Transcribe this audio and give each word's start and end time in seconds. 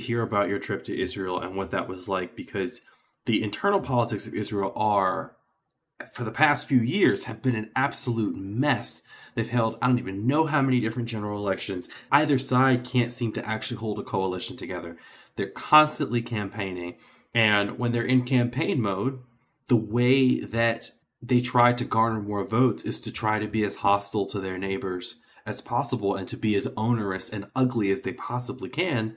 hear 0.00 0.22
about 0.22 0.48
your 0.48 0.58
trip 0.58 0.84
to 0.84 1.00
Israel 1.00 1.40
and 1.40 1.56
what 1.56 1.70
that 1.70 1.88
was 1.88 2.08
like 2.08 2.34
because 2.34 2.82
the 3.26 3.42
internal 3.42 3.80
politics 3.80 4.26
of 4.26 4.34
Israel 4.34 4.72
are, 4.74 5.36
for 6.12 6.24
the 6.24 6.32
past 6.32 6.66
few 6.66 6.80
years, 6.80 7.24
have 7.24 7.42
been 7.42 7.54
an 7.54 7.70
absolute 7.76 8.36
mess. 8.36 9.02
They've 9.34 9.48
held, 9.48 9.78
I 9.80 9.86
don't 9.86 9.98
even 9.98 10.26
know 10.26 10.46
how 10.46 10.62
many 10.62 10.80
different 10.80 11.08
general 11.08 11.38
elections. 11.38 11.88
Either 12.10 12.38
side 12.38 12.84
can't 12.84 13.12
seem 13.12 13.32
to 13.32 13.48
actually 13.48 13.76
hold 13.76 13.98
a 13.98 14.02
coalition 14.02 14.56
together. 14.56 14.96
They're 15.36 15.48
constantly 15.48 16.22
campaigning. 16.22 16.96
And 17.34 17.78
when 17.78 17.92
they're 17.92 18.02
in 18.02 18.24
campaign 18.24 18.80
mode, 18.80 19.20
the 19.68 19.76
way 19.76 20.40
that 20.40 20.90
they 21.22 21.40
try 21.40 21.72
to 21.72 21.84
garner 21.84 22.20
more 22.20 22.44
votes 22.44 22.82
is 22.82 23.00
to 23.02 23.12
try 23.12 23.38
to 23.38 23.46
be 23.46 23.62
as 23.62 23.76
hostile 23.76 24.26
to 24.26 24.40
their 24.40 24.58
neighbors 24.58 25.16
as 25.46 25.60
possible 25.60 26.14
and 26.14 26.26
to 26.28 26.36
be 26.36 26.54
as 26.56 26.68
onerous 26.76 27.30
and 27.30 27.50
ugly 27.54 27.90
as 27.90 28.02
they 28.02 28.12
possibly 28.12 28.68
can 28.68 29.16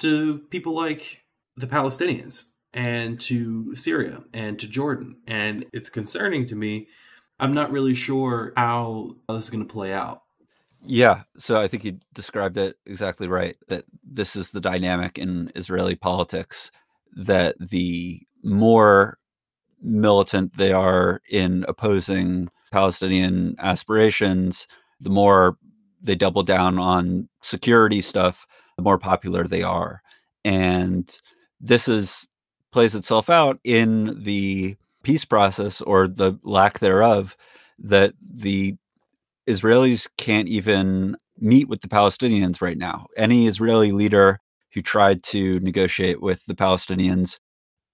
to 0.00 0.38
people 0.50 0.74
like 0.74 1.24
the 1.56 1.66
Palestinians 1.66 2.46
and 2.72 3.20
to 3.20 3.74
Syria 3.74 4.22
and 4.32 4.58
to 4.58 4.68
Jordan. 4.68 5.16
And 5.26 5.66
it's 5.72 5.88
concerning 5.88 6.46
to 6.46 6.56
me. 6.56 6.88
I'm 7.38 7.54
not 7.54 7.72
really 7.72 7.94
sure 7.94 8.52
how 8.56 9.16
this 9.28 9.44
is 9.44 9.50
going 9.50 9.66
to 9.66 9.72
play 9.72 9.92
out. 9.92 10.22
Yeah, 10.82 11.22
so 11.36 11.60
I 11.60 11.68
think 11.68 11.84
you 11.84 11.98
described 12.14 12.56
it 12.56 12.76
exactly 12.86 13.28
right 13.28 13.56
that 13.68 13.84
this 14.02 14.34
is 14.34 14.50
the 14.50 14.60
dynamic 14.60 15.18
in 15.18 15.52
Israeli 15.54 15.94
politics 15.94 16.70
that 17.16 17.56
the 17.58 18.20
more 18.42 19.18
militant 19.82 20.56
they 20.56 20.72
are 20.72 21.20
in 21.30 21.64
opposing 21.68 22.48
Palestinian 22.72 23.56
aspirations, 23.58 24.66
the 25.00 25.10
more 25.10 25.58
they 26.00 26.14
double 26.14 26.42
down 26.42 26.78
on 26.78 27.28
security 27.42 28.00
stuff, 28.00 28.46
the 28.80 28.84
more 28.84 28.98
popular 28.98 29.44
they 29.44 29.62
are. 29.62 30.00
And 30.42 31.14
this 31.60 31.86
is 31.86 32.26
plays 32.72 32.94
itself 32.94 33.28
out 33.28 33.60
in 33.62 34.22
the 34.22 34.74
peace 35.02 35.26
process 35.26 35.82
or 35.82 36.08
the 36.08 36.38
lack 36.44 36.78
thereof 36.78 37.36
that 37.78 38.14
the 38.22 38.74
Israelis 39.46 40.08
can't 40.16 40.48
even 40.48 41.14
meet 41.38 41.68
with 41.68 41.82
the 41.82 41.88
Palestinians 41.88 42.62
right 42.62 42.78
now. 42.78 43.06
Any 43.18 43.46
Israeli 43.46 43.92
leader 43.92 44.40
who 44.72 44.80
tried 44.80 45.22
to 45.24 45.60
negotiate 45.60 46.22
with 46.22 46.46
the 46.46 46.54
Palestinians, 46.54 47.38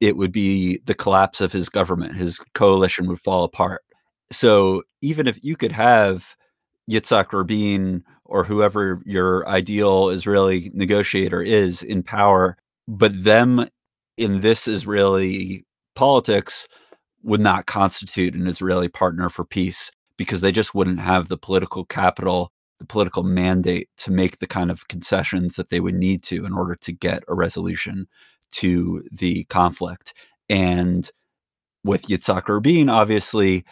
it 0.01 0.17
would 0.17 0.31
be 0.31 0.79
the 0.84 0.95
collapse 0.95 1.41
of 1.41 1.53
his 1.53 1.69
government. 1.69 2.17
His 2.17 2.39
coalition 2.55 3.09
would 3.09 3.20
fall 3.20 3.42
apart. 3.42 3.83
So 4.31 4.83
even 5.01 5.27
if 5.27 5.42
you 5.42 5.57
could 5.57 5.73
have 5.73 6.37
Yitzhak 6.89 7.33
Rabin 7.33 8.05
or 8.28 8.44
whoever 8.44 9.02
your 9.05 9.48
ideal 9.48 10.10
Israeli 10.10 10.70
negotiator 10.74 11.42
is 11.42 11.82
in 11.82 12.02
power, 12.02 12.56
but 12.86 13.24
them 13.24 13.68
in 14.16 14.41
this 14.41 14.68
Israeli 14.68 15.64
politics 15.94 16.68
would 17.22 17.41
not 17.41 17.66
constitute 17.66 18.34
an 18.34 18.46
Israeli 18.46 18.88
partner 18.88 19.28
for 19.28 19.44
peace 19.44 19.90
because 20.17 20.40
they 20.40 20.52
just 20.52 20.74
wouldn't 20.74 21.01
have 21.01 21.28
the 21.28 21.36
political 21.36 21.84
capital, 21.84 22.52
the 22.78 22.86
political 22.86 23.23
mandate 23.23 23.89
to 23.98 24.11
make 24.11 24.39
the 24.39 24.46
kind 24.46 24.70
of 24.70 24.89
concessions 24.89 25.56
that 25.56 25.70
they 25.70 25.80
would 25.80 25.95
need 25.95 26.22
to 26.22 26.45
in 26.45 26.52
order 26.52 26.74
to 26.77 26.92
get 26.92 27.22
a 27.28 27.34
resolution 27.34 28.06
to 28.52 29.02
the 29.11 29.45
conflict. 29.45 30.14
And 30.48 31.11
with 31.84 32.06
Yitzhak 32.06 32.48
Rabin, 32.48 32.89
obviously, 32.89 33.64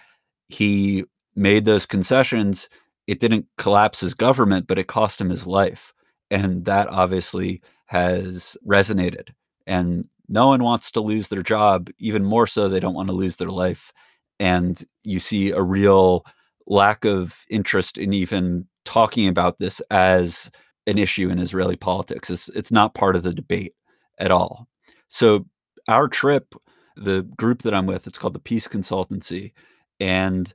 he 0.48 1.04
made 1.34 1.64
those 1.64 1.86
concessions 1.86 2.68
it 3.06 3.20
didn't 3.20 3.46
collapse 3.58 4.00
his 4.00 4.14
government, 4.14 4.66
but 4.66 4.78
it 4.78 4.86
cost 4.86 5.20
him 5.20 5.30
his 5.30 5.46
life. 5.46 5.92
And 6.30 6.64
that 6.64 6.88
obviously 6.88 7.60
has 7.86 8.56
resonated. 8.66 9.30
And 9.66 10.06
no 10.28 10.48
one 10.48 10.62
wants 10.62 10.90
to 10.92 11.00
lose 11.00 11.28
their 11.28 11.42
job, 11.42 11.90
even 11.98 12.24
more 12.24 12.46
so, 12.46 12.68
they 12.68 12.80
don't 12.80 12.94
want 12.94 13.08
to 13.08 13.14
lose 13.14 13.36
their 13.36 13.50
life. 13.50 13.92
And 14.40 14.82
you 15.02 15.20
see 15.20 15.50
a 15.50 15.62
real 15.62 16.24
lack 16.66 17.04
of 17.04 17.44
interest 17.50 17.98
in 17.98 18.12
even 18.12 18.66
talking 18.84 19.28
about 19.28 19.58
this 19.58 19.80
as 19.90 20.50
an 20.86 20.98
issue 20.98 21.28
in 21.28 21.38
Israeli 21.38 21.76
politics. 21.76 22.30
It's, 22.30 22.48
it's 22.50 22.72
not 22.72 22.94
part 22.94 23.16
of 23.16 23.22
the 23.22 23.34
debate 23.34 23.74
at 24.18 24.30
all. 24.30 24.66
So, 25.08 25.46
our 25.88 26.08
trip, 26.08 26.54
the 26.96 27.22
group 27.36 27.62
that 27.62 27.74
I'm 27.74 27.86
with, 27.86 28.06
it's 28.06 28.16
called 28.16 28.34
the 28.34 28.40
Peace 28.40 28.66
Consultancy. 28.66 29.52
And 30.00 30.52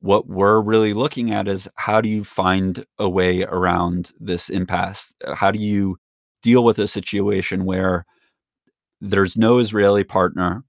what 0.00 0.28
we're 0.28 0.60
really 0.60 0.92
looking 0.92 1.32
at 1.32 1.48
is 1.48 1.68
how 1.74 2.00
do 2.00 2.08
you 2.08 2.24
find 2.24 2.84
a 2.98 3.08
way 3.08 3.42
around 3.42 4.12
this 4.20 4.48
impasse? 4.48 5.14
Uh, 5.24 5.34
how 5.34 5.50
do 5.50 5.58
you 5.58 5.96
deal 6.42 6.62
with 6.62 6.78
a 6.78 6.86
situation 6.86 7.64
where 7.64 8.06
there's 9.00 9.36
no 9.36 9.58
Israeli 9.58 10.04
partner? 10.04 10.64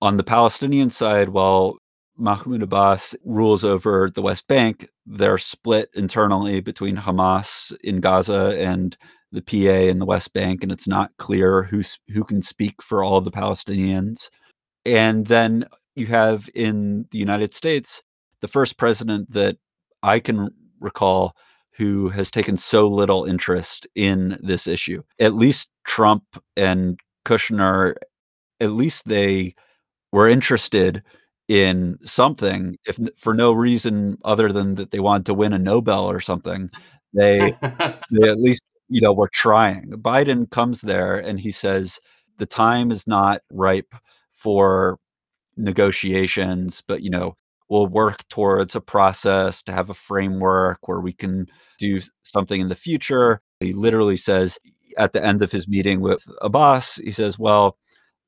On 0.00 0.16
the 0.16 0.24
Palestinian 0.24 0.90
side, 0.90 1.30
while 1.30 1.76
Mahmoud 2.16 2.62
Abbas 2.62 3.16
rules 3.24 3.64
over 3.64 4.10
the 4.14 4.22
West 4.22 4.46
Bank, 4.46 4.88
they're 5.06 5.38
split 5.38 5.88
internally 5.94 6.60
between 6.60 6.96
Hamas 6.96 7.74
in 7.82 8.00
Gaza 8.00 8.56
and 8.58 8.96
the 9.32 9.42
PA 9.42 9.88
in 9.88 9.98
the 9.98 10.06
West 10.06 10.32
Bank, 10.32 10.62
and 10.62 10.72
it's 10.72 10.88
not 10.88 11.10
clear 11.18 11.64
who 11.64 11.82
who 12.12 12.24
can 12.24 12.42
speak 12.42 12.80
for 12.82 13.02
all 13.02 13.20
the 13.20 13.30
Palestinians. 13.30 14.30
And 14.86 15.26
then 15.26 15.66
you 15.96 16.06
have 16.06 16.48
in 16.54 17.06
the 17.10 17.18
United 17.18 17.54
States 17.54 18.02
the 18.40 18.48
first 18.48 18.78
president 18.78 19.30
that 19.32 19.56
I 20.02 20.20
can 20.20 20.50
recall 20.80 21.34
who 21.76 22.08
has 22.08 22.30
taken 22.30 22.56
so 22.56 22.88
little 22.88 23.24
interest 23.24 23.86
in 23.94 24.38
this 24.42 24.66
issue. 24.66 25.02
At 25.20 25.34
least 25.34 25.70
Trump 25.84 26.24
and 26.56 26.98
Kushner, 27.24 27.94
at 28.60 28.72
least 28.72 29.06
they 29.06 29.54
were 30.12 30.28
interested 30.28 31.02
in 31.46 31.98
something, 32.04 32.76
if 32.84 32.98
for 33.16 33.32
no 33.32 33.52
reason 33.52 34.18
other 34.24 34.52
than 34.52 34.74
that 34.74 34.90
they 34.90 35.00
wanted 35.00 35.26
to 35.26 35.34
win 35.34 35.52
a 35.52 35.58
Nobel 35.58 36.04
or 36.04 36.20
something. 36.20 36.70
They, 37.14 37.56
they 38.10 38.28
at 38.28 38.38
least 38.38 38.64
you 38.88 39.00
know 39.00 39.12
were 39.12 39.30
trying. 39.32 39.90
Biden 39.92 40.50
comes 40.50 40.80
there 40.80 41.16
and 41.18 41.38
he 41.40 41.50
says 41.50 42.00
the 42.38 42.46
time 42.46 42.90
is 42.90 43.06
not 43.06 43.42
ripe 43.50 43.94
for 44.32 44.98
negotiations, 45.56 46.82
but 46.86 47.02
you 47.02 47.10
know 47.10 47.36
we'll 47.68 47.86
work 47.86 48.26
towards 48.28 48.74
a 48.74 48.80
process 48.80 49.62
to 49.62 49.72
have 49.72 49.90
a 49.90 49.94
framework 49.94 50.88
where 50.88 51.00
we 51.00 51.12
can 51.12 51.46
do 51.78 52.00
something 52.22 52.60
in 52.60 52.68
the 52.68 52.74
future. 52.74 53.40
He 53.60 53.72
literally 53.72 54.16
says 54.16 54.58
at 54.96 55.12
the 55.12 55.24
end 55.24 55.42
of 55.42 55.52
his 55.52 55.68
meeting 55.68 56.00
with 56.00 56.26
Abbas, 56.42 56.96
he 56.96 57.10
says, 57.10 57.38
Well, 57.38 57.76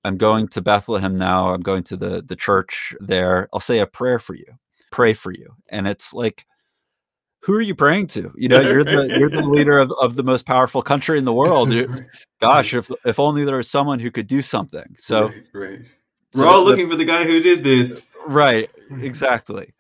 I'm 0.04 0.16
going 0.16 0.48
to 0.48 0.62
Bethlehem 0.62 1.14
now. 1.14 1.52
I'm 1.52 1.60
going 1.60 1.82
to 1.84 1.96
the, 1.96 2.22
the 2.22 2.36
church 2.36 2.94
there. 3.00 3.48
I'll 3.52 3.60
say 3.60 3.80
a 3.80 3.86
prayer 3.86 4.18
for 4.18 4.34
you, 4.34 4.46
pray 4.90 5.12
for 5.12 5.32
you. 5.32 5.54
And 5.68 5.86
it's 5.86 6.14
like, 6.14 6.46
who 7.42 7.54
are 7.54 7.60
you 7.60 7.74
praying 7.74 8.08
to? 8.08 8.32
You 8.36 8.48
know, 8.48 8.60
you're 8.60 8.84
the 8.84 9.16
you're 9.18 9.30
the 9.30 9.40
leader 9.48 9.78
of, 9.78 9.92
of 10.00 10.14
the 10.16 10.22
most 10.22 10.44
powerful 10.44 10.82
country 10.82 11.18
in 11.18 11.24
the 11.24 11.32
world. 11.32 11.72
gosh, 12.40 12.74
if 12.74 12.90
if 13.04 13.18
only 13.18 13.44
there 13.44 13.56
was 13.56 13.70
someone 13.70 13.98
who 13.98 14.10
could 14.10 14.26
do 14.26 14.42
something. 14.42 14.94
So, 14.98 15.28
right, 15.28 15.44
right. 15.54 15.80
we're 16.34 16.46
all 16.46 16.64
looking 16.64 16.90
for 16.90 16.96
the 16.96 17.04
guy 17.06 17.24
who 17.24 17.40
did 17.40 17.64
this. 17.64 18.06
Right, 18.30 18.70
exactly. 19.00 19.74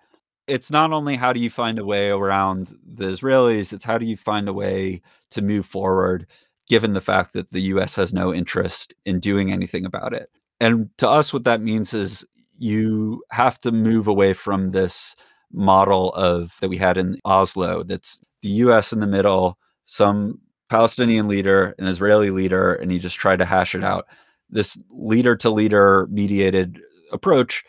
It's 0.48 0.70
not 0.70 0.92
only 0.92 1.16
how 1.16 1.32
do 1.32 1.40
you 1.40 1.50
find 1.50 1.78
a 1.78 1.84
way 1.84 2.10
around 2.10 2.74
the 2.84 3.06
Israelis, 3.06 3.72
it's 3.72 3.84
how 3.84 3.96
do 3.98 4.06
you 4.06 4.16
find 4.16 4.48
a 4.48 4.52
way 4.52 5.02
to 5.30 5.42
move 5.42 5.66
forward 5.66 6.26
given 6.68 6.94
the 6.94 7.00
fact 7.00 7.32
that 7.34 7.50
the 7.50 7.62
US 7.74 7.94
has 7.96 8.12
no 8.12 8.34
interest 8.34 8.94
in 9.06 9.20
doing 9.20 9.52
anything 9.52 9.86
about 9.86 10.12
it. 10.12 10.30
And 10.60 10.90
to 10.98 11.08
us 11.08 11.32
what 11.32 11.44
that 11.44 11.62
means 11.62 11.94
is 11.94 12.26
you 12.58 13.22
have 13.30 13.60
to 13.62 13.72
move 13.72 14.08
away 14.08 14.32
from 14.34 14.72
this 14.72 15.14
model 15.52 16.12
of 16.14 16.56
that 16.60 16.68
we 16.70 16.78
had 16.78 16.98
in 16.98 17.20
Oslo 17.24 17.84
that's 17.84 18.20
the 18.42 18.50
US 18.50 18.92
in 18.92 19.00
the 19.00 19.06
middle, 19.06 19.58
some 19.86 20.40
Palestinian 20.70 21.28
leader, 21.28 21.74
an 21.78 21.86
Israeli 21.86 22.30
leader, 22.30 22.74
and 22.74 22.92
you 22.92 22.98
just 22.98 23.16
try 23.16 23.36
to 23.36 23.44
hash 23.44 23.74
it 23.76 23.84
out. 23.84 24.06
This 24.50 24.76
leader 24.90 25.36
to 25.36 25.50
leader 25.50 26.08
mediated 26.10 26.80
approach 27.12 27.64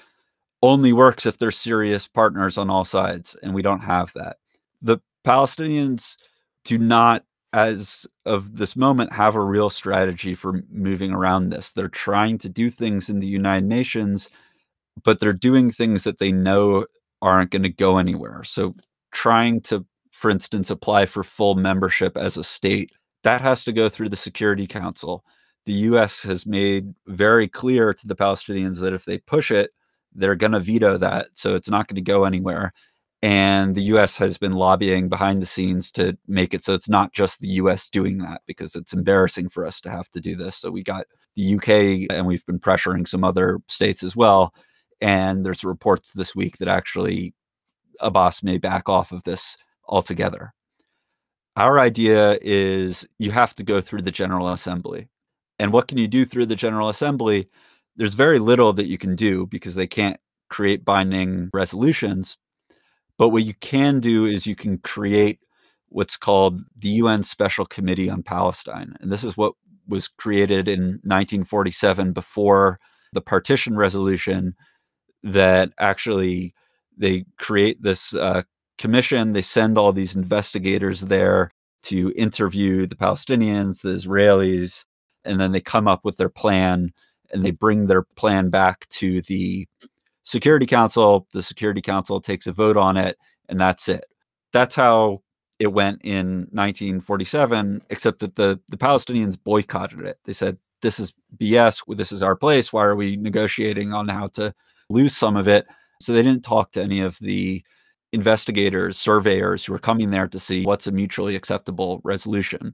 only 0.61 0.93
works 0.93 1.25
if 1.25 1.37
there's 1.37 1.57
serious 1.57 2.07
partners 2.07 2.57
on 2.57 2.69
all 2.69 2.85
sides, 2.85 3.35
and 3.41 3.53
we 3.53 3.61
don't 3.61 3.81
have 3.81 4.11
that. 4.13 4.37
The 4.81 4.99
Palestinians 5.25 6.17
do 6.63 6.77
not, 6.77 7.23
as 7.53 8.05
of 8.25 8.57
this 8.57 8.75
moment, 8.75 9.11
have 9.11 9.35
a 9.35 9.43
real 9.43 9.69
strategy 9.69 10.35
for 10.35 10.63
moving 10.69 11.11
around 11.11 11.49
this. 11.49 11.71
They're 11.71 11.87
trying 11.87 12.37
to 12.39 12.49
do 12.49 12.69
things 12.69 13.09
in 13.09 13.19
the 13.19 13.27
United 13.27 13.67
Nations, 13.67 14.29
but 15.03 15.19
they're 15.19 15.33
doing 15.33 15.71
things 15.71 16.03
that 16.03 16.19
they 16.19 16.31
know 16.31 16.85
aren't 17.21 17.51
going 17.51 17.63
to 17.63 17.69
go 17.69 17.97
anywhere. 17.97 18.43
So, 18.43 18.75
trying 19.11 19.61
to, 19.61 19.85
for 20.11 20.31
instance, 20.31 20.69
apply 20.69 21.05
for 21.05 21.23
full 21.23 21.55
membership 21.55 22.17
as 22.17 22.37
a 22.37 22.43
state, 22.43 22.91
that 23.23 23.41
has 23.41 23.63
to 23.65 23.73
go 23.73 23.89
through 23.89 24.09
the 24.09 24.15
Security 24.15 24.67
Council. 24.67 25.23
The 25.65 25.73
US 25.73 26.23
has 26.23 26.45
made 26.45 26.93
very 27.07 27.47
clear 27.47 27.93
to 27.93 28.07
the 28.07 28.15
Palestinians 28.15 28.79
that 28.79 28.93
if 28.93 29.05
they 29.05 29.19
push 29.19 29.51
it, 29.51 29.71
they're 30.13 30.35
going 30.35 30.51
to 30.51 30.59
veto 30.59 30.97
that. 30.97 31.27
So 31.33 31.55
it's 31.55 31.69
not 31.69 31.87
going 31.87 31.95
to 31.95 32.01
go 32.01 32.25
anywhere. 32.25 32.73
And 33.23 33.75
the 33.75 33.83
US 33.83 34.17
has 34.17 34.37
been 34.37 34.53
lobbying 34.53 35.07
behind 35.07 35.41
the 35.41 35.45
scenes 35.45 35.91
to 35.93 36.17
make 36.27 36.53
it 36.53 36.63
so 36.63 36.73
it's 36.73 36.89
not 36.89 37.13
just 37.13 37.39
the 37.39 37.49
US 37.49 37.89
doing 37.89 38.17
that 38.19 38.41
because 38.47 38.75
it's 38.75 38.93
embarrassing 38.93 39.49
for 39.49 39.65
us 39.65 39.79
to 39.81 39.91
have 39.91 40.09
to 40.11 40.19
do 40.19 40.35
this. 40.35 40.55
So 40.55 40.71
we 40.71 40.83
got 40.83 41.05
the 41.35 41.55
UK 41.55 42.11
and 42.15 42.25
we've 42.25 42.45
been 42.45 42.59
pressuring 42.59 43.07
some 43.07 43.23
other 43.23 43.59
states 43.67 44.03
as 44.03 44.15
well. 44.15 44.53
And 45.01 45.45
there's 45.45 45.63
reports 45.63 46.13
this 46.13 46.35
week 46.35 46.57
that 46.57 46.67
actually 46.67 47.33
Abbas 47.99 48.41
may 48.43 48.57
back 48.57 48.89
off 48.89 49.11
of 49.11 49.23
this 49.23 49.55
altogether. 49.87 50.53
Our 51.55 51.79
idea 51.79 52.39
is 52.41 53.07
you 53.19 53.31
have 53.31 53.53
to 53.55 53.63
go 53.63 53.81
through 53.81 54.03
the 54.03 54.11
General 54.11 54.49
Assembly. 54.49 55.09
And 55.59 55.71
what 55.71 55.87
can 55.87 55.97
you 55.97 56.07
do 56.07 56.25
through 56.25 56.47
the 56.47 56.55
General 56.55 56.89
Assembly? 56.89 57.49
There's 58.01 58.15
very 58.15 58.39
little 58.39 58.73
that 58.73 58.87
you 58.87 58.97
can 58.97 59.15
do 59.15 59.45
because 59.45 59.75
they 59.75 59.85
can't 59.85 60.19
create 60.49 60.83
binding 60.83 61.51
resolutions. 61.53 62.39
But 63.19 63.29
what 63.29 63.43
you 63.43 63.53
can 63.53 63.99
do 63.99 64.25
is 64.25 64.47
you 64.47 64.55
can 64.55 64.79
create 64.79 65.37
what's 65.89 66.17
called 66.17 66.61
the 66.75 66.89
UN 66.89 67.21
Special 67.21 67.63
Committee 67.63 68.09
on 68.09 68.23
Palestine. 68.23 68.95
And 69.01 69.11
this 69.11 69.23
is 69.23 69.37
what 69.37 69.53
was 69.87 70.07
created 70.07 70.67
in 70.67 70.99
1947 71.03 72.11
before 72.11 72.79
the 73.13 73.21
partition 73.21 73.75
resolution 73.75 74.55
that 75.21 75.71
actually 75.77 76.55
they 76.97 77.25
create 77.37 77.83
this 77.83 78.15
uh, 78.15 78.41
commission. 78.79 79.33
They 79.33 79.43
send 79.43 79.77
all 79.77 79.93
these 79.93 80.15
investigators 80.15 81.01
there 81.01 81.51
to 81.83 82.11
interview 82.17 82.87
the 82.87 82.95
Palestinians, 82.95 83.83
the 83.83 83.89
Israelis, 83.89 84.85
and 85.23 85.39
then 85.39 85.51
they 85.51 85.61
come 85.61 85.87
up 85.87 86.03
with 86.03 86.17
their 86.17 86.29
plan 86.29 86.91
and 87.33 87.43
they 87.43 87.51
bring 87.51 87.85
their 87.85 88.03
plan 88.15 88.49
back 88.49 88.87
to 88.89 89.21
the 89.21 89.67
Security 90.23 90.65
Council. 90.65 91.27
The 91.33 91.43
Security 91.43 91.81
Council 91.81 92.21
takes 92.21 92.47
a 92.47 92.51
vote 92.51 92.77
on 92.77 92.97
it, 92.97 93.17
and 93.49 93.59
that's 93.59 93.87
it. 93.89 94.05
That's 94.53 94.75
how 94.75 95.21
it 95.59 95.73
went 95.73 96.01
in 96.03 96.47
1947, 96.51 97.81
except 97.89 98.19
that 98.19 98.35
the, 98.35 98.59
the 98.69 98.77
Palestinians 98.77 99.37
boycotted 99.41 99.99
it. 100.01 100.17
They 100.25 100.33
said, 100.33 100.57
This 100.81 100.99
is 100.99 101.13
BS. 101.37 101.81
This 101.95 102.11
is 102.11 102.23
our 102.23 102.35
place. 102.35 102.73
Why 102.73 102.83
are 102.85 102.95
we 102.95 103.15
negotiating 103.15 103.93
on 103.93 104.07
how 104.07 104.27
to 104.33 104.53
lose 104.89 105.15
some 105.15 105.37
of 105.37 105.47
it? 105.47 105.65
So 106.01 106.13
they 106.13 106.23
didn't 106.23 106.43
talk 106.43 106.71
to 106.71 106.81
any 106.81 107.01
of 107.01 107.17
the 107.19 107.63
investigators, 108.13 108.97
surveyors 108.97 109.63
who 109.63 109.73
were 109.73 109.79
coming 109.79 110.09
there 110.09 110.27
to 110.27 110.39
see 110.39 110.65
what's 110.65 110.87
a 110.87 110.91
mutually 110.91 111.35
acceptable 111.35 112.01
resolution. 112.03 112.73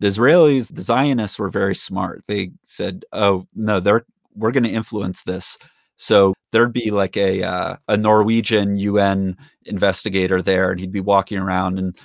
The 0.00 0.08
Israelis, 0.08 0.74
the 0.74 0.82
Zionists 0.82 1.38
were 1.38 1.50
very 1.50 1.74
smart. 1.74 2.24
They 2.26 2.52
said, 2.64 3.04
"Oh 3.12 3.46
no, 3.54 3.80
they're 3.80 4.04
we're 4.34 4.50
going 4.52 4.64
to 4.64 4.70
influence 4.70 5.22
this." 5.22 5.58
So 5.98 6.34
there'd 6.52 6.72
be 6.72 6.90
like 6.90 7.16
a 7.16 7.42
uh, 7.42 7.76
a 7.88 7.96
Norwegian 7.96 8.76
UN 8.78 9.36
investigator 9.66 10.40
there, 10.42 10.70
and 10.70 10.80
he'd 10.80 10.92
be 10.92 11.00
walking 11.00 11.38
around, 11.38 11.78
and 11.78 11.96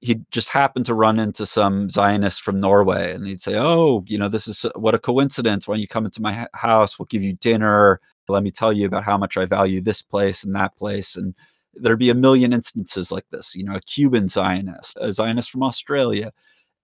he'd 0.00 0.24
just 0.30 0.48
happen 0.48 0.82
to 0.84 0.94
run 0.94 1.18
into 1.18 1.46
some 1.46 1.90
Zionist 1.90 2.42
from 2.42 2.58
Norway, 2.60 3.12
and 3.14 3.26
he'd 3.26 3.42
say, 3.42 3.56
"Oh, 3.56 4.02
you 4.08 4.18
know, 4.18 4.28
this 4.28 4.48
is 4.48 4.64
what 4.76 4.94
a 4.94 4.98
coincidence. 4.98 5.68
When 5.68 5.80
you 5.80 5.86
come 5.88 6.06
into 6.06 6.22
my 6.22 6.48
house, 6.54 6.98
we'll 6.98 7.06
give 7.06 7.22
you 7.22 7.34
dinner. 7.34 8.00
Let 8.28 8.42
me 8.42 8.50
tell 8.50 8.72
you 8.72 8.86
about 8.86 9.04
how 9.04 9.18
much 9.18 9.36
I 9.36 9.44
value 9.44 9.80
this 9.82 10.02
place 10.02 10.42
and 10.44 10.54
that 10.56 10.76
place." 10.76 11.16
And 11.16 11.34
there'd 11.74 11.98
be 11.98 12.10
a 12.10 12.14
million 12.14 12.52
instances 12.54 13.12
like 13.12 13.26
this. 13.30 13.54
You 13.54 13.64
know, 13.64 13.76
a 13.76 13.80
Cuban 13.82 14.28
Zionist, 14.28 14.96
a 15.00 15.12
Zionist 15.12 15.50
from 15.50 15.62
Australia, 15.62 16.32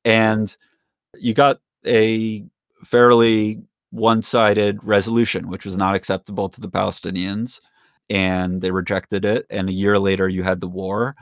and 0.09 0.57
you 1.19 1.35
got 1.35 1.61
a 1.87 2.43
fairly 2.83 3.61
one-sided 3.91 4.79
resolution, 4.83 5.49
which 5.49 5.67
was 5.67 5.77
not 5.77 5.95
acceptable 5.95 6.49
to 6.49 6.61
the 6.63 6.69
Palestinians, 6.71 7.61
and 8.09 8.63
they 8.63 8.71
rejected 8.71 9.27
it. 9.27 9.45
And 9.51 9.69
a 9.69 9.73
year 9.73 9.99
later, 9.99 10.27
you 10.27 10.43
had 10.43 10.61
the 10.61 10.69
war, 10.69 11.15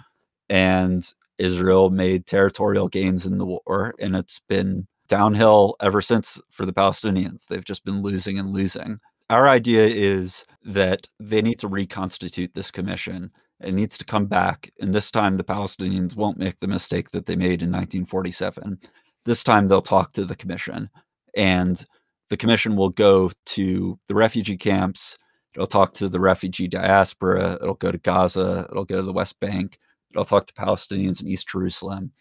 and 0.49 1.12
Israel 1.38 1.91
made 1.91 2.27
territorial 2.27 2.88
gains 2.88 3.27
in 3.27 3.38
the 3.38 3.47
war, 3.47 3.94
and 3.99 4.15
it's 4.15 4.41
been 4.49 4.87
downhill 5.09 5.75
ever 5.81 6.00
since 6.00 6.41
for 6.50 6.65
the 6.65 6.73
Palestinians. 6.73 7.47
They've 7.47 7.65
just 7.65 7.85
been 7.85 8.03
losing 8.03 8.38
and 8.38 8.53
losing. 8.53 9.00
Our 9.31 9.49
idea 9.49 9.85
is 9.87 10.44
that 10.65 11.09
they 11.19 11.43
need 11.43 11.59
to 11.59 11.69
reconstitute 11.69 12.55
this 12.55 12.71
commission 12.71 13.33
it 13.61 13.75
needs 13.75 13.97
to 13.99 14.05
come 14.05 14.26
back. 14.26 14.70
And 14.81 14.94
this 14.94 15.11
time, 15.11 15.37
the 15.37 15.44
Palestinians 15.44 16.17
won't 16.17 16.38
make 16.38 16.58
the 16.58 16.69
mistake 16.69 17.11
that 17.11 17.26
they 17.26 17.37
made 17.37 17.62
in 17.62 17.70
1947. 17.70 18.79
This 19.25 19.43
time, 19.43 19.67
they'll 19.67 19.82
talk 19.82 20.12
to 20.12 20.25
the 20.25 20.37
commission, 20.37 20.91
and 21.35 21.85
the 22.29 22.37
commission 22.37 22.76
will 22.76 22.91
go 22.91 23.31
to 23.47 23.99
the 24.08 24.14
refugee 24.14 24.56
camps. 24.56 25.17
It'll 25.55 25.67
talk 25.67 25.94
to 25.94 26.08
the 26.08 26.20
refugee 26.20 26.69
diaspora. 26.69 27.58
It'll 27.62 27.75
go 27.75 27.91
to 27.91 27.99
Gaza. 27.99 28.67
It'll 28.70 28.85
go 28.85 28.97
to 28.97 29.03
the 29.03 29.12
West 29.12 29.41
Bank. 29.41 29.79
It'll 30.11 30.25
talk 30.25 30.47
to 30.47 30.55
Palestinians 30.55 31.20
in 31.20 31.29
East 31.29 31.49
Jerusalem. 31.49 32.12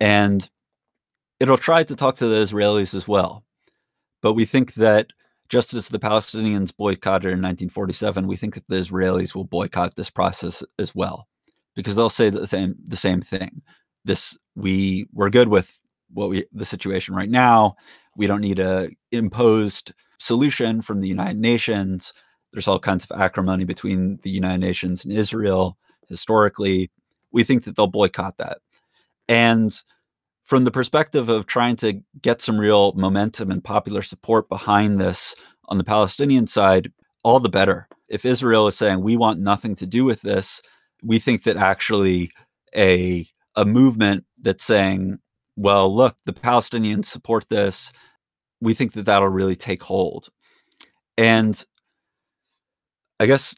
And 0.00 0.48
it'll 1.38 1.58
try 1.58 1.84
to 1.84 1.96
talk 1.96 2.16
to 2.16 2.26
the 2.26 2.36
Israelis 2.36 2.94
as 2.94 3.06
well. 3.06 3.44
But 4.22 4.32
we 4.32 4.44
think 4.44 4.74
that 4.74 5.08
just 5.48 5.74
as 5.74 5.88
the 5.88 5.98
Palestinians 5.98 6.76
boycotted 6.76 7.26
in 7.26 7.42
1947, 7.42 8.26
we 8.26 8.36
think 8.36 8.54
that 8.54 8.66
the 8.68 8.76
Israelis 8.76 9.34
will 9.34 9.44
boycott 9.44 9.96
this 9.96 10.10
process 10.10 10.62
as 10.78 10.94
well, 10.94 11.28
because 11.74 11.96
they'll 11.96 12.08
say 12.08 12.30
the 12.30 12.46
same 12.46 12.74
the 12.86 12.96
same 12.96 13.20
thing. 13.20 13.62
This 14.04 14.36
we 14.54 15.06
we're 15.12 15.30
good 15.30 15.48
with 15.48 15.78
what 16.12 16.30
we 16.30 16.44
the 16.52 16.64
situation 16.64 17.14
right 17.14 17.30
now. 17.30 17.76
We 18.16 18.26
don't 18.26 18.40
need 18.40 18.58
a 18.58 18.88
imposed 19.12 19.92
solution 20.18 20.82
from 20.82 21.00
the 21.00 21.08
United 21.08 21.38
Nations. 21.38 22.12
There's 22.52 22.68
all 22.68 22.78
kinds 22.78 23.04
of 23.04 23.20
acrimony 23.20 23.64
between 23.64 24.18
the 24.22 24.30
United 24.30 24.60
Nations 24.60 25.04
and 25.04 25.12
Israel 25.12 25.76
historically. 26.08 26.90
We 27.32 27.44
think 27.44 27.64
that 27.64 27.76
they'll 27.76 27.86
boycott 27.86 28.38
that, 28.38 28.58
and 29.28 29.76
from 30.46 30.62
the 30.62 30.70
perspective 30.70 31.28
of 31.28 31.46
trying 31.46 31.74
to 31.76 32.00
get 32.22 32.40
some 32.40 32.58
real 32.58 32.92
momentum 32.92 33.50
and 33.50 33.62
popular 33.62 34.00
support 34.00 34.48
behind 34.48 34.98
this 34.98 35.34
on 35.66 35.76
the 35.76 35.84
Palestinian 35.84 36.46
side, 36.46 36.90
all 37.24 37.40
the 37.40 37.48
better. 37.48 37.88
If 38.08 38.24
Israel 38.24 38.68
is 38.68 38.76
saying 38.76 39.00
we 39.02 39.16
want 39.16 39.40
nothing 39.40 39.74
to 39.74 39.86
do 39.86 40.04
with 40.04 40.22
this, 40.22 40.62
we 41.02 41.18
think 41.18 41.42
that 41.42 41.56
actually 41.56 42.30
a 42.74 43.26
a 43.56 43.64
movement 43.64 44.24
that's 44.40 44.64
saying, 44.64 45.18
well, 45.56 45.94
look, 45.94 46.16
the 46.24 46.32
Palestinians 46.32 47.06
support 47.06 47.48
this, 47.48 47.92
we 48.60 48.74
think 48.74 48.92
that 48.92 49.06
that'll 49.06 49.28
really 49.28 49.56
take 49.56 49.82
hold. 49.82 50.28
And 51.18 51.62
I 53.18 53.26
guess 53.26 53.56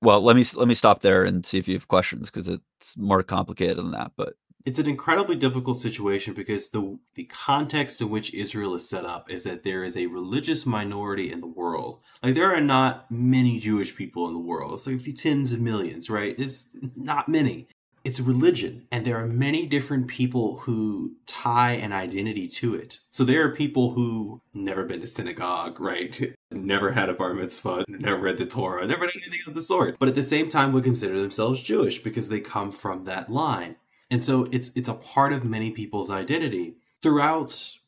well, 0.00 0.22
let 0.22 0.34
me 0.34 0.44
let 0.54 0.66
me 0.66 0.74
stop 0.74 1.00
there 1.00 1.24
and 1.24 1.44
see 1.44 1.58
if 1.58 1.68
you 1.68 1.74
have 1.74 1.88
questions 1.88 2.30
because 2.30 2.48
it's 2.48 2.96
more 2.96 3.22
complicated 3.22 3.76
than 3.76 3.92
that, 3.92 4.12
but 4.16 4.34
it's 4.64 4.78
an 4.78 4.88
incredibly 4.88 5.36
difficult 5.36 5.76
situation 5.76 6.34
because 6.34 6.70
the 6.70 6.98
the 7.14 7.24
context 7.24 8.00
in 8.00 8.10
which 8.10 8.34
Israel 8.34 8.74
is 8.74 8.88
set 8.88 9.04
up 9.04 9.30
is 9.30 9.42
that 9.44 9.64
there 9.64 9.84
is 9.84 9.96
a 9.96 10.06
religious 10.06 10.64
minority 10.66 11.32
in 11.32 11.40
the 11.40 11.46
world. 11.46 12.00
Like 12.22 12.34
there 12.34 12.54
are 12.54 12.60
not 12.60 13.10
many 13.10 13.58
Jewish 13.58 13.94
people 13.96 14.26
in 14.28 14.34
the 14.34 14.40
world. 14.40 14.74
It's 14.74 14.86
like 14.86 14.96
a 14.96 14.98
few 14.98 15.12
tens 15.12 15.52
of 15.52 15.60
millions, 15.60 16.08
right? 16.08 16.34
It's 16.38 16.68
not 16.96 17.28
many. 17.28 17.68
It's 18.04 18.18
religion, 18.18 18.88
and 18.90 19.04
there 19.04 19.16
are 19.16 19.28
many 19.28 19.64
different 19.64 20.08
people 20.08 20.58
who 20.60 21.14
tie 21.24 21.72
an 21.74 21.92
identity 21.92 22.48
to 22.48 22.74
it. 22.74 22.98
So 23.10 23.22
there 23.22 23.46
are 23.46 23.54
people 23.54 23.92
who 23.92 24.40
never 24.52 24.82
been 24.84 25.00
to 25.02 25.06
synagogue, 25.06 25.80
right? 25.80 26.34
Never 26.50 26.90
had 26.92 27.08
a 27.08 27.14
bar 27.14 27.32
mitzvah, 27.32 27.86
never 27.88 28.20
read 28.20 28.36
the 28.36 28.44
Torah, 28.44 28.86
never 28.86 29.06
done 29.06 29.14
anything 29.16 29.40
of 29.46 29.54
the 29.54 29.62
sort. 29.62 29.96
But 29.98 30.10
at 30.10 30.14
the 30.14 30.22
same 30.22 30.48
time 30.48 30.72
would 30.72 30.84
consider 30.84 31.18
themselves 31.18 31.62
Jewish 31.62 32.02
because 32.02 32.28
they 32.28 32.40
come 32.40 32.72
from 32.72 33.04
that 33.04 33.30
line. 33.30 33.76
And 34.12 34.22
so 34.22 34.46
it's 34.52 34.70
it's 34.74 34.90
a 34.90 34.94
part 34.94 35.32
of 35.32 35.42
many 35.42 35.70
people's 35.70 36.10
identity. 36.10 36.76
Throughout 37.02 37.78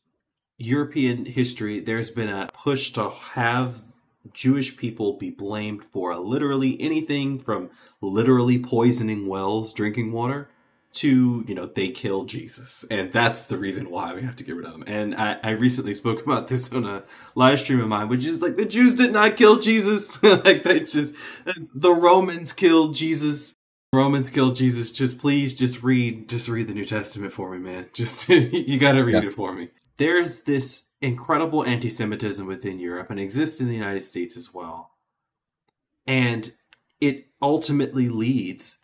European 0.57 1.25
history, 1.25 1.79
there's 1.79 2.09
been 2.09 2.29
a 2.29 2.49
push 2.51 2.89
to 2.93 3.11
have 3.11 3.83
Jewish 4.33 4.75
people 4.75 5.19
be 5.19 5.29
blamed 5.29 5.85
for 5.85 6.15
literally 6.15 6.81
anything 6.81 7.37
from 7.37 7.69
literally 8.01 8.57
poisoning 8.57 9.27
wells 9.27 9.71
drinking 9.71 10.13
water 10.13 10.49
to, 10.93 11.45
you 11.47 11.53
know, 11.53 11.67
they 11.67 11.89
killed 11.89 12.27
Jesus. 12.27 12.85
And 12.89 13.13
that's 13.13 13.43
the 13.43 13.57
reason 13.59 13.91
why 13.91 14.15
we 14.15 14.23
have 14.23 14.35
to 14.37 14.43
get 14.43 14.55
rid 14.55 14.65
of 14.65 14.71
them. 14.71 14.83
And 14.87 15.13
I, 15.13 15.37
I 15.43 15.51
recently 15.51 15.93
spoke 15.93 16.23
about 16.23 16.47
this 16.47 16.73
on 16.73 16.85
a 16.85 17.03
live 17.35 17.59
stream 17.59 17.81
of 17.81 17.87
mine, 17.87 18.07
which 18.07 18.25
is 18.25 18.41
like 18.41 18.57
the 18.57 18.65
Jews 18.65 18.95
did 18.95 19.13
not 19.13 19.37
kill 19.37 19.59
Jesus. 19.59 20.23
like 20.23 20.63
they 20.63 20.79
just, 20.79 21.13
the 21.75 21.93
Romans 21.93 22.51
killed 22.51 22.95
Jesus. 22.95 23.55
Romans 23.95 24.29
killed 24.29 24.55
Jesus. 24.55 24.91
Just 24.91 25.19
please, 25.19 25.55
just 25.55 25.83
read, 25.83 26.29
just 26.29 26.47
read 26.47 26.67
the 26.67 26.73
New 26.73 26.85
Testament 26.85 27.33
for 27.33 27.51
me, 27.51 27.57
man. 27.59 27.89
Just 27.93 28.29
you 28.29 28.77
got 28.77 28.93
to 28.93 29.03
read 29.03 29.23
yeah. 29.23 29.29
it 29.29 29.35
for 29.35 29.53
me. 29.53 29.69
There's 29.97 30.41
this 30.41 30.89
incredible 31.01 31.63
anti-Semitism 31.63 32.45
within 32.45 32.79
Europe 32.79 33.09
and 33.09 33.19
exists 33.19 33.61
in 33.61 33.67
the 33.67 33.75
United 33.75 34.01
States 34.01 34.35
as 34.35 34.53
well, 34.53 34.91
and 36.05 36.51
it 36.99 37.27
ultimately 37.41 38.09
leads 38.09 38.83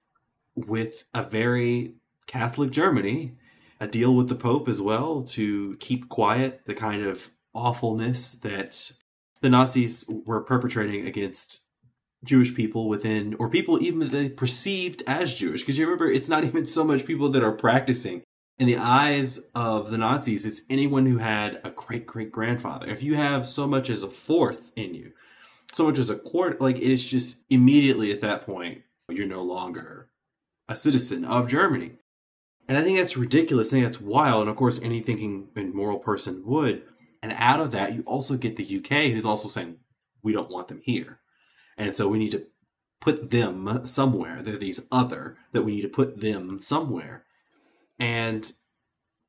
with 0.55 1.05
a 1.13 1.23
very 1.23 1.95
Catholic 2.27 2.71
Germany, 2.71 3.35
a 3.79 3.87
deal 3.87 4.15
with 4.15 4.29
the 4.29 4.35
Pope 4.35 4.69
as 4.69 4.81
well 4.81 5.21
to 5.23 5.75
keep 5.77 6.07
quiet 6.07 6.61
the 6.65 6.73
kind 6.73 7.03
of 7.03 7.31
awfulness 7.53 8.33
that 8.33 8.91
the 9.41 9.49
Nazis 9.49 10.05
were 10.07 10.41
perpetrating 10.41 11.05
against 11.05 11.61
Jewish 12.23 12.53
people 12.53 12.87
within, 12.87 13.33
or 13.35 13.49
people 13.49 13.81
even 13.81 13.99
that 13.99 14.11
they 14.11 14.29
perceived 14.29 15.01
as 15.07 15.33
Jewish. 15.33 15.61
Because 15.61 15.77
you 15.77 15.85
remember, 15.85 16.11
it's 16.11 16.29
not 16.29 16.43
even 16.45 16.65
so 16.65 16.83
much 16.83 17.05
people 17.05 17.29
that 17.29 17.43
are 17.43 17.51
practicing. 17.51 18.23
In 18.59 18.67
the 18.67 18.77
eyes 18.77 19.39
of 19.55 19.89
the 19.89 19.97
Nazis, 19.97 20.45
it's 20.45 20.61
anyone 20.69 21.07
who 21.07 21.17
had 21.17 21.59
a 21.63 21.71
great 21.71 22.05
great 22.05 22.31
grandfather. 22.31 22.87
If 22.87 23.01
you 23.01 23.15
have 23.15 23.47
so 23.47 23.65
much 23.65 23.89
as 23.89 24.03
a 24.03 24.09
fourth 24.09 24.71
in 24.75 24.93
you, 24.93 25.13
so 25.71 25.85
much 25.85 25.97
as 25.97 26.11
a 26.11 26.15
quarter, 26.15 26.57
like 26.59 26.77
it's 26.79 27.03
just 27.03 27.43
immediately 27.49 28.11
at 28.11 28.21
that 28.21 28.45
point, 28.45 28.83
you're 29.09 29.25
no 29.25 29.41
longer 29.41 30.09
a 30.69 30.75
citizen 30.75 31.25
of 31.25 31.47
Germany. 31.47 31.93
And 32.67 32.77
I 32.77 32.83
think 32.83 32.97
that's 32.97 33.17
ridiculous. 33.17 33.69
I 33.69 33.71
think 33.71 33.85
that's 33.85 34.01
wild. 34.01 34.41
And 34.41 34.49
of 34.49 34.55
course, 34.55 34.79
any 34.81 35.01
thinking 35.01 35.49
and 35.55 35.73
moral 35.73 35.99
person 35.99 36.43
would. 36.45 36.83
And 37.23 37.33
out 37.33 37.59
of 37.59 37.71
that, 37.71 37.93
you 37.93 38.01
also 38.03 38.37
get 38.37 38.55
the 38.55 38.77
UK 38.77 39.11
who's 39.11 39.25
also 39.25 39.47
saying, 39.47 39.77
we 40.23 40.33
don't 40.33 40.51
want 40.51 40.67
them 40.67 40.81
here. 40.83 41.20
And 41.81 41.95
so 41.95 42.07
we 42.07 42.19
need 42.19 42.29
to 42.29 42.45
put 42.99 43.31
them 43.31 43.87
somewhere. 43.87 44.43
They're 44.43 44.55
these 44.55 44.81
other 44.91 45.37
that 45.51 45.63
we 45.63 45.73
need 45.73 45.81
to 45.81 45.89
put 45.89 46.21
them 46.21 46.59
somewhere. 46.59 47.25
And 47.97 48.53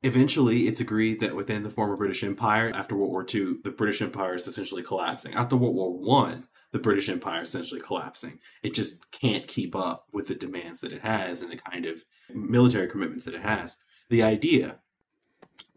eventually 0.02 0.66
it's 0.66 0.78
agreed 0.78 1.21
that 1.21 1.35
within 1.35 1.62
the 1.62 1.71
former 1.71 1.97
British 1.97 2.23
Empire, 2.23 2.71
after 2.75 2.94
World 2.94 3.11
War 3.11 3.25
II, 3.35 3.54
the 3.64 3.71
British 3.71 4.02
Empire 4.02 4.35
is 4.35 4.47
essentially 4.47 4.82
collapsing. 4.82 5.32
After 5.32 5.56
World 5.56 5.75
War 5.75 5.99
One, 5.99 6.47
the 6.73 6.78
British 6.78 7.09
Empire 7.09 7.40
is 7.40 7.49
essentially 7.49 7.80
collapsing. 7.80 8.38
It 8.62 8.75
just 8.75 9.11
can't 9.11 9.49
keep 9.49 9.75
up 9.75 10.09
with 10.12 10.26
the 10.26 10.35
demands 10.35 10.80
that 10.80 10.92
it 10.92 11.00
has 11.00 11.40
and 11.40 11.50
the 11.50 11.56
kind 11.56 11.87
of 11.87 12.04
military 12.35 12.87
commitments 12.87 13.25
that 13.25 13.35
it 13.35 13.42
has. 13.42 13.76
The 14.11 14.23
idea 14.23 14.80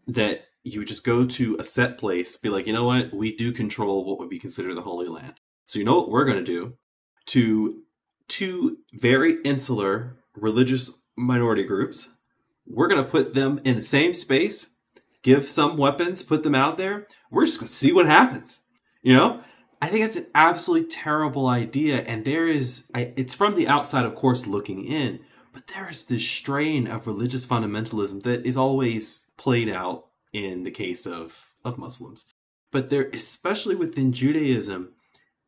that 0.06 0.44
you 0.62 0.84
just 0.84 1.04
go 1.04 1.24
to 1.24 1.56
a 1.58 1.64
set 1.64 1.96
place, 1.96 2.36
be 2.36 2.50
like, 2.50 2.66
you 2.66 2.74
know 2.74 2.84
what, 2.84 3.14
we 3.14 3.34
do 3.34 3.50
control 3.50 4.04
what 4.04 4.18
would 4.18 4.28
be 4.28 4.38
considered 4.38 4.74
the 4.74 4.82
Holy 4.82 5.08
Land. 5.08 5.40
So 5.66 5.78
you 5.78 5.84
know 5.84 5.98
what 5.98 6.10
we're 6.10 6.24
going 6.24 6.42
to 6.42 6.44
do 6.44 6.74
to 7.26 7.82
two 8.28 8.78
very 8.92 9.42
insular 9.42 10.16
religious 10.34 10.90
minority 11.16 11.64
groups. 11.64 12.08
We're 12.66 12.88
going 12.88 13.04
to 13.04 13.10
put 13.10 13.34
them 13.34 13.60
in 13.64 13.76
the 13.76 13.82
same 13.82 14.14
space, 14.14 14.70
give 15.22 15.48
some 15.48 15.76
weapons, 15.76 16.22
put 16.22 16.42
them 16.42 16.54
out 16.54 16.78
there. 16.78 17.06
We're 17.30 17.46
just 17.46 17.58
going 17.58 17.68
to 17.68 17.72
see 17.72 17.92
what 17.92 18.06
happens. 18.06 18.62
You 19.02 19.14
know, 19.14 19.40
I 19.80 19.88
think 19.88 20.04
that's 20.04 20.16
an 20.16 20.26
absolutely 20.34 20.88
terrible 20.88 21.48
idea. 21.48 21.98
And 22.02 22.24
there 22.24 22.46
is, 22.46 22.90
I, 22.94 23.12
it's 23.16 23.34
from 23.34 23.54
the 23.54 23.68
outside, 23.68 24.04
of 24.04 24.14
course, 24.14 24.46
looking 24.46 24.84
in, 24.84 25.20
but 25.52 25.68
there 25.68 25.88
is 25.88 26.04
this 26.04 26.26
strain 26.26 26.86
of 26.86 27.06
religious 27.06 27.46
fundamentalism 27.46 28.22
that 28.22 28.46
is 28.46 28.56
always 28.56 29.30
played 29.36 29.68
out 29.68 30.06
in 30.32 30.64
the 30.64 30.70
case 30.70 31.06
of, 31.06 31.54
of 31.64 31.78
Muslims. 31.78 32.26
But 32.70 32.90
there, 32.90 33.08
especially 33.12 33.74
within 33.74 34.12
Judaism, 34.12 34.92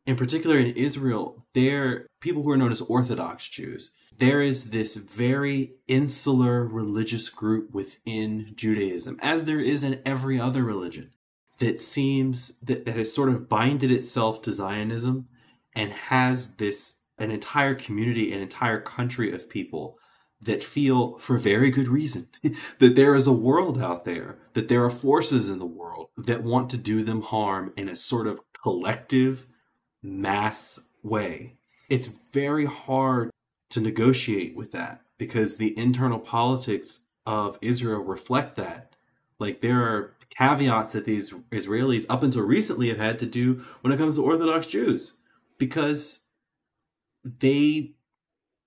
in 0.09 0.17
particular 0.17 0.57
in 0.57 0.75
Israel, 0.75 1.45
there 1.53 2.07
people 2.23 2.43
who 2.43 2.51
are 2.51 2.57
known 2.57 2.73
as 2.73 2.81
Orthodox 2.81 3.47
Jews. 3.47 3.91
There 4.17 4.41
is 4.41 4.71
this 4.71 4.97
very 4.97 5.75
insular 5.87 6.65
religious 6.65 7.29
group 7.29 7.75
within 7.75 8.55
Judaism, 8.57 9.19
as 9.21 9.45
there 9.45 9.61
is 9.61 9.85
in 9.85 10.01
every 10.07 10.41
other 10.41 10.65
religion, 10.65 11.11
that 11.59 11.79
seems 11.79 12.57
that, 12.61 12.87
that 12.87 12.97
has 12.97 13.13
sort 13.13 13.29
of 13.29 13.51
binded 13.51 13.91
itself 13.91 14.41
to 14.43 14.53
Zionism 14.53 15.29
and 15.75 15.93
has 15.93 16.55
this 16.55 17.01
an 17.19 17.31
entire 17.31 17.75
community, 17.75 18.33
an 18.33 18.41
entire 18.41 18.81
country 18.81 19.31
of 19.31 19.51
people 19.51 19.99
that 20.41 20.65
feel 20.65 21.19
for 21.19 21.37
very 21.37 21.71
good 21.71 21.89
reason 21.89 22.29
that 22.79 22.97
there 22.97 23.15
is 23.15 23.27
a 23.27 23.33
world 23.33 23.79
out 23.79 24.07
there, 24.07 24.39
that 24.55 24.69
there 24.69 24.83
are 24.83 24.91
forces 24.91 25.51
in 25.51 25.59
the 25.59 25.67
world 25.67 26.09
that 26.17 26.43
want 26.43 26.71
to 26.71 26.79
do 26.79 27.05
them 27.05 27.21
harm 27.21 27.75
in 27.77 27.91
a 27.91 27.95
sort 27.95 28.27
of 28.27 28.41
collective 28.63 29.47
mass 30.03 30.81
way. 31.03 31.57
It's 31.89 32.07
very 32.07 32.67
hard 32.67 33.31
to 33.71 33.81
negotiate 33.81 34.57
with 34.57 34.73
that 34.73 35.03
because 35.19 35.57
the 35.57 35.77
internal 35.79 36.19
politics 36.19 37.03
of 37.27 37.59
Israel 37.61 38.01
reflect 38.01 38.57
that. 38.57 38.97
Like 39.39 39.61
there 39.61 39.83
are 39.83 40.15
caveats 40.31 40.93
that 40.93 41.05
these 41.05 41.33
Israelis 41.51 42.07
up 42.09 42.23
until 42.23 42.43
recently 42.43 42.89
have 42.89 42.99
had 42.99 43.19
to 43.21 43.27
do 43.27 43.65
when 43.81 43.93
it 43.93 43.99
comes 43.99 44.17
to 44.17 44.25
Orthodox 44.25 44.67
Jews 44.67 45.15
because 45.59 46.27
they 47.25 47.93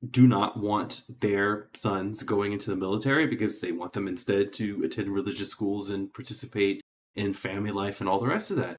do 0.10 0.28
not 0.28 0.60
want 0.60 1.04
their 1.20 1.70
sons 1.74 2.24
going 2.24 2.52
into 2.52 2.70
the 2.70 2.76
military 2.76 3.28
because 3.28 3.60
they 3.60 3.72
want 3.72 3.94
them 3.94 4.08
instead 4.08 4.52
to 4.54 4.84
attend 4.84 5.10
religious 5.10 5.50
schools 5.50 5.90
and 5.90 6.14
participate 6.14 6.82
in 7.16 7.34
family 7.34 7.72
life 7.72 8.00
and 8.00 8.10
all 8.10 8.20
the 8.20 8.28
rest 8.28 8.52
of 8.52 8.58
that. 8.58 8.78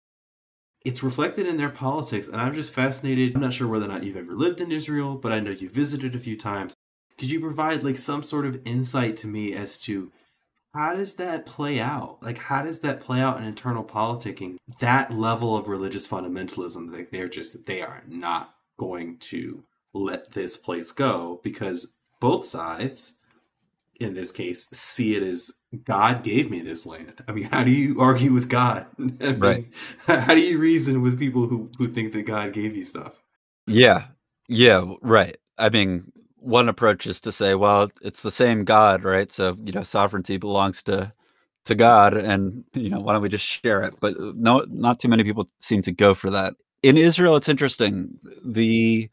It's 0.84 1.02
reflected 1.02 1.46
in 1.46 1.56
their 1.56 1.68
politics, 1.68 2.28
and 2.28 2.40
I'm 2.40 2.54
just 2.54 2.74
fascinated. 2.74 3.34
I'm 3.34 3.40
not 3.40 3.52
sure 3.52 3.68
whether 3.68 3.84
or 3.84 3.88
not 3.88 4.02
you've 4.02 4.16
ever 4.16 4.32
lived 4.32 4.60
in 4.60 4.72
Israel, 4.72 5.14
but 5.16 5.32
I 5.32 5.40
know 5.40 5.50
you 5.52 5.68
visited 5.68 6.14
a 6.14 6.18
few 6.18 6.36
times. 6.36 6.74
Could 7.18 7.30
you 7.30 7.40
provide 7.40 7.82
like 7.82 7.98
some 7.98 8.22
sort 8.22 8.46
of 8.46 8.60
insight 8.64 9.16
to 9.18 9.28
me 9.28 9.54
as 9.54 9.78
to 9.80 10.10
how 10.74 10.94
does 10.94 11.14
that 11.14 11.46
play 11.46 11.78
out? 11.78 12.22
Like, 12.22 12.38
how 12.38 12.62
does 12.62 12.80
that 12.80 13.00
play 13.00 13.20
out 13.20 13.38
in 13.38 13.44
internal 13.44 13.84
politicking? 13.84 14.56
That 14.80 15.12
level 15.12 15.56
of 15.56 15.68
religious 15.68 16.08
fundamentalism, 16.08 16.90
like 16.90 17.10
they're 17.10 17.28
just, 17.28 17.66
they 17.66 17.82
are 17.82 18.02
not 18.08 18.54
going 18.78 19.18
to 19.18 19.64
let 19.92 20.32
this 20.32 20.56
place 20.56 20.90
go 20.90 21.40
because 21.42 21.94
both 22.20 22.46
sides 22.46 23.14
in 24.02 24.14
this 24.14 24.30
case 24.30 24.68
see 24.72 25.16
it 25.16 25.22
as 25.22 25.52
God 25.84 26.22
gave 26.22 26.50
me 26.50 26.60
this 26.60 26.86
land. 26.86 27.22
I 27.26 27.32
mean, 27.32 27.44
how 27.44 27.64
do 27.64 27.70
you 27.70 28.00
argue 28.00 28.32
with 28.32 28.48
God? 28.48 28.86
I 28.98 29.32
mean, 29.32 29.38
right. 29.38 29.66
How 30.06 30.34
do 30.34 30.40
you 30.40 30.58
reason 30.58 31.02
with 31.02 31.18
people 31.18 31.46
who, 31.46 31.70
who 31.78 31.88
think 31.88 32.12
that 32.12 32.22
God 32.22 32.52
gave 32.52 32.76
you 32.76 32.84
stuff? 32.84 33.22
Yeah. 33.66 34.06
Yeah. 34.48 34.84
Right. 35.00 35.36
I 35.58 35.70
mean, 35.70 36.12
one 36.36 36.68
approach 36.68 37.06
is 37.06 37.20
to 37.22 37.32
say, 37.32 37.54
well, 37.54 37.90
it's 38.02 38.22
the 38.22 38.30
same 38.30 38.64
God, 38.64 39.04
right? 39.04 39.30
So, 39.30 39.56
you 39.64 39.72
know, 39.72 39.82
sovereignty 39.82 40.36
belongs 40.36 40.82
to 40.84 41.12
to 41.64 41.74
God 41.76 42.14
and, 42.14 42.64
you 42.74 42.90
know, 42.90 42.98
why 42.98 43.12
don't 43.12 43.22
we 43.22 43.28
just 43.28 43.46
share 43.46 43.84
it? 43.84 43.94
But 44.00 44.18
uh, 44.18 44.32
no 44.34 44.66
not 44.68 44.98
too 44.98 45.08
many 45.08 45.22
people 45.22 45.48
seem 45.60 45.80
to 45.82 45.92
go 45.92 46.12
for 46.12 46.28
that. 46.30 46.54
In 46.82 46.96
Israel, 46.96 47.36
it's 47.36 47.48
interesting. 47.48 48.18
The 48.44 49.08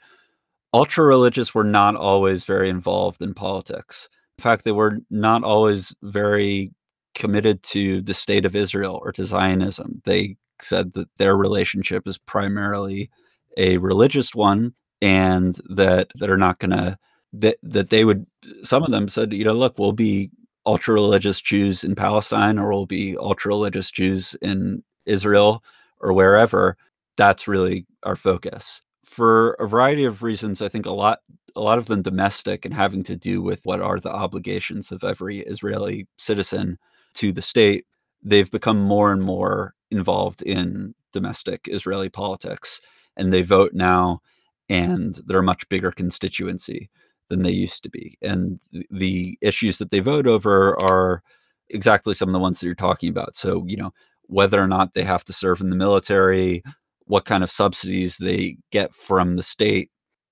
ultra 0.74 1.06
religious 1.06 1.54
were 1.54 1.64
not 1.64 1.96
always 1.96 2.46
very 2.46 2.70
involved 2.70 3.22
in 3.22 3.34
politics. 3.34 4.10
Fact, 4.40 4.64
they 4.64 4.72
were 4.72 5.00
not 5.10 5.44
always 5.44 5.94
very 6.04 6.72
committed 7.16 7.62
to 7.64 8.02
the 8.02 8.14
state 8.14 8.46
of 8.46 8.56
Israel 8.56 9.00
or 9.04 9.12
to 9.12 9.26
Zionism. 9.26 10.02
They 10.06 10.38
said 10.62 10.94
that 10.94 11.10
their 11.18 11.38
relationship 11.38 12.08
is 12.08 12.18
primarily 12.18 13.10
a 13.58 13.78
religious 13.78 14.36
one 14.36 14.74
and 15.02 15.60
that 15.70 16.10
that 16.16 16.30
are 16.30 16.38
not 16.38 16.60
going 16.60 16.72
to 16.72 16.98
that 17.34 17.58
that 17.64 17.90
they 17.90 18.06
would 18.06 18.26
some 18.64 18.84
of 18.84 18.92
them 18.92 19.08
said 19.08 19.34
you 19.34 19.44
know 19.44 19.54
look 19.54 19.78
we'll 19.78 19.92
be 19.92 20.30
ultra 20.66 20.94
religious 20.94 21.42
Jews 21.42 21.84
in 21.84 21.96
Palestine 21.96 22.60
or 22.60 22.72
we'll 22.72 22.86
be 22.86 23.18
ultra 23.18 23.50
religious 23.50 23.92
Jews 23.92 24.36
in 24.42 24.84
Israel 25.06 25.64
or 26.02 26.14
wherever 26.14 26.78
that's 27.18 27.48
really 27.48 27.86
our 28.04 28.16
focus 28.16 28.82
for 29.10 29.54
a 29.54 29.68
variety 29.68 30.06
of 30.06 30.22
reasons. 30.22 30.62
I 30.62 30.70
think 30.70 30.86
a 30.86 30.92
lot 30.92 31.20
a 31.56 31.62
lot 31.62 31.80
of 31.80 31.88
them 31.88 32.04
domestic 32.04 32.64
and 32.64 32.74
having 32.74 33.04
to 33.04 33.16
do 33.16 33.42
with 33.42 33.60
what 33.64 33.82
are 33.82 34.00
the 34.00 34.12
obligations 34.12 34.92
of 34.92 35.04
every 35.04 35.40
Israeli 35.40 36.08
citizen 36.18 36.78
to 37.16 37.32
the 37.32 37.42
state. 37.42 37.86
They've 38.22 38.52
become 38.52 38.80
more 38.80 39.12
and 39.12 39.24
more 39.24 39.74
involved 39.90 40.44
in 40.44 40.94
domestic 41.12 41.68
Israeli 41.68 42.08
politics, 42.08 42.80
and 43.18 43.34
they 43.34 43.42
vote 43.42 43.74
now, 43.74 44.22
and 44.70 45.20
they're 45.26 45.40
a 45.40 45.44
much 45.44 45.68
bigger 45.70 45.92
constituency 45.92 46.90
than 47.30 47.42
they 47.42 47.52
used 47.52 47.82
to 47.84 47.90
be. 47.90 48.16
And 48.22 48.60
the 48.92 49.38
issues 49.42 49.80
that 49.80 49.90
they 49.90 50.00
vote 50.02 50.28
over 50.28 50.80
are 50.84 51.24
exactly 51.70 52.14
some 52.14 52.30
of 52.30 52.34
the 52.34 52.40
ones 52.40 52.60
that 52.60 52.68
you're 52.68 52.76
talking 52.76 53.10
about. 53.10 53.36
So, 53.36 53.66
you 53.68 53.78
know, 53.78 53.92
whether 54.28 54.62
or 54.62 54.68
not 54.68 54.94
they 54.94 55.04
have 55.04 55.24
to 55.26 55.34
serve 55.34 55.62
in 55.62 55.72
the 55.72 55.76
military, 55.76 56.62
what 57.10 57.26
kind 57.26 57.44
of 57.44 57.50
subsidies 57.50 58.18
they 58.18 58.56
get 58.72 58.94
from 58.94 59.36
the 59.36 59.42
state. 59.44 59.90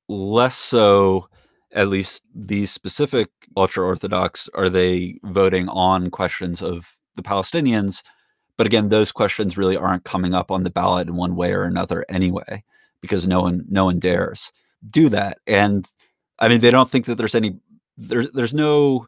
Less 0.08 0.56
so, 0.56 1.28
at 1.74 1.88
least 1.88 2.22
these 2.36 2.72
specific 2.72 3.30
ultra 3.58 3.84
Orthodox, 3.84 4.48
are 4.54 4.70
they 4.70 5.20
voting 5.24 5.68
on 5.70 6.12
questions 6.12 6.62
of 6.62 6.88
the 7.16 7.24
Palestinians? 7.24 8.04
But 8.58 8.68
again, 8.68 8.90
those 8.90 9.12
questions 9.12 9.58
really 9.58 9.76
aren't 9.76 10.04
coming 10.04 10.36
up 10.36 10.52
on 10.52 10.64
the 10.64 10.70
ballot 10.70 11.08
in 11.08 11.16
one 11.16 11.36
way 11.36 11.52
or 11.52 11.64
another 11.64 12.06
anyway, 12.10 12.64
because 13.02 13.28
no 13.28 13.42
one 13.42 13.66
no 13.68 13.86
one 13.86 13.98
dares 13.98 14.52
do 14.92 15.10
that. 15.10 15.40
And 15.48 15.84
I 16.38 16.48
mean, 16.48 16.62
they 16.62 16.72
don't 16.72 16.90
think 16.90 17.06
that 17.06 17.16
there's 17.16 17.36
any 17.36 17.58
there, 17.98 18.28
there's 18.28 18.54
no 18.54 19.08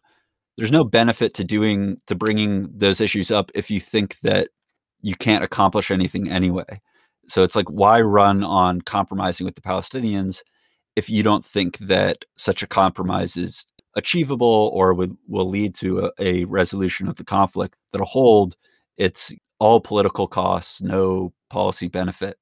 there's 0.57 0.71
no 0.71 0.83
benefit 0.83 1.35
to 1.35 1.43
doing 1.43 2.01
to 2.07 2.15
bringing 2.15 2.67
those 2.75 2.99
issues 2.99 3.29
up 3.29 3.51
if 3.53 3.69
you 3.69 3.79
think 3.79 4.19
that 4.21 4.49
you 5.01 5.13
can't 5.15 5.43
accomplish 5.43 5.91
anything 5.91 6.29
anyway. 6.31 6.81
So 7.29 7.43
it's 7.43 7.55
like, 7.55 7.69
why 7.69 8.01
run 8.01 8.43
on 8.43 8.81
compromising 8.81 9.45
with 9.45 9.55
the 9.55 9.61
Palestinians 9.61 10.41
if 10.95 11.09
you 11.09 11.23
don't 11.23 11.45
think 11.45 11.77
that 11.77 12.25
such 12.35 12.61
a 12.61 12.67
compromise 12.67 13.37
is 13.37 13.65
achievable 13.95 14.71
or 14.73 14.93
would, 14.93 15.15
will 15.27 15.47
lead 15.47 15.73
to 15.75 16.05
a, 16.05 16.11
a 16.19 16.43
resolution 16.45 17.07
of 17.07 17.17
the 17.17 17.23
conflict 17.23 17.77
that'll 17.91 18.07
hold? 18.07 18.55
It's 18.97 19.33
all 19.59 19.79
political 19.79 20.27
costs, 20.27 20.81
no 20.81 21.33
policy 21.49 21.87
benefit. 21.87 22.37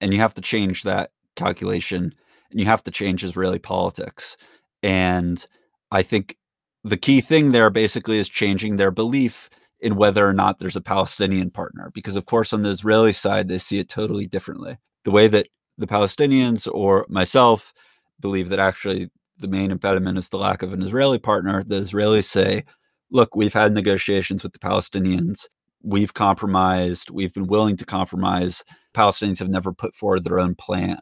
And 0.00 0.12
you 0.12 0.20
have 0.20 0.34
to 0.34 0.40
change 0.40 0.84
that 0.84 1.10
calculation 1.34 2.14
and 2.50 2.60
you 2.60 2.66
have 2.66 2.82
to 2.84 2.90
change 2.90 3.24
Israeli 3.24 3.58
politics. 3.58 4.36
And 4.82 5.44
I 5.90 6.02
think 6.02 6.36
the 6.84 6.96
key 6.96 7.20
thing 7.20 7.52
there 7.52 7.70
basically 7.70 8.18
is 8.18 8.28
changing 8.28 8.76
their 8.76 8.90
belief 8.90 9.50
in 9.80 9.96
whether 9.96 10.26
or 10.26 10.32
not 10.32 10.58
there's 10.58 10.76
a 10.76 10.80
Palestinian 10.80 11.50
partner. 11.50 11.90
Because, 11.94 12.16
of 12.16 12.26
course, 12.26 12.52
on 12.52 12.62
the 12.62 12.70
Israeli 12.70 13.12
side, 13.12 13.48
they 13.48 13.58
see 13.58 13.78
it 13.78 13.88
totally 13.88 14.26
differently. 14.26 14.76
The 15.04 15.10
way 15.10 15.28
that 15.28 15.48
the 15.78 15.86
Palestinians 15.86 16.68
or 16.72 17.06
myself 17.08 17.72
believe 18.20 18.48
that 18.48 18.58
actually 18.58 19.10
the 19.38 19.48
main 19.48 19.70
impediment 19.70 20.18
is 20.18 20.28
the 20.28 20.38
lack 20.38 20.62
of 20.62 20.72
an 20.72 20.82
Israeli 20.82 21.18
partner, 21.18 21.62
the 21.64 21.80
Israelis 21.80 22.24
say, 22.24 22.64
look, 23.10 23.36
we've 23.36 23.54
had 23.54 23.72
negotiations 23.72 24.42
with 24.42 24.52
the 24.52 24.58
Palestinians. 24.58 25.46
We've 25.82 26.14
compromised. 26.14 27.10
We've 27.10 27.32
been 27.32 27.46
willing 27.46 27.76
to 27.76 27.86
compromise. 27.86 28.64
Palestinians 28.94 29.38
have 29.38 29.48
never 29.48 29.72
put 29.72 29.94
forward 29.94 30.24
their 30.24 30.40
own 30.40 30.54
plan. 30.56 30.98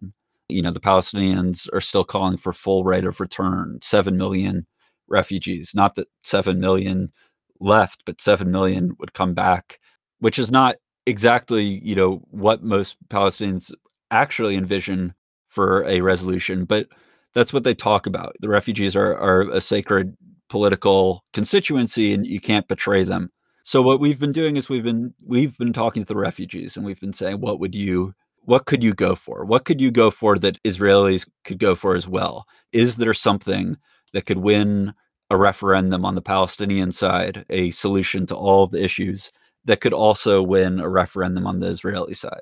You 0.48 0.62
know, 0.62 0.70
the 0.70 0.80
Palestinians 0.80 1.68
are 1.72 1.80
still 1.80 2.04
calling 2.04 2.36
for 2.36 2.52
full 2.52 2.84
right 2.84 3.04
of 3.04 3.20
return, 3.20 3.78
7 3.82 4.16
million 4.16 4.66
refugees. 5.08 5.72
Not 5.74 5.94
that 5.94 6.08
7 6.22 6.60
million 6.60 7.10
left, 7.60 8.02
but 8.04 8.20
7 8.20 8.50
million 8.50 8.92
would 8.98 9.14
come 9.14 9.34
back, 9.34 9.78
which 10.20 10.38
is 10.38 10.50
not 10.50 10.76
exactly, 11.06 11.80
you 11.84 11.94
know, 11.94 12.22
what 12.30 12.62
most 12.62 12.96
Palestinians 13.08 13.72
actually 14.10 14.56
envision 14.56 15.14
for 15.48 15.84
a 15.84 16.00
resolution, 16.00 16.64
but 16.64 16.88
that's 17.34 17.52
what 17.52 17.64
they 17.64 17.74
talk 17.74 18.06
about. 18.06 18.34
The 18.40 18.48
refugees 18.48 18.96
are, 18.96 19.16
are 19.18 19.42
a 19.50 19.60
sacred 19.60 20.16
political 20.48 21.24
constituency 21.32 22.12
and 22.12 22.26
you 22.26 22.40
can't 22.40 22.68
betray 22.68 23.04
them. 23.04 23.30
So 23.62 23.82
what 23.82 24.00
we've 24.00 24.18
been 24.18 24.32
doing 24.32 24.56
is 24.56 24.68
we've 24.68 24.84
been 24.84 25.12
we've 25.24 25.58
been 25.58 25.72
talking 25.72 26.04
to 26.04 26.08
the 26.08 26.16
refugees 26.16 26.76
and 26.76 26.86
we've 26.86 27.00
been 27.00 27.12
saying 27.12 27.40
what 27.40 27.58
would 27.58 27.74
you 27.74 28.14
what 28.42 28.66
could 28.66 28.82
you 28.82 28.94
go 28.94 29.16
for? 29.16 29.44
What 29.44 29.64
could 29.64 29.80
you 29.80 29.90
go 29.90 30.10
for 30.10 30.38
that 30.38 30.62
Israelis 30.62 31.28
could 31.44 31.58
go 31.58 31.74
for 31.74 31.96
as 31.96 32.06
well? 32.06 32.46
Is 32.72 32.96
there 32.96 33.12
something 33.12 33.76
that 34.12 34.24
could 34.26 34.38
win 34.38 34.94
a 35.30 35.36
referendum 35.36 36.04
on 36.04 36.14
the 36.14 36.22
Palestinian 36.22 36.92
side, 36.92 37.44
a 37.50 37.70
solution 37.72 38.26
to 38.26 38.36
all 38.36 38.62
of 38.64 38.70
the 38.70 38.82
issues 38.82 39.30
that 39.64 39.80
could 39.80 39.92
also 39.92 40.42
win 40.42 40.80
a 40.80 40.88
referendum 40.88 41.46
on 41.46 41.58
the 41.58 41.66
Israeli 41.66 42.14
side. 42.14 42.40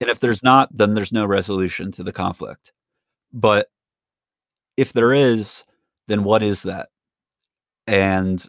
And 0.00 0.08
if 0.08 0.20
there's 0.20 0.42
not, 0.42 0.68
then 0.76 0.94
there's 0.94 1.12
no 1.12 1.26
resolution 1.26 1.92
to 1.92 2.02
the 2.02 2.12
conflict. 2.12 2.72
But 3.32 3.68
if 4.76 4.92
there 4.92 5.12
is, 5.12 5.64
then 6.06 6.24
what 6.24 6.42
is 6.42 6.62
that? 6.62 6.88
And 7.86 8.44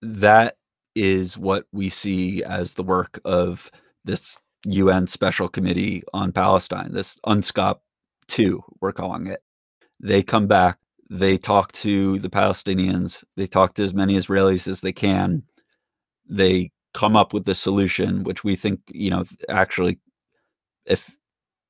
that 0.00 0.56
is 0.94 1.36
what 1.36 1.66
we 1.72 1.88
see 1.88 2.42
as 2.44 2.74
the 2.74 2.82
work 2.82 3.20
of 3.24 3.70
this 4.04 4.38
UN 4.64 5.06
Special 5.06 5.48
Committee 5.48 6.02
on 6.14 6.32
Palestine, 6.32 6.92
this 6.92 7.18
UNSCOP 7.26 7.76
2, 8.28 8.62
we're 8.80 8.92
calling 8.92 9.26
it. 9.26 9.42
They 10.00 10.22
come 10.22 10.46
back 10.46 10.78
they 11.10 11.38
talk 11.38 11.72
to 11.72 12.18
the 12.18 12.30
Palestinians. 12.30 13.24
They 13.36 13.46
talk 13.46 13.74
to 13.74 13.82
as 13.82 13.94
many 13.94 14.16
Israelis 14.16 14.68
as 14.68 14.80
they 14.80 14.92
can. 14.92 15.42
They 16.28 16.70
come 16.94 17.16
up 17.16 17.32
with 17.32 17.44
the 17.44 17.54
solution, 17.54 18.24
which 18.24 18.44
we 18.44 18.56
think, 18.56 18.80
you 18.88 19.10
know, 19.10 19.24
actually, 19.48 19.98
if 20.84 21.14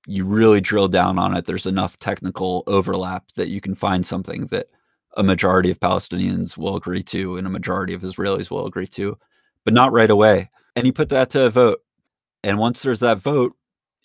you 0.07 0.25
really 0.25 0.61
drill 0.61 0.89
down 0.89 1.19
on 1.19 1.37
it, 1.37 1.45
there's 1.45 1.67
enough 1.67 1.99
technical 1.99 2.65
overlap 2.67 3.25
that 3.37 3.49
you 3.49 3.61
can 3.61 3.75
find 3.75 4.07
something 4.07 4.47
that 4.47 4.69
a 5.17 5.23
majority 5.23 5.71
of 5.71 5.81
Palestinians 5.81 6.57
will 6.57 6.77
agree 6.77 7.03
to 7.03 7.37
and 7.37 7.47
a 7.47 7.51
majority 7.51 7.95
of 7.95 8.03
Israelis 8.03 8.51
will 8.51 8.67
agree 8.67 8.87
to, 8.87 9.19
but 9.65 9.75
not 9.75 9.93
right 9.93 10.11
away. 10.11 10.51
And 10.77 10.87
you 10.87 10.93
put 10.93 11.09
that 11.11 11.31
to 11.31 11.47
a 11.47 11.51
vote. 11.51 11.81
And 12.43 12.59
once 12.59 12.83
there's 12.83 13.01
that 13.01 13.19
vote, 13.19 13.55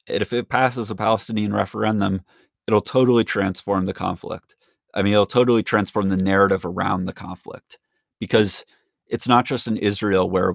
if 0.07 0.33
it 0.33 0.49
passes 0.49 0.91
a 0.91 0.95
Palestinian 0.95 1.53
referendum, 1.53 2.21
it'll 2.67 2.81
totally 2.81 3.23
transform 3.23 3.85
the 3.85 3.93
conflict. 3.93 4.55
I 4.93 5.01
mean, 5.01 5.13
it'll 5.13 5.25
totally 5.25 5.63
transform 5.63 6.07
the 6.07 6.17
narrative 6.17 6.65
around 6.65 7.05
the 7.05 7.13
conflict 7.13 7.79
because 8.19 8.65
it's 9.07 9.27
not 9.27 9.45
just 9.45 9.67
in 9.67 9.77
Israel 9.77 10.29
where 10.29 10.53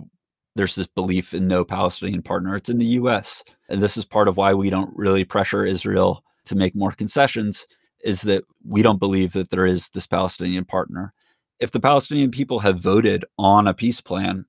there's 0.57 0.75
this 0.75 0.89
belief 0.89 1.35
in 1.35 1.47
no 1.47 1.65
Palestinian 1.65 2.23
partner. 2.23 2.57
It's 2.57 2.69
in 2.69 2.79
the 2.79 2.87
US. 2.87 3.45
And 3.69 3.81
this 3.81 3.97
is 3.97 4.05
part 4.05 4.29
of 4.29 4.37
why 4.37 4.55
we 4.55 4.71
don't 4.71 4.95
really 4.97 5.25
pressure 5.25 5.65
Israel 5.65 6.25
to 6.47 6.57
make 6.57 6.75
more 6.75 6.93
concessions 6.93 7.67
is 8.05 8.23
that 8.23 8.45
we 8.67 8.83
don't 8.83 8.99
believe 8.99 9.33
that 9.33 9.51
there 9.51 9.67
is 9.67 9.91
this 9.91 10.07
Palestinian 10.07 10.65
partner. 10.65 11.13
If 11.61 11.73
the 11.73 11.81
Palestinian 11.81 12.31
people 12.31 12.59
have 12.61 12.79
voted 12.79 13.25
on 13.39 13.67
a 13.67 13.75
peace 13.75 14.01
plan 14.01 14.45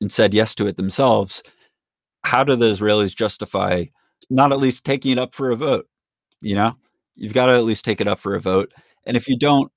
and 0.00 0.10
said 0.10 0.34
yes 0.34 0.54
to 0.56 0.66
it 0.66 0.76
themselves, 0.76 1.42
how 2.24 2.44
do 2.44 2.56
the 2.56 2.72
Israelis 2.72 3.14
justify 3.14 3.84
not 4.30 4.52
at 4.52 4.58
least 4.58 4.84
taking 4.84 5.12
it 5.12 5.18
up 5.18 5.34
for 5.34 5.50
a 5.50 5.56
vote? 5.56 5.88
You 6.40 6.54
know, 6.54 6.76
you've 7.14 7.34
got 7.34 7.46
to 7.46 7.52
at 7.52 7.64
least 7.64 7.84
take 7.84 8.00
it 8.00 8.08
up 8.08 8.18
for 8.18 8.34
a 8.34 8.40
vote. 8.40 8.72
And 9.08 9.16
if 9.16 9.26
you 9.26 9.36
don't, 9.36 9.72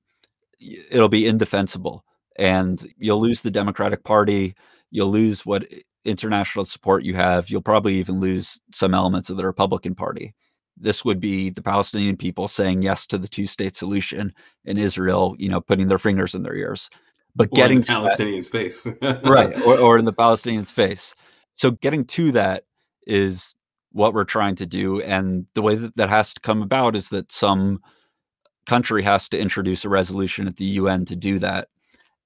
it'll 0.59 1.09
be 1.09 1.25
indefensible 1.25 2.05
and 2.35 2.85
you'll 2.97 3.21
lose 3.21 3.41
the 3.41 3.49
Democratic 3.49 4.03
Party. 4.03 4.53
You'll 4.91 5.09
lose 5.09 5.45
what 5.45 5.65
international 6.05 6.65
support 6.65 7.03
you 7.03 7.15
have. 7.15 7.49
You'll 7.49 7.61
probably 7.61 7.95
even 7.95 8.19
lose 8.19 8.59
some 8.71 8.93
elements 8.93 9.29
of 9.29 9.37
the 9.37 9.45
Republican 9.45 9.95
Party. 9.95 10.33
This 10.77 11.05
would 11.05 11.19
be 11.19 11.49
the 11.49 11.61
Palestinian 11.61 12.17
people 12.17 12.47
saying 12.47 12.81
yes 12.81 13.07
to 13.07 13.17
the 13.17 13.27
two 13.27 13.47
state 13.47 13.75
solution 13.75 14.33
and 14.65 14.77
Israel, 14.77 15.35
you 15.39 15.49
know, 15.49 15.61
putting 15.61 15.87
their 15.87 15.99
fingers 15.99 16.35
in 16.35 16.43
their 16.43 16.55
ears. 16.55 16.89
But 17.35 17.47
or 17.51 17.55
getting 17.55 17.81
to 17.83 17.93
Palestinians' 17.93 18.49
face. 18.49 18.85
right. 19.01 19.55
Or, 19.61 19.77
or 19.77 19.97
in 19.97 20.05
the 20.05 20.13
Palestinians' 20.13 20.71
face. 20.71 21.15
So 21.53 21.71
getting 21.71 22.03
to 22.05 22.31
that 22.33 22.63
is 23.07 23.55
what 23.91 24.13
we're 24.13 24.25
trying 24.25 24.55
to 24.55 24.65
do. 24.65 25.01
And 25.01 25.45
the 25.53 25.61
way 25.61 25.75
that 25.75 25.95
that 25.95 26.09
has 26.09 26.33
to 26.33 26.41
come 26.41 26.61
about 26.61 26.95
is 26.95 27.09
that 27.09 27.31
some 27.31 27.79
country 28.65 29.03
has 29.03 29.27
to 29.29 29.39
introduce 29.39 29.85
a 29.85 29.89
resolution 29.89 30.47
at 30.47 30.57
the 30.57 30.65
UN 30.65 31.05
to 31.05 31.15
do 31.15 31.39
that. 31.39 31.67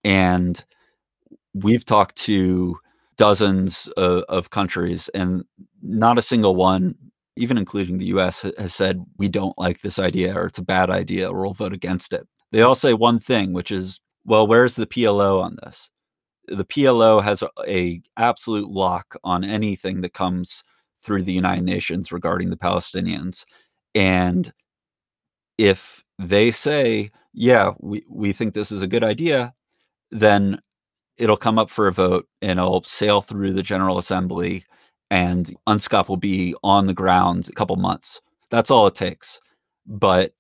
And 0.04 0.64
we've 1.54 1.86
talked 1.86 2.16
to 2.18 2.78
dozens 3.18 3.88
of, 3.98 4.24
of, 4.30 4.50
countries, 4.50 5.10
and 5.10 5.44
not 5.82 6.18
a 6.18 6.22
single 6.22 6.56
one, 6.56 6.96
even 7.38 7.58
including 7.58 7.98
the 7.98 8.08
US, 8.08 8.46
has 8.58 8.74
said, 8.74 9.04
we 9.18 9.30
don't 9.30 9.58
like 9.58 9.82
this 9.82 10.00
idea 10.00 10.36
or 10.36 10.46
it's 10.46 10.60
a 10.60 10.64
bad 10.64 10.90
idea 10.90 11.30
or 11.30 11.42
we'll 11.42 11.54
vote 11.54 11.74
against 11.74 12.14
it. 12.14 12.28
They 12.52 12.62
all 12.62 12.76
say 12.76 12.94
one 12.94 13.20
thing, 13.20 13.54
which 13.54 13.72
is, 13.72 14.00
well, 14.26 14.48
where's 14.48 14.76
the 14.76 14.88
PLO 14.88 15.42
on 15.42 15.58
this? 15.64 15.90
The 16.48 16.66
PLO 16.66 17.24
has 17.24 17.42
a, 17.42 17.50
a 17.68 18.02
absolute 18.18 18.70
lock 18.70 19.16
on 19.24 19.44
anything 19.44 20.02
that 20.02 20.14
comes 20.14 20.64
through 21.02 21.24
the 21.24 21.34
United 21.34 21.64
Nations 21.64 22.12
regarding 22.12 22.50
the 22.50 22.58
Palestinians. 22.58 23.46
And 23.94 24.52
if 25.58 26.05
they 26.20 26.52
say, 26.52 27.12
yeah, 27.34 27.72
we, 27.80 28.04
we 28.10 28.34
think 28.34 28.54
this 28.54 28.72
is 28.72 28.82
a 28.82 28.88
good 28.88 29.04
idea, 29.04 29.54
then 30.12 30.60
it'll 31.18 31.38
come 31.38 31.60
up 31.60 31.70
for 31.70 31.88
a 31.88 31.94
vote 31.94 32.28
and 32.42 32.60
it'll 32.60 32.84
sail 32.84 33.22
through 33.22 33.54
the 33.54 33.64
General 33.64 33.98
Assembly 33.98 34.64
and 35.12 35.56
UNSCOP 35.68 36.10
will 36.10 36.18
be 36.18 36.56
on 36.64 36.86
the 36.88 36.94
ground 36.94 37.48
a 37.50 37.54
couple 37.54 37.76
months. 37.76 38.22
That's 38.50 38.72
all 38.72 38.88
it 38.88 38.96
takes. 38.96 39.40
But 39.86 40.34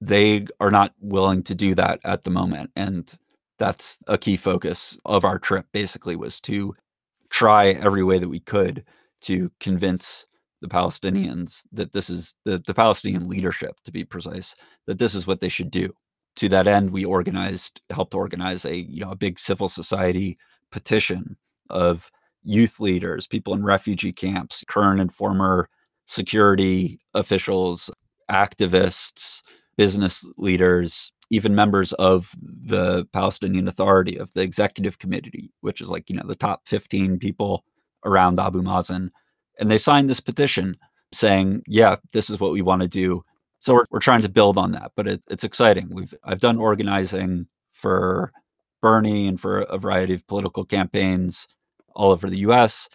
they 0.00 0.46
are 0.58 0.70
not 0.70 0.94
willing 1.00 1.42
to 1.44 1.54
do 1.54 1.74
that 1.76 2.00
at 2.04 2.24
the 2.24 2.30
moment. 2.30 2.70
And 2.74 3.12
that's 3.58 3.98
a 4.06 4.18
key 4.18 4.36
focus 4.36 4.98
of 5.04 5.24
our 5.24 5.38
trip, 5.38 5.66
basically, 5.72 6.16
was 6.16 6.40
to 6.42 6.74
try 7.28 7.68
every 7.72 8.02
way 8.02 8.18
that 8.18 8.28
we 8.28 8.40
could 8.40 8.84
to 9.22 9.50
convince 9.60 10.26
the 10.60 10.68
Palestinians 10.68 11.62
that 11.72 11.92
this 11.92 12.10
is 12.10 12.34
the, 12.44 12.62
the 12.66 12.74
Palestinian 12.74 13.28
leadership, 13.28 13.76
to 13.84 13.92
be 13.92 14.04
precise, 14.04 14.54
that 14.86 14.98
this 14.98 15.14
is 15.14 15.26
what 15.26 15.40
they 15.40 15.48
should 15.48 15.70
do. 15.70 15.92
To 16.36 16.48
that 16.50 16.66
end, 16.66 16.90
we 16.90 17.04
organized, 17.04 17.80
helped 17.90 18.14
organize 18.14 18.64
a 18.64 18.76
you 18.76 19.00
know 19.04 19.10
a 19.10 19.16
big 19.16 19.38
civil 19.38 19.68
society 19.68 20.38
petition 20.70 21.36
of 21.70 22.10
youth 22.42 22.80
leaders, 22.80 23.26
people 23.26 23.54
in 23.54 23.64
refugee 23.64 24.12
camps, 24.12 24.64
current 24.68 25.00
and 25.00 25.12
former 25.12 25.68
security 26.06 27.00
officials, 27.14 27.90
activists, 28.30 29.42
business 29.76 30.24
leaders, 30.36 31.12
even 31.30 31.54
members 31.54 31.92
of 31.94 32.32
the 32.42 33.06
Palestinian 33.12 33.68
Authority, 33.68 34.16
of 34.16 34.32
the 34.32 34.40
executive 34.40 34.98
committee, 34.98 35.52
which 35.60 35.80
is 35.80 35.90
like, 35.90 36.10
you 36.10 36.16
know, 36.16 36.26
the 36.26 36.34
top 36.34 36.66
15 36.66 37.18
people 37.18 37.64
around 38.04 38.38
Abu 38.40 38.62
Mazen 38.62 39.10
and 39.60 39.70
they 39.70 39.78
signed 39.78 40.10
this 40.10 40.20
petition 40.20 40.76
saying, 41.12 41.62
"Yeah, 41.66 41.96
this 42.12 42.30
is 42.30 42.40
what 42.40 42.52
we 42.52 42.62
want 42.62 42.82
to 42.82 42.88
do." 42.88 43.24
So 43.60 43.74
we're, 43.74 43.84
we're 43.90 44.00
trying 44.00 44.22
to 44.22 44.28
build 44.28 44.56
on 44.56 44.72
that, 44.72 44.92
but 44.96 45.06
it, 45.06 45.22
it's 45.28 45.44
exciting. 45.44 45.88
We've 45.92 46.14
I've 46.24 46.40
done 46.40 46.58
organizing 46.58 47.46
for 47.72 48.32
Bernie 48.80 49.28
and 49.28 49.40
for 49.40 49.60
a 49.60 49.78
variety 49.78 50.14
of 50.14 50.26
political 50.26 50.64
campaigns 50.64 51.46
all 51.94 52.10
over 52.10 52.28
the 52.28 52.40
U.S. 52.40 52.88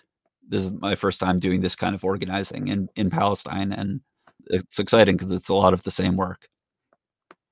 This 0.48 0.66
is 0.66 0.74
my 0.74 0.96
first 0.96 1.20
time 1.20 1.40
doing 1.40 1.62
this 1.62 1.76
kind 1.76 1.96
of 1.96 2.04
organizing 2.04 2.68
in 2.68 2.90
in 2.96 3.10
Palestine, 3.10 3.72
and 3.72 4.02
it's 4.48 4.80
exciting 4.80 5.18
because 5.18 5.32
it's 5.32 5.50
a 5.50 5.54
lot 5.54 5.74
of 5.74 5.84
the 5.84 5.92
same 5.92 6.18
work. 6.18 6.48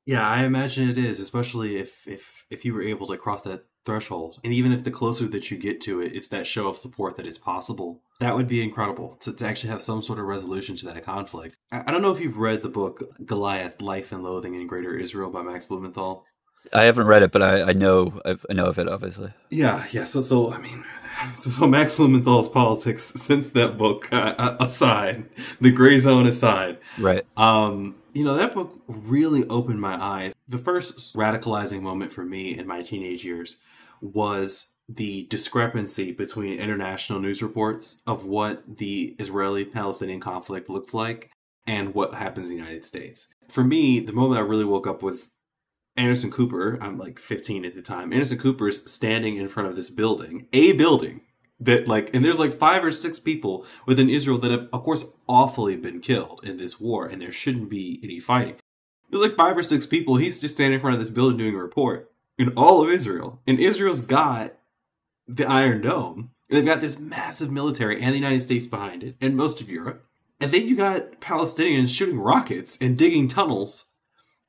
Yeah, 0.06 0.28
I 0.28 0.43
imagine 0.43 0.89
it 0.89 0.97
is, 0.97 1.19
especially 1.19 1.78
if 1.78 2.08
if 2.08 2.45
if 2.49 2.65
you 2.65 2.73
were 2.73 2.84
able 2.84 3.08
to 3.08 3.17
cross 3.17 3.43
that 3.43 3.65
threshold. 3.86 4.39
And 4.43 4.54
even 4.54 4.72
if 4.72 4.84
the 4.84 4.91
closer 4.91 5.28
that 5.28 5.52
you 5.52 5.58
get 5.58 5.82
to 5.82 6.02
it, 6.02 6.15
it's 6.15 6.28
that 6.30 6.48
show 6.48 6.67
of 6.67 6.78
support 6.78 7.15
that 7.17 7.26
is 7.26 7.38
possible, 7.38 8.02
that 8.19 8.36
would 8.36 8.48
be 8.48 8.63
incredible 8.63 9.15
to, 9.22 9.34
to 9.34 9.46
actually 9.46 9.69
have 9.69 9.82
some 9.82 10.02
sort 10.02 10.19
of 10.19 10.26
resolution 10.26 10.76
to 10.78 10.86
that 10.86 11.04
conflict. 11.04 11.56
I, 11.72 11.84
I 11.88 11.91
don't 11.91 12.02
know 12.02 12.12
if 12.12 12.19
you've 12.19 12.38
read 12.38 12.63
the 12.63 12.69
book 12.69 13.04
Goliath 13.26 13.82
Life 13.82 14.12
and 14.12 14.24
Loathing 14.24 14.54
in 14.56 14.67
Greater 14.67 14.96
Israel 14.96 15.30
by 15.30 15.41
Max 15.41 15.65
Blumenthal. 15.65 16.26
I 16.72 16.84
haven't 16.84 17.08
read 17.08 17.24
it, 17.24 17.32
but 17.32 17.41
I, 17.41 17.63
I 17.63 17.74
know 17.74 18.22
I 18.26 18.54
know 18.54 18.67
of 18.67 18.80
it, 18.80 18.88
obviously. 18.88 19.34
Yeah, 19.50 19.86
yeah. 19.91 20.06
So, 20.06 20.22
so 20.22 20.54
I 20.54 20.60
mean, 20.60 20.86
so, 21.34 21.50
so 21.50 21.68
Max 21.68 21.96
Blumenthal's 21.96 22.50
politics 22.50 23.04
since 23.04 23.52
that 23.52 23.78
book 23.78 24.08
uh, 24.12 24.56
aside, 24.60 25.26
the 25.60 25.72
gray 25.72 25.98
zone 25.98 26.26
aside, 26.26 26.78
right? 26.98 27.26
Um, 27.38 27.96
you 28.14 28.24
know, 28.24 28.36
that 28.36 28.54
book 28.54 28.80
really 28.88 29.48
opened 29.48 29.82
my 29.82 30.02
eyes. 30.02 30.34
The 30.48 30.58
first 30.58 31.16
radicalizing 31.16 31.82
moment 31.82 32.12
for 32.12 32.24
me 32.24 32.58
in 32.58 32.68
my 32.68 32.82
teenage 32.84 33.26
years 33.26 33.58
was 34.02 34.74
the 34.90 35.26
discrepancy 35.30 36.12
between 36.12 36.60
international 36.60 37.20
news 37.20 37.42
reports 37.42 38.04
of 38.06 38.26
what 38.26 38.78
the 38.78 39.16
Israeli 39.18 39.66
Palestinian 39.66 40.20
conflict 40.20 40.70
looked 40.70 40.94
like 40.94 41.32
and 41.66 41.96
what 41.96 42.14
happens 42.14 42.48
in 42.48 42.52
the 42.52 42.58
United 42.58 42.84
States. 42.84 43.28
For 43.50 43.64
me, 43.64 44.00
the 44.00 44.14
moment 44.14 44.40
I 44.40 44.44
really 44.44 44.66
woke 44.66 44.88
up 44.88 45.02
was 45.02 45.32
Anderson 45.96 46.32
Cooper. 46.32 46.78
I'm 46.82 46.98
like 46.98 47.20
15 47.20 47.66
at 47.66 47.76
the 47.76 47.82
time. 47.82 48.14
Anderson 48.14 48.38
Cooper's 48.40 48.90
standing 48.90 49.38
in 49.38 49.48
front 49.48 49.70
of 49.70 49.76
this 49.76 49.90
building, 49.90 50.48
a 50.54 50.74
building 50.74 51.22
that 51.60 51.88
like, 51.88 52.14
and 52.14 52.24
there's 52.24 52.40
like 52.40 52.58
five 52.58 52.84
or 52.84 52.92
six 52.92 53.20
people 53.20 53.66
within 53.86 54.10
Israel 54.10 54.38
that 54.40 54.52
have, 54.52 54.68
of 54.74 54.84
course, 54.84 55.06
awfully 55.28 55.76
been 55.76 56.00
killed 56.00 56.42
in 56.44 56.58
this 56.58 56.80
war, 56.80 57.06
and 57.06 57.22
there 57.22 57.32
shouldn't 57.32 57.70
be 57.70 58.00
any 58.04 58.20
fighting. 58.20 58.56
There's 59.10 59.24
like 59.24 59.36
five 59.36 59.58
or 59.58 59.64
six 59.64 59.86
people. 59.86 60.16
He's 60.16 60.42
just 60.42 60.56
standing 60.56 60.76
in 60.76 60.80
front 60.82 60.96
of 60.96 61.00
this 61.00 61.10
building 61.10 61.38
doing 61.38 61.56
a 61.56 61.62
report 61.62 62.12
in 62.38 62.50
all 62.58 62.84
of 62.84 62.90
Israel. 62.90 63.40
And 63.46 63.60
Israel's 63.60 64.02
got 64.02 64.56
the 65.28 65.48
Iron 65.48 65.82
Dome. 65.82 66.32
And 66.50 66.58
they've 66.58 66.66
got 66.66 66.82
this 66.82 67.00
massive 67.00 67.52
military 67.52 68.02
and 68.02 68.14
the 68.14 68.20
United 68.20 68.42
States 68.42 68.68
behind 68.68 69.04
it, 69.04 69.16
and 69.22 69.36
most 69.36 69.62
of 69.62 69.70
Europe. 69.70 70.06
And 70.40 70.52
then 70.52 70.68
you 70.68 70.76
got 70.76 71.22
Palestinians 71.22 71.96
shooting 71.96 72.20
rockets 72.20 72.78
and 72.82 72.98
digging 72.98 73.28
tunnels. 73.28 73.86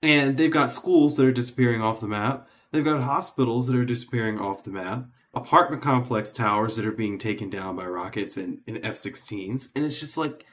And 0.05 0.37
they've 0.37 0.51
got 0.51 0.71
schools 0.71 1.17
that 1.17 1.27
are 1.27 1.33
disappearing 1.33 1.81
off 1.81 2.01
the 2.01 2.07
map. 2.07 2.49
They've 2.73 2.85
got 2.85 3.03
hospitals 3.03 3.67
that 3.69 3.77
are 3.77 3.85
disappearing 3.85 4.38
off 4.38 4.64
the 4.64 4.71
map. 4.71 5.07
Apartment 5.33 5.83
complex 5.83 6.31
towers 6.31 6.77
that 6.77 6.87
are 6.87 6.93
being 6.93 7.19
taken 7.19 7.51
down 7.51 7.77
by 7.77 7.87
rockets 7.87 8.37
and, 8.37 8.61
and 8.67 8.79
F 8.85 8.95
16s. 8.95 9.69
And 9.75 9.85
it's 9.85 9.99
just 9.99 10.17
like 10.17 10.45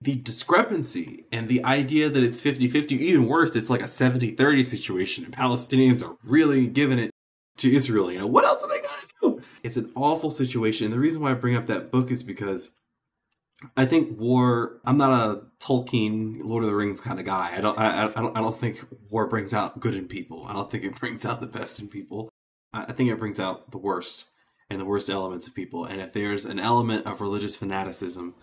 the 0.00 0.16
discrepancy 0.16 1.26
and 1.30 1.48
the 1.48 1.64
idea 1.64 2.08
that 2.08 2.22
it's 2.22 2.40
50 2.40 2.68
50, 2.68 2.94
even 2.96 3.26
worse, 3.26 3.54
it's 3.54 3.68
like 3.68 3.82
a 3.82 3.88
70 3.88 4.30
30 4.30 4.62
situation, 4.62 5.24
and 5.24 5.36
Palestinians 5.36 6.02
are 6.02 6.16
really 6.24 6.66
giving 6.66 6.98
it 6.98 7.10
to 7.58 7.74
Israel. 7.74 8.10
You 8.10 8.20
know, 8.20 8.26
what 8.26 8.44
else 8.44 8.62
are 8.62 8.68
they 8.68 8.80
going 8.80 9.00
to 9.00 9.06
do? 9.20 9.42
It's 9.62 9.76
an 9.76 9.90
awful 9.94 10.30
situation. 10.30 10.86
And 10.86 10.94
the 10.94 10.98
reason 10.98 11.22
why 11.22 11.32
I 11.32 11.34
bring 11.34 11.56
up 11.56 11.66
that 11.66 11.90
book 11.90 12.10
is 12.10 12.22
because 12.22 12.70
I 13.76 13.84
think 13.86 14.18
war. 14.18 14.80
I'm 14.84 14.96
not 14.96 15.12
a 15.12 15.42
Tolkien, 15.64 16.40
Lord 16.42 16.64
of 16.64 16.70
the 16.70 16.76
Rings 16.76 17.00
kind 17.00 17.18
of 17.18 17.26
guy. 17.26 17.52
I 17.56 17.60
don't. 17.60 17.78
I, 17.78 18.06
I 18.06 18.08
don't. 18.08 18.36
I 18.36 18.40
don't 18.40 18.56
think 18.56 18.86
war 19.10 19.26
brings 19.26 19.52
out 19.52 19.80
good 19.80 19.94
in 19.94 20.06
people. 20.06 20.44
I 20.46 20.52
don't 20.52 20.70
think 20.70 20.84
it 20.84 20.94
brings 21.00 21.26
out 21.26 21.40
the 21.40 21.46
best 21.46 21.80
in 21.80 21.88
people. 21.88 22.30
I 22.72 22.92
think 22.92 23.10
it 23.10 23.18
brings 23.18 23.40
out 23.40 23.72
the 23.72 23.78
worst 23.78 24.30
and 24.70 24.80
the 24.80 24.84
worst 24.84 25.10
elements 25.10 25.48
of 25.48 25.54
people. 25.54 25.84
And 25.84 26.00
if 26.00 26.12
there's 26.12 26.44
an 26.44 26.60
element 26.60 27.04
of 27.04 27.20
religious 27.20 27.56
fanaticism 27.56 28.34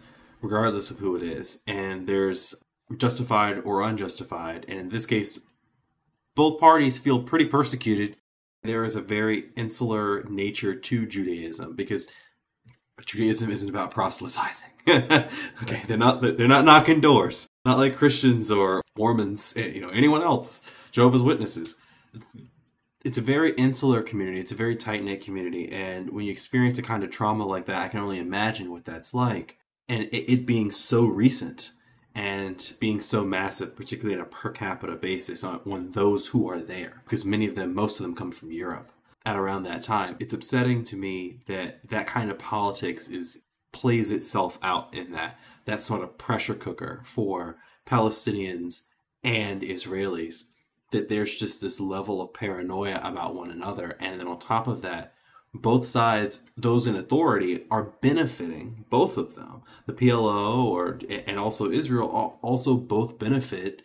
regardless 0.42 0.92
of 0.92 1.00
who 1.00 1.16
it 1.16 1.24
is. 1.24 1.60
And 1.68 2.08
there's 2.08 2.56
justified 2.98 3.60
or 3.60 3.82
unjustified. 3.82 4.66
And 4.68 4.80
in 4.80 4.90
this 4.90 5.06
case, 5.06 5.40
both 6.36 6.60
parties 6.60 6.98
feel 6.98 7.24
pretty 7.24 7.46
persecuted. 7.46 8.18
There 8.64 8.84
is 8.84 8.96
a 8.96 9.02
very 9.02 9.46
insular 9.56 10.24
nature 10.24 10.76
to 10.76 11.06
Judaism 11.06 11.76
because 11.76 12.08
Judaism 13.06 13.50
isn't 13.50 13.70
about 13.70 13.92
proselytizing. 13.92 14.70
okay, 14.88 15.82
they're 15.88 15.98
not 15.98 16.22
they're 16.22 16.48
not 16.48 16.66
knocking 16.66 17.00
doors. 17.00 17.48
Not 17.66 17.78
like 17.78 17.98
Christians 17.98 18.50
or 18.50 18.82
Mormons, 18.98 19.54
eh, 19.58 19.68
you 19.68 19.82
know, 19.82 19.90
anyone 19.90 20.22
else, 20.22 20.62
Jehovah's 20.92 21.22
Witnesses. 21.22 21.76
It's 23.04 23.18
a 23.18 23.22
very 23.22 23.52
insular 23.52 24.02
community. 24.02 24.40
It's 24.40 24.52
a 24.52 24.56
very 24.56 24.76
tight 24.76 25.04
knit 25.04 25.24
community, 25.24 25.72
and 25.72 26.10
when 26.10 26.26
you 26.26 26.32
experience 26.32 26.78
a 26.80 26.82
kind 26.82 27.04
of 27.04 27.12
trauma 27.12 27.46
like 27.46 27.66
that, 27.68 27.84
I 27.84 27.88
can 27.90 28.00
only 28.00 28.20
imagine 28.20 28.72
what 28.72 28.86
that's 28.86 29.14
like 29.14 29.58
and 29.90 30.04
it, 30.04 30.32
it, 30.32 30.46
being 30.46 30.72
so 30.72 31.06
recent 31.06 31.72
and 32.14 32.74
being 32.80 33.00
so 33.00 33.24
massive, 33.24 33.76
particularly 33.76 34.20
on 34.20 34.26
a 34.26 34.30
per 34.30 34.50
capita 34.50 34.96
basis 34.96 35.44
on, 35.44 35.62
on 35.66 35.92
those 35.92 36.28
who 36.30 36.50
are 36.50 36.60
there, 36.60 37.02
because 37.04 37.24
many 37.24 37.48
of 37.48 37.56
them, 37.56 37.74
most 37.74 38.00
of 38.00 38.06
them 38.06 38.16
come 38.16 38.32
from 38.32 38.52
Europe 38.52 38.92
at 39.28 39.36
around 39.36 39.64
that 39.64 39.82
time. 39.82 40.16
It's 40.20 40.32
upsetting 40.32 40.86
to 40.86 40.96
me 40.96 41.42
that 41.48 41.90
that 41.90 42.08
kind 42.08 42.32
of 42.32 42.40
politics 42.40 43.10
is 43.10 43.44
plays 43.74 44.10
itself 44.10 44.58
out 44.64 44.94
in 44.96 45.12
that 45.12 45.38
that 45.66 45.82
sort 45.82 46.02
of 46.02 46.18
pressure 46.18 46.54
cooker 46.56 47.02
for 47.04 47.58
Palestinians 47.86 48.84
and 49.26 49.62
Israelis 49.62 50.46
that 50.92 51.10
there's 51.10 51.36
just 51.36 51.62
this 51.62 51.82
level 51.82 52.22
of 52.22 52.34
paranoia 52.34 53.02
about 53.04 53.36
one 53.36 53.52
another 53.52 53.98
and 54.00 54.18
then 54.18 54.28
on 54.28 54.40
top 54.40 54.66
of 54.66 54.82
that 54.82 55.14
both 55.54 55.88
sides, 55.88 56.42
those 56.56 56.88
in 56.88 56.96
authority, 56.96 57.66
are 57.72 57.94
benefiting 58.02 58.86
both 58.90 59.18
of 59.18 59.36
them. 59.36 59.64
The 59.88 59.94
PLO 59.94 60.66
or 60.66 61.00
and 61.10 61.40
also 61.40 61.72
Israel 61.72 62.38
also 62.42 62.76
both 62.76 63.18
benefit 63.18 63.82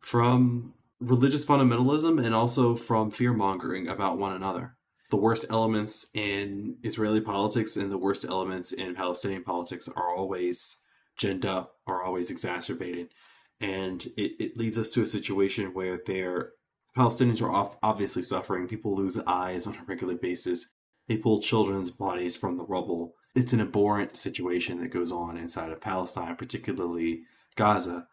from 0.00 0.73
religious 1.08 1.44
fundamentalism 1.44 2.24
and 2.24 2.34
also 2.34 2.74
from 2.76 3.10
fear 3.10 3.32
mongering 3.32 3.88
about 3.88 4.18
one 4.18 4.32
another. 4.32 4.76
The 5.10 5.16
worst 5.16 5.46
elements 5.50 6.06
in 6.14 6.78
Israeli 6.82 7.20
politics 7.20 7.76
and 7.76 7.92
the 7.92 7.98
worst 7.98 8.24
elements 8.24 8.72
in 8.72 8.94
Palestinian 8.94 9.44
politics 9.44 9.88
are 9.88 10.14
always 10.14 10.78
ginned 11.18 11.44
up, 11.44 11.74
are 11.86 12.02
always 12.02 12.30
exacerbated. 12.30 13.12
And 13.60 14.04
it, 14.16 14.32
it 14.40 14.56
leads 14.56 14.78
us 14.78 14.90
to 14.92 15.02
a 15.02 15.06
situation 15.06 15.74
where 15.74 16.00
they're 16.04 16.52
Palestinians 16.96 17.42
are 17.42 17.76
obviously 17.82 18.22
suffering. 18.22 18.68
People 18.68 18.94
lose 18.94 19.18
eyes 19.26 19.66
on 19.66 19.74
a 19.74 19.84
regular 19.84 20.14
basis. 20.14 20.70
They 21.08 21.16
pull 21.16 21.40
children's 21.40 21.90
bodies 21.90 22.36
from 22.36 22.56
the 22.56 22.64
rubble. 22.64 23.14
It's 23.34 23.52
an 23.52 23.60
abhorrent 23.60 24.16
situation 24.16 24.80
that 24.80 24.92
goes 24.92 25.10
on 25.10 25.36
inside 25.36 25.70
of 25.70 25.80
Palestine, 25.80 26.36
particularly 26.36 27.22
Gaza. 27.56 28.06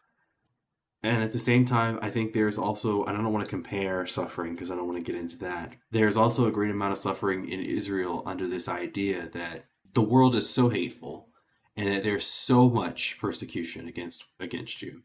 And 1.04 1.24
at 1.24 1.32
the 1.32 1.40
same 1.40 1.66
time, 1.66 1.98
I 2.02 2.10
think 2.10 2.34
there's 2.34 2.60
also, 2.60 3.06
I 3.06 3.12
don't 3.12 3.34
want 3.34 3.44
to 3.44 3.50
compare 3.50 4.06
suffering 4.06 4.54
because 4.54 4.70
I 4.70 4.76
don't 4.76 4.88
want 4.88 5.04
to 5.04 5.12
get 5.12 5.20
into 5.20 5.38
that. 5.40 5.74
There's 5.90 6.16
also 6.16 6.48
a 6.48 6.52
great 6.52 6.70
amount 6.70 6.92
of 6.92 7.00
suffering 7.00 7.50
in 7.50 7.60
Israel 7.60 8.22
under 8.26 8.48
this 8.48 8.70
idea 8.70 9.28
that 9.30 9.66
the 9.94 10.04
world 10.04 10.36
is 10.36 10.50
so 10.50 10.70
hateful 10.70 11.30
and 11.76 11.90
that 11.90 12.04
there's 12.04 12.26
so 12.26 12.70
much 12.70 13.18
persecution 13.20 13.88
against 13.88 14.26
against 14.40 14.82
you 14.82 15.02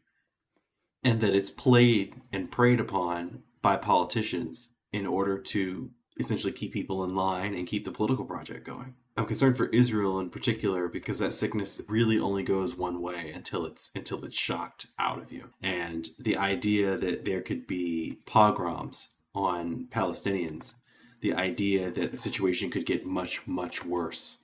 and 1.03 1.21
that 1.21 1.33
it's 1.33 1.49
played 1.49 2.21
and 2.31 2.51
preyed 2.51 2.79
upon 2.79 3.43
by 3.61 3.77
politicians 3.77 4.73
in 4.91 5.05
order 5.05 5.39
to 5.39 5.91
essentially 6.19 6.53
keep 6.53 6.73
people 6.73 7.03
in 7.03 7.15
line 7.15 7.53
and 7.53 7.67
keep 7.67 7.85
the 7.85 7.91
political 7.91 8.25
project 8.25 8.65
going. 8.65 8.95
I'm 9.17 9.25
concerned 9.25 9.57
for 9.57 9.65
Israel 9.67 10.19
in 10.19 10.29
particular 10.29 10.87
because 10.87 11.17
that 11.19 11.33
sickness 11.33 11.81
really 11.89 12.19
only 12.19 12.43
goes 12.43 12.75
one 12.75 13.01
way 13.01 13.31
until 13.33 13.65
it's 13.65 13.89
until 13.95 14.23
it's 14.23 14.37
shocked 14.37 14.87
out 14.99 15.19
of 15.19 15.31
you. 15.31 15.49
And 15.61 16.09
the 16.19 16.37
idea 16.37 16.97
that 16.97 17.25
there 17.25 17.41
could 17.41 17.65
be 17.65 18.19
pogroms 18.27 19.15
on 19.33 19.87
Palestinians, 19.89 20.75
the 21.21 21.33
idea 21.33 21.89
that 21.89 22.11
the 22.11 22.17
situation 22.17 22.69
could 22.69 22.85
get 22.85 23.07
much 23.07 23.47
much 23.47 23.83
worse 23.83 24.43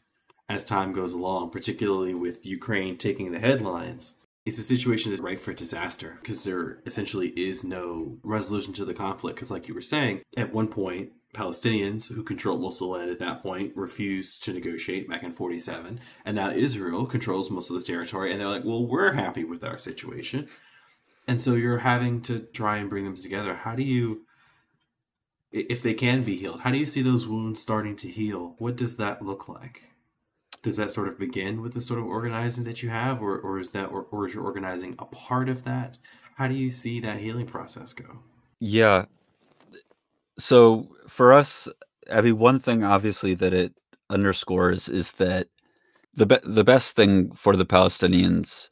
as 0.49 0.65
time 0.65 0.91
goes 0.91 1.13
along, 1.13 1.51
particularly 1.51 2.15
with 2.15 2.45
Ukraine 2.45 2.97
taking 2.97 3.31
the 3.31 3.39
headlines. 3.39 4.15
It's 4.45 4.57
a 4.57 4.63
situation 4.63 5.11
that's 5.11 5.21
ripe 5.21 5.39
for 5.39 5.53
disaster 5.53 6.17
because 6.21 6.43
there 6.43 6.81
essentially 6.85 7.29
is 7.29 7.63
no 7.63 8.17
resolution 8.23 8.73
to 8.73 8.85
the 8.85 8.93
conflict. 8.93 9.35
Because, 9.35 9.51
like 9.51 9.67
you 9.67 9.73
were 9.73 9.81
saying, 9.81 10.21
at 10.35 10.51
one 10.51 10.67
point, 10.67 11.11
Palestinians, 11.33 12.13
who 12.13 12.23
controlled 12.23 12.61
most 12.61 12.81
of 12.81 12.87
the 12.87 12.93
land 12.93 13.09
at 13.09 13.19
that 13.19 13.41
point, 13.41 13.75
refused 13.75 14.43
to 14.43 14.53
negotiate 14.53 15.09
back 15.09 15.23
in 15.23 15.31
47. 15.31 15.99
And 16.25 16.35
now 16.35 16.51
Israel 16.51 17.05
controls 17.05 17.49
most 17.49 17.69
of 17.69 17.75
the 17.75 17.83
territory. 17.83 18.31
And 18.31 18.39
they're 18.39 18.47
like, 18.47 18.63
well, 18.63 18.85
we're 18.85 19.13
happy 19.13 19.43
with 19.43 19.63
our 19.63 19.77
situation. 19.77 20.47
And 21.27 21.41
so 21.41 21.55
you're 21.55 21.79
having 21.79 22.21
to 22.21 22.39
try 22.39 22.77
and 22.77 22.89
bring 22.89 23.03
them 23.03 23.15
together. 23.15 23.55
How 23.55 23.75
do 23.75 23.83
you, 23.83 24.25
if 25.51 25.81
they 25.81 25.93
can 25.93 26.21
be 26.21 26.35
healed, 26.35 26.61
how 26.61 26.71
do 26.71 26.77
you 26.77 26.85
see 26.85 27.01
those 27.01 27.27
wounds 27.27 27.59
starting 27.59 27.95
to 27.97 28.09
heal? 28.09 28.55
What 28.59 28.75
does 28.75 28.97
that 28.97 29.21
look 29.21 29.47
like? 29.47 29.89
Does 30.61 30.77
that 30.77 30.91
sort 30.91 31.07
of 31.07 31.19
begin 31.19 31.61
with 31.61 31.73
the 31.73 31.81
sort 31.81 31.99
of 31.99 32.05
organizing 32.05 32.63
that 32.65 32.81
you 32.83 32.89
have, 32.89 33.21
or, 33.21 33.37
or 33.37 33.59
is 33.59 33.69
that, 33.69 33.87
or, 33.87 34.03
or 34.11 34.25
is 34.25 34.33
your 34.33 34.45
organizing 34.45 34.95
a 34.99 35.05
part 35.05 35.49
of 35.49 35.63
that? 35.65 35.97
How 36.35 36.47
do 36.47 36.53
you 36.53 36.71
see 36.71 36.99
that 37.01 37.17
healing 37.17 37.47
process 37.47 37.91
go? 37.91 38.19
Yeah, 38.59 39.05
so 40.37 40.87
for 41.07 41.33
us, 41.33 41.67
mean, 42.21 42.37
one 42.37 42.59
thing 42.59 42.83
obviously 42.83 43.33
that 43.35 43.53
it 43.53 43.73
underscores 44.09 44.89
is 44.89 45.13
that 45.13 45.47
the 46.15 46.25
be- 46.25 46.37
the 46.43 46.63
best 46.63 46.95
thing 46.95 47.31
for 47.33 47.55
the 47.55 47.65
Palestinians 47.65 48.69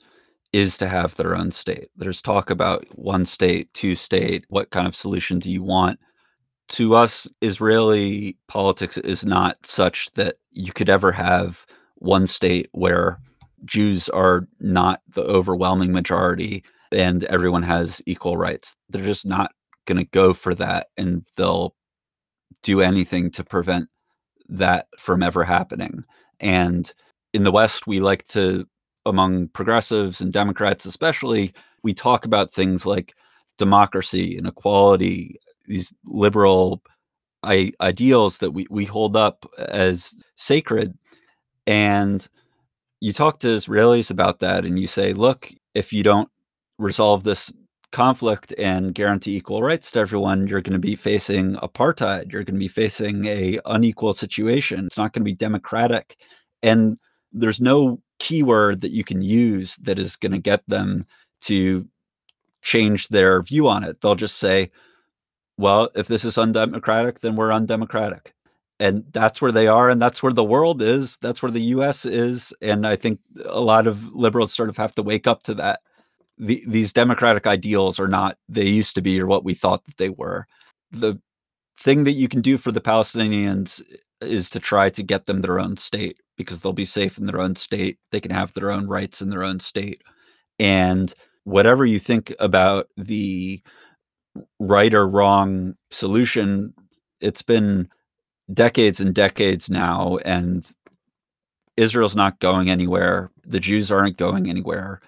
is 0.54 0.78
to 0.78 0.88
have 0.88 1.16
their 1.16 1.36
own 1.36 1.52
state. 1.52 1.88
There's 1.96 2.22
talk 2.22 2.50
about 2.50 2.86
one 2.98 3.26
state, 3.26 3.74
two 3.74 3.96
state. 3.96 4.46
What 4.50 4.72
kind 4.72 4.88
of 4.88 4.96
solution 4.96 5.40
do 5.40 5.52
you 5.52 5.64
want? 5.64 6.00
to 6.72 6.96
us, 6.96 7.28
Israeli 7.42 8.38
politics 8.48 8.98
is 8.98 9.26
not 9.26 9.58
such 9.66 10.10
that 10.14 10.36
you 10.52 10.72
could 10.72 10.90
ever 10.90 11.12
have 11.12 11.66
one 11.96 12.28
state 12.28 12.70
where 12.72 13.20
Jews 13.66 14.08
are 14.10 14.48
not 14.62 15.02
the 15.14 15.22
overwhelming 15.24 15.92
majority 15.92 16.64
and 16.92 17.26
everyone 17.26 17.64
has 17.64 18.02
equal 18.06 18.38
rights. 18.38 18.76
They're 18.90 19.04
just 19.04 19.26
not 19.26 19.52
going 19.92 20.06
to 20.06 20.12
go 20.12 20.34
for 20.34 20.56
that 20.56 20.88
and 20.98 21.26
they'll 21.36 21.76
do 22.64 22.82
anything 22.82 23.32
to 23.32 23.44
prevent 23.44 23.90
that 24.48 24.88
from 24.98 25.24
ever 25.24 25.44
happening. 25.44 26.04
And 26.40 26.92
in 27.34 27.44
the 27.44 27.52
West, 27.52 27.88
we 27.88 28.00
like 28.00 28.28
to, 28.30 28.68
among 29.06 29.50
progressives 29.50 30.22
and 30.22 30.32
Democrats 30.32 30.86
especially, 30.86 31.54
we 31.84 31.94
talk 31.94 32.26
about 32.26 32.54
things 32.54 32.86
like 32.86 33.14
democracy 33.58 34.38
and 34.38 34.48
equality, 34.48 35.40
these 35.66 35.94
liberal 36.06 36.82
I- 37.44 37.74
ideals 37.82 38.38
that 38.38 38.52
we, 38.52 38.68
we 38.70 38.86
hold 38.86 39.18
up 39.18 39.46
as 39.58 40.14
sacred. 40.38 40.98
And 41.68 42.28
you 43.00 43.12
talk 43.14 43.40
to 43.40 43.48
Israelis 43.48 44.12
about 44.12 44.40
that 44.40 44.64
and 44.66 44.80
you 44.80 44.88
say, 44.88 45.14
look, 45.14 45.52
if 45.74 45.92
you 45.92 46.04
don't 46.04 46.30
resolve 46.78 47.24
this 47.24 47.52
conflict 47.92 48.54
and 48.58 48.96
guarantee 48.96 49.36
equal 49.36 49.62
rights 49.62 49.92
to 49.92 50.00
everyone, 50.00 50.48
you're 50.48 50.62
going 50.62 50.74
to 50.74 50.80
be 50.80 50.96
facing 50.96 51.56
apartheid. 51.56 52.32
You're 52.32 52.44
going 52.44 52.56
to 52.56 52.60
be 52.60 52.68
facing 52.68 53.26
a 53.26 53.60
unequal 53.66 54.14
situation. 54.14 54.86
It's 54.86 54.98
not 54.98 55.14
going 55.14 55.22
to 55.22 55.32
be 55.32 55.36
democratic. 55.36 56.18
And 56.64 56.98
there's 57.32 57.62
no 57.62 58.02
keyword 58.20 58.82
that 58.82 58.92
you 58.92 59.04
can 59.04 59.22
use 59.22 59.76
that 59.78 60.00
is 60.00 60.16
going 60.16 60.32
to 60.32 60.38
get 60.38 60.64
them 60.68 61.06
to 61.42 61.88
change 62.62 63.08
their 63.10 63.42
view 63.42 63.68
on 63.68 63.84
it. 63.84 64.02
They'll 64.02 64.16
just 64.16 64.38
say, 64.38 64.72
well, 65.58 65.90
if 65.96 66.08
this 66.08 66.26
is 66.26 66.38
undemocratic, 66.38 67.20
then 67.20 67.36
we're 67.36 67.52
undemocratic. 67.52 68.34
And 68.80 69.04
that's 69.12 69.42
where 69.42 69.52
they 69.52 69.68
are, 69.68 69.92
and 69.92 70.02
that's 70.02 70.24
where 70.24 70.34
the 70.34 70.44
world 70.44 70.82
is. 70.82 71.18
That's 71.18 71.44
where 71.44 71.52
the 71.52 71.62
US 71.62 72.04
is. 72.06 72.52
And 72.62 72.88
I 72.88 72.96
think 72.96 73.20
a 73.46 73.60
lot 73.60 73.86
of 73.86 74.12
liberals 74.14 74.54
sort 74.54 74.70
of 74.70 74.78
have 74.78 74.96
to 74.96 75.04
wake 75.04 75.28
up 75.28 75.44
to 75.44 75.54
that. 75.56 75.82
The, 76.42 76.64
these 76.68 76.92
democratic 76.92 77.48
ideals 77.48 78.00
are 78.00 78.08
not 78.08 78.38
they 78.50 78.68
used 78.68 78.96
to 78.96 79.02
be 79.02 79.22
or 79.22 79.28
what 79.28 79.46
we 79.46 79.54
thought 79.54 79.86
that 79.86 79.98
they 79.98 80.10
were. 80.10 80.48
The 80.92 81.22
thing 81.78 82.04
that 82.06 82.14
you 82.14 82.28
can 82.28 82.42
do 82.42 82.58
for 82.58 82.72
the 82.72 82.82
Palestinians 82.82 83.82
is 84.22 84.50
to 84.50 84.60
try 84.60 84.90
to 84.90 85.04
get 85.04 85.28
them 85.28 85.40
their 85.40 85.60
own 85.60 85.78
state 85.78 86.20
because 86.38 86.62
they'll 86.62 86.74
be 86.74 86.86
safe 86.86 87.18
in 87.18 87.28
their 87.28 87.40
own 87.40 87.56
state. 87.56 88.00
They 88.12 88.20
can 88.20 88.32
have 88.32 88.54
their 88.54 88.72
own 88.72 88.88
rights 88.88 89.22
in 89.22 89.30
their 89.30 89.44
own 89.44 89.60
state. 89.60 90.02
And 90.60 91.14
whatever 91.44 91.86
you 91.86 92.00
think 92.00 92.34
about 92.40 92.88
the 92.98 93.62
right 94.60 94.94
or 94.94 95.08
wrong 95.08 95.76
solution, 95.92 96.74
it's 97.20 97.42
been 97.42 97.88
decades 98.54 99.00
and 99.00 99.14
decades 99.14 99.70
now, 99.70 100.18
and 100.26 100.70
Israel's 101.78 102.16
not 102.16 102.40
going 102.40 102.70
anywhere. 102.70 103.32
The 103.46 103.60
Jews 103.60 103.92
aren't 103.92 104.18
going 104.18 104.50
anywhere. 104.50 105.02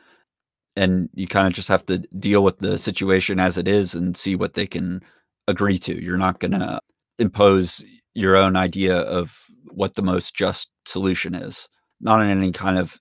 And 0.76 1.10
you 1.14 1.28
kind 1.28 1.48
of 1.48 1.54
just 1.54 1.68
have 1.68 1.86
to 1.86 2.00
deal 2.20 2.44
with 2.44 2.60
the 2.60 2.78
situation 2.80 3.40
as 3.40 3.58
it 3.58 3.68
is 3.68 3.94
and 3.94 4.18
see 4.18 4.36
what 4.36 4.56
they 4.56 4.66
can 4.66 5.02
agree 5.48 5.78
to. 5.80 6.02
You're 6.02 6.18
not 6.18 6.40
going 6.40 6.52
to 6.52 6.80
impose 7.20 7.84
your 8.16 8.36
own 8.36 8.56
idea 8.56 8.98
of 8.98 9.38
what 9.72 9.96
the 9.96 10.02
most 10.02 10.36
just 10.36 10.70
solution 10.86 11.36
is, 11.36 11.68
not 12.02 12.22
in 12.22 12.30
any 12.30 12.52
kind 12.52 12.78
of 12.78 13.00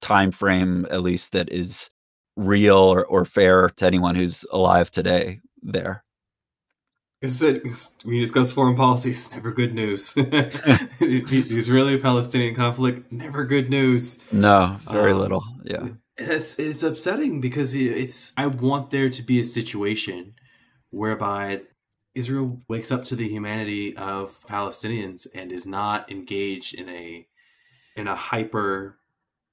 time 0.00 0.30
frame, 0.30 0.86
at 0.90 1.02
least 1.02 1.32
that 1.32 1.50
is 1.50 1.90
real 2.36 2.76
or, 2.76 3.06
or 3.06 3.24
fair 3.24 3.68
to 3.70 3.86
anyone 3.86 4.14
who's 4.14 4.44
alive 4.52 4.90
today 4.90 5.40
there. 5.62 6.04
As 7.22 7.40
I 7.40 7.60
said, 7.60 7.62
when 8.02 8.16
you 8.16 8.20
discuss 8.20 8.50
foreign 8.50 8.74
policies, 8.74 9.30
never 9.30 9.52
good 9.52 9.74
news. 9.74 10.12
the 10.14 10.90
Israeli 11.28 11.98
Palestinian 12.00 12.56
conflict, 12.56 13.12
never 13.12 13.44
good 13.44 13.70
news. 13.70 14.18
No, 14.32 14.78
very 14.90 15.12
um, 15.12 15.20
little. 15.20 15.44
Yeah. 15.62 15.88
It's 16.30 16.58
it's 16.58 16.82
upsetting 16.82 17.40
because 17.40 17.74
it's 17.74 18.32
I 18.36 18.46
want 18.46 18.90
there 18.90 19.10
to 19.10 19.22
be 19.22 19.40
a 19.40 19.44
situation 19.44 20.34
whereby 20.90 21.62
Israel 22.14 22.60
wakes 22.68 22.92
up 22.92 23.04
to 23.04 23.16
the 23.16 23.28
humanity 23.28 23.96
of 23.96 24.44
Palestinians 24.46 25.26
and 25.34 25.50
is 25.50 25.66
not 25.66 26.10
engaged 26.10 26.74
in 26.74 26.88
a 26.88 27.26
in 27.96 28.06
a 28.06 28.14
hyper 28.14 28.98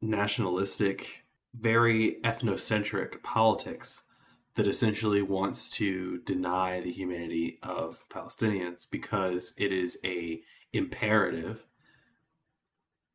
nationalistic 0.01 1.25
very 1.53 2.17
ethnocentric 2.23 3.23
politics 3.23 4.03
that 4.55 4.67
essentially 4.67 5.21
wants 5.21 5.69
to 5.69 6.19
deny 6.19 6.79
the 6.79 6.91
humanity 6.91 7.59
of 7.63 8.05
Palestinians 8.09 8.85
because 8.89 9.53
it 9.57 9.71
is 9.71 9.97
a 10.03 10.41
imperative. 10.73 11.63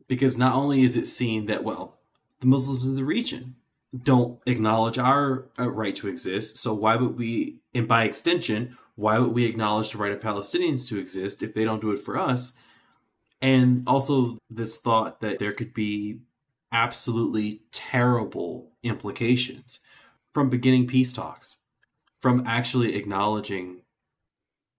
Because 0.09 0.37
not 0.37 0.55
only 0.55 0.83
is 0.83 0.97
it 0.97 1.07
seen 1.07 1.47
that 1.47 1.65
well 1.65 2.01
the 2.45 2.51
Muslims 2.51 2.87
in 2.87 2.97
the 2.97 3.05
region 3.05 3.57
don't 4.03 4.41
acknowledge 4.47 4.99
our 4.99 5.49
uh, 5.59 5.71
right 5.71 5.95
to 5.95 6.09
exist 6.09 6.59
so 6.59 6.75
why 6.75 6.97
would 6.97 7.17
we 7.17 7.59
and 7.75 7.89
by 7.89 8.05
extension 8.05 8.77
why 8.97 9.19
would 9.19 9.33
we 9.33 9.45
acknowledge 9.45 9.93
the 9.93 9.99
right 9.99 10.13
of 10.13 10.21
Palestinians 10.21 10.89
to 10.89 10.99
exist 10.99 11.43
if 11.43 11.55
they 11.55 11.65
don't 11.65 11.81
do 11.81 11.91
it 11.91 12.01
for 12.01 12.19
us 12.19 12.55
and 13.41 13.83
also 13.87 14.39
this 14.51 14.79
thought 14.79 15.21
that 15.21 15.39
there 15.39 15.53
could 15.53 15.75
be 15.75 16.21
absolutely 16.73 17.63
terrible 17.73 18.73
implications 18.83 19.81
from 20.33 20.51
beginning 20.51 20.87
peace 20.87 21.13
talks, 21.13 21.59
from 22.19 22.43
actually 22.47 22.97
acknowledging 22.97 23.83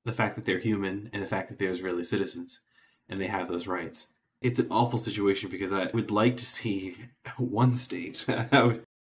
the 0.04 0.12
fact 0.12 0.36
that 0.36 0.46
they're 0.46 0.60
human 0.60 1.10
and 1.14 1.24
the 1.24 1.28
fact 1.28 1.48
that 1.48 1.58
they're 1.58 1.72
Israeli 1.72 2.04
citizens 2.04 2.62
and 3.08 3.20
they 3.20 3.28
have 3.28 3.48
those 3.48 3.68
rights. 3.68 4.08
It's 4.42 4.60
an 4.60 4.68
awful 4.70 5.00
situation 5.00 5.50
because 5.50 5.74
I 5.74 5.90
would 5.94 6.12
like 6.12 6.38
to 6.38 6.46
see 6.46 6.98
one 7.38 7.76
state 7.76 8.26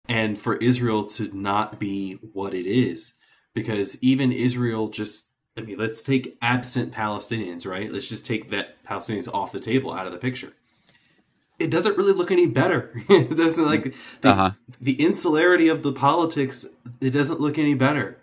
and 0.08 0.38
for 0.38 0.56
Israel 0.56 1.06
to 1.06 1.36
not 1.36 1.78
be 1.78 2.14
what 2.32 2.54
it 2.54 2.66
is. 2.66 3.14
Because 3.54 4.00
even 4.02 4.30
Israel 4.30 4.88
just, 4.88 5.30
I 5.56 5.62
mean, 5.62 5.78
let's 5.78 6.02
take 6.02 6.38
absent 6.40 6.92
Palestinians, 6.92 7.66
right? 7.66 7.92
Let's 7.92 8.08
just 8.08 8.24
take 8.24 8.50
that 8.50 8.82
Palestinians 8.84 9.28
off 9.32 9.52
the 9.52 9.60
table, 9.60 9.92
out 9.92 10.06
of 10.06 10.12
the 10.12 10.18
picture 10.18 10.52
it 11.58 11.70
doesn't 11.70 11.96
really 11.96 12.12
look 12.12 12.30
any 12.30 12.46
better. 12.46 12.90
it 13.08 13.36
doesn't 13.36 13.64
like 13.64 13.94
the, 14.20 14.30
uh-huh. 14.30 14.50
the 14.80 15.00
insularity 15.02 15.68
of 15.68 15.82
the 15.82 15.92
politics. 15.92 16.66
It 17.00 17.10
doesn't 17.10 17.40
look 17.40 17.58
any 17.58 17.74
better. 17.74 18.18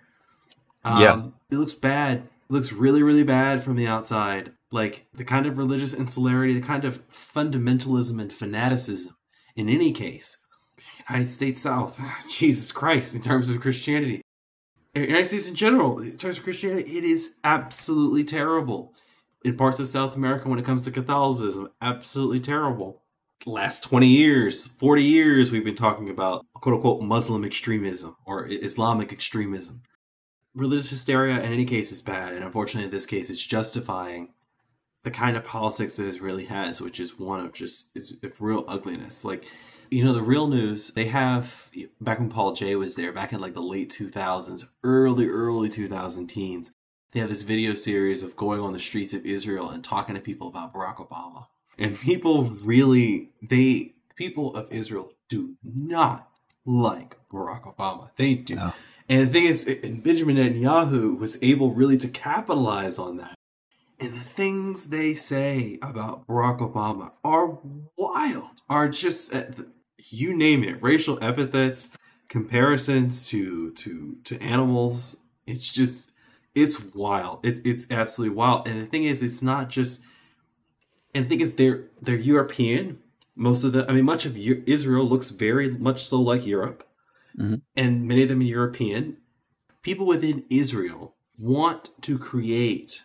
Um, 0.84 1.02
yeah, 1.02 1.24
it 1.52 1.56
looks 1.56 1.74
bad. 1.74 2.20
It 2.50 2.54
looks 2.54 2.72
really, 2.72 3.04
really 3.04 3.24
bad 3.24 3.64
from 3.64 3.76
the 3.76 3.88
outside. 3.88 4.52
Like 4.76 5.08
the 5.14 5.24
kind 5.24 5.46
of 5.46 5.58
religious 5.58 5.94
insularity, 5.94 6.54
the 6.54 6.66
kind 6.66 6.86
of 6.86 7.08
fundamentalism 7.10 8.20
and 8.22 8.32
fanaticism. 8.32 9.16
In 9.56 9.70
any 9.70 9.94
case, 9.94 10.38
United 11.10 11.30
States 11.30 11.62
South, 11.62 11.98
ah, 12.02 12.20
Jesus 12.30 12.74
Christ, 12.74 13.16
in 13.16 13.22
terms 13.22 13.50
of 13.50 13.62
Christianity, 13.62 14.22
United 14.94 15.28
States 15.28 15.48
in 15.48 15.56
general, 15.56 16.00
in 16.00 16.18
terms 16.18 16.38
of 16.38 16.44
Christianity, 16.44 16.98
it 16.98 17.04
is 17.04 17.36
absolutely 17.44 18.24
terrible. 18.24 18.94
In 19.46 19.56
parts 19.56 19.80
of 19.80 19.88
South 19.88 20.16
America, 20.16 20.50
when 20.50 20.60
it 20.60 20.66
comes 20.66 20.86
to 20.86 20.92
Catholicism, 20.92 21.70
absolutely 21.82 22.40
terrible 22.40 23.04
last 23.46 23.84
20 23.84 24.08
years, 24.08 24.68
40 24.68 25.04
years, 25.04 25.52
we've 25.52 25.66
been 25.66 25.76
talking 25.76 26.10
about 26.10 26.46
quote 26.54 26.76
unquote 26.76 27.04
Muslim 27.04 27.44
extremism 27.44 28.16
or 28.26 28.48
Islamic 28.50 29.12
extremism. 29.14 29.84
Religious 30.54 30.90
hysteria 30.90 31.42
in 31.42 31.52
any 31.52 31.66
case 31.66 31.92
is 31.92 32.02
bad, 32.02 32.34
and 32.34 32.44
unfortunately, 32.44 32.86
in 32.86 32.92
this 32.92 33.06
case, 33.06 33.30
it's 33.30 33.46
justifying 33.46 34.30
the 35.06 35.12
kind 35.12 35.38
of 35.38 35.46
politics 35.46 35.96
that 35.96 36.08
Israeli 36.08 36.46
has, 36.46 36.82
which 36.82 37.00
is 37.00 37.18
one 37.18 37.40
of 37.40 37.54
just 37.54 37.96
is 37.96 38.16
of 38.24 38.42
real 38.42 38.66
ugliness. 38.68 39.24
Like, 39.24 39.46
you 39.92 40.04
know, 40.04 40.14
the 40.14 40.24
real 40.24 40.48
news 40.48 40.90
they 40.90 41.06
have 41.06 41.70
back 42.02 42.20
when 42.20 42.30
Paul 42.30 42.54
Jay 42.54 42.76
was 42.76 42.96
there, 42.96 43.14
back 43.14 43.32
in 43.32 43.40
like 43.40 43.54
the 43.54 43.62
late 43.62 43.92
2000s, 43.92 44.66
early, 44.84 45.28
early 45.28 45.70
2000 45.70 46.28
teens. 46.28 46.72
They 47.12 47.20
have 47.20 47.30
this 47.30 47.44
video 47.44 47.76
series 47.76 48.24
of 48.24 48.36
going 48.36 48.60
on 48.60 48.74
the 48.74 48.80
streets 48.80 49.14
of 49.14 49.26
Israel 49.26 49.70
and 49.70 49.84
talking 49.84 50.16
to 50.16 50.22
people 50.22 50.48
about 50.48 50.74
Barack 50.74 50.98
Obama 50.98 51.46
and 51.78 52.00
people 52.00 52.50
really, 52.64 53.30
they, 53.42 53.94
people 54.16 54.56
of 54.56 54.72
Israel 54.72 55.14
do 55.30 55.56
not 55.64 56.30
like 56.66 57.18
Barack 57.30 57.64
Obama. 57.64 58.10
They 58.16 58.34
do. 58.34 58.56
No. 58.56 58.74
And 59.08 59.30
the 59.30 59.34
thing 59.34 59.46
is, 59.46 59.66
Benjamin 60.04 60.38
Netanyahu 60.38 61.18
was 61.20 61.38
able 61.44 61.74
really 61.74 61.98
to 61.98 62.08
capitalize 62.08 62.98
on 62.98 63.18
that. 63.18 63.35
And 64.00 64.14
the 64.14 64.24
things 64.24 64.90
they 64.90 65.14
say 65.14 65.80
about 65.82 66.28
Barack 66.28 66.60
Obama 66.60 67.14
are 67.24 67.60
wild, 67.98 68.62
are 68.70 68.90
just, 68.90 69.34
uh, 69.34 69.46
you 70.10 70.36
name 70.36 70.64
it, 70.64 70.82
racial 70.82 71.18
epithets, 71.24 71.98
comparisons 72.28 73.30
to, 73.30 73.72
to, 73.72 74.18
to 74.26 74.42
animals. 74.42 75.18
It's 75.48 75.72
just, 75.72 76.12
it's 76.54 76.94
wild. 76.94 77.46
It's, 77.46 77.60
it's 77.64 77.90
absolutely 77.90 78.36
wild. 78.36 78.68
And 78.68 78.82
the 78.82 78.86
thing 78.86 79.06
is, 79.06 79.24
it's 79.24 79.42
not 79.42 79.70
just, 79.70 80.02
and 81.14 81.26
the 81.26 81.30
thing 81.30 81.40
is, 81.40 81.54
they're 81.54 81.86
they're 82.02 82.16
European. 82.16 83.00
Most 83.36 83.64
of 83.64 83.72
the, 83.72 83.90
I 83.90 83.94
mean, 83.94 84.06
much 84.06 84.26
of 84.26 84.38
Israel 84.38 85.06
looks 85.06 85.30
very 85.30 85.72
much 85.72 86.04
so 86.04 86.20
like 86.20 86.46
Europe, 86.46 86.84
mm-hmm. 87.38 87.56
and 87.76 88.06
many 88.06 88.24
of 88.24 88.30
them 88.30 88.42
are 88.42 88.44
European. 88.44 89.18
People 89.82 90.06
within 90.06 90.44
Israel 90.50 91.16
want 91.38 91.92
to 92.02 92.18
create 92.18 93.04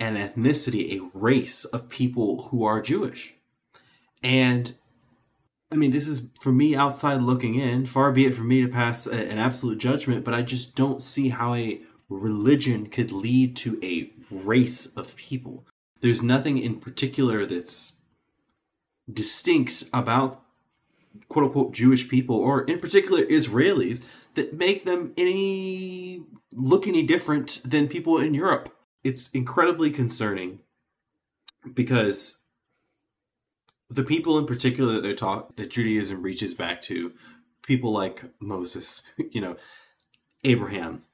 an 0.00 0.16
ethnicity, 0.16 0.98
a 0.98 1.10
race 1.14 1.64
of 1.66 1.88
people 1.88 2.44
who 2.44 2.64
are 2.64 2.80
Jewish. 2.80 3.34
And 4.22 4.72
I 5.70 5.76
mean, 5.76 5.92
this 5.92 6.08
is 6.08 6.30
for 6.40 6.50
me 6.50 6.74
outside 6.74 7.22
looking 7.22 7.54
in. 7.54 7.86
Far 7.86 8.10
be 8.10 8.26
it 8.26 8.34
for 8.34 8.42
me 8.42 8.60
to 8.62 8.68
pass 8.68 9.06
a, 9.06 9.14
an 9.14 9.38
absolute 9.38 9.78
judgment, 9.78 10.24
but 10.24 10.34
I 10.34 10.42
just 10.42 10.74
don't 10.74 11.02
see 11.02 11.28
how 11.28 11.54
a 11.54 11.80
religion 12.08 12.86
could 12.86 13.12
lead 13.12 13.54
to 13.56 13.78
a 13.82 14.10
race 14.30 14.86
of 14.96 15.14
people. 15.14 15.64
There's 16.00 16.22
nothing 16.22 16.58
in 16.58 16.80
particular 16.80 17.46
that's 17.46 18.00
distinct 19.12 19.84
about 19.92 20.42
quote 21.28 21.46
unquote 21.46 21.72
Jewish 21.72 22.08
people, 22.08 22.36
or 22.36 22.62
in 22.64 22.80
particular 22.80 23.22
Israelis, 23.24 24.02
that 24.34 24.54
make 24.54 24.84
them 24.84 25.12
any 25.16 26.24
look 26.52 26.86
any 26.86 27.04
different 27.04 27.60
than 27.64 27.86
people 27.88 28.18
in 28.18 28.34
Europe. 28.34 28.74
It's 29.02 29.30
incredibly 29.30 29.90
concerning 29.90 30.60
because 31.74 32.38
the 33.88 34.04
people 34.04 34.38
in 34.38 34.46
particular 34.46 34.94
that 34.94 35.02
they 35.02 35.14
talk 35.14 35.56
that 35.56 35.70
Judaism 35.70 36.22
reaches 36.22 36.54
back 36.54 36.80
to, 36.82 37.12
people 37.62 37.92
like 37.92 38.24
Moses, 38.40 39.02
you 39.30 39.40
know, 39.40 39.56
Abraham, 40.44 41.04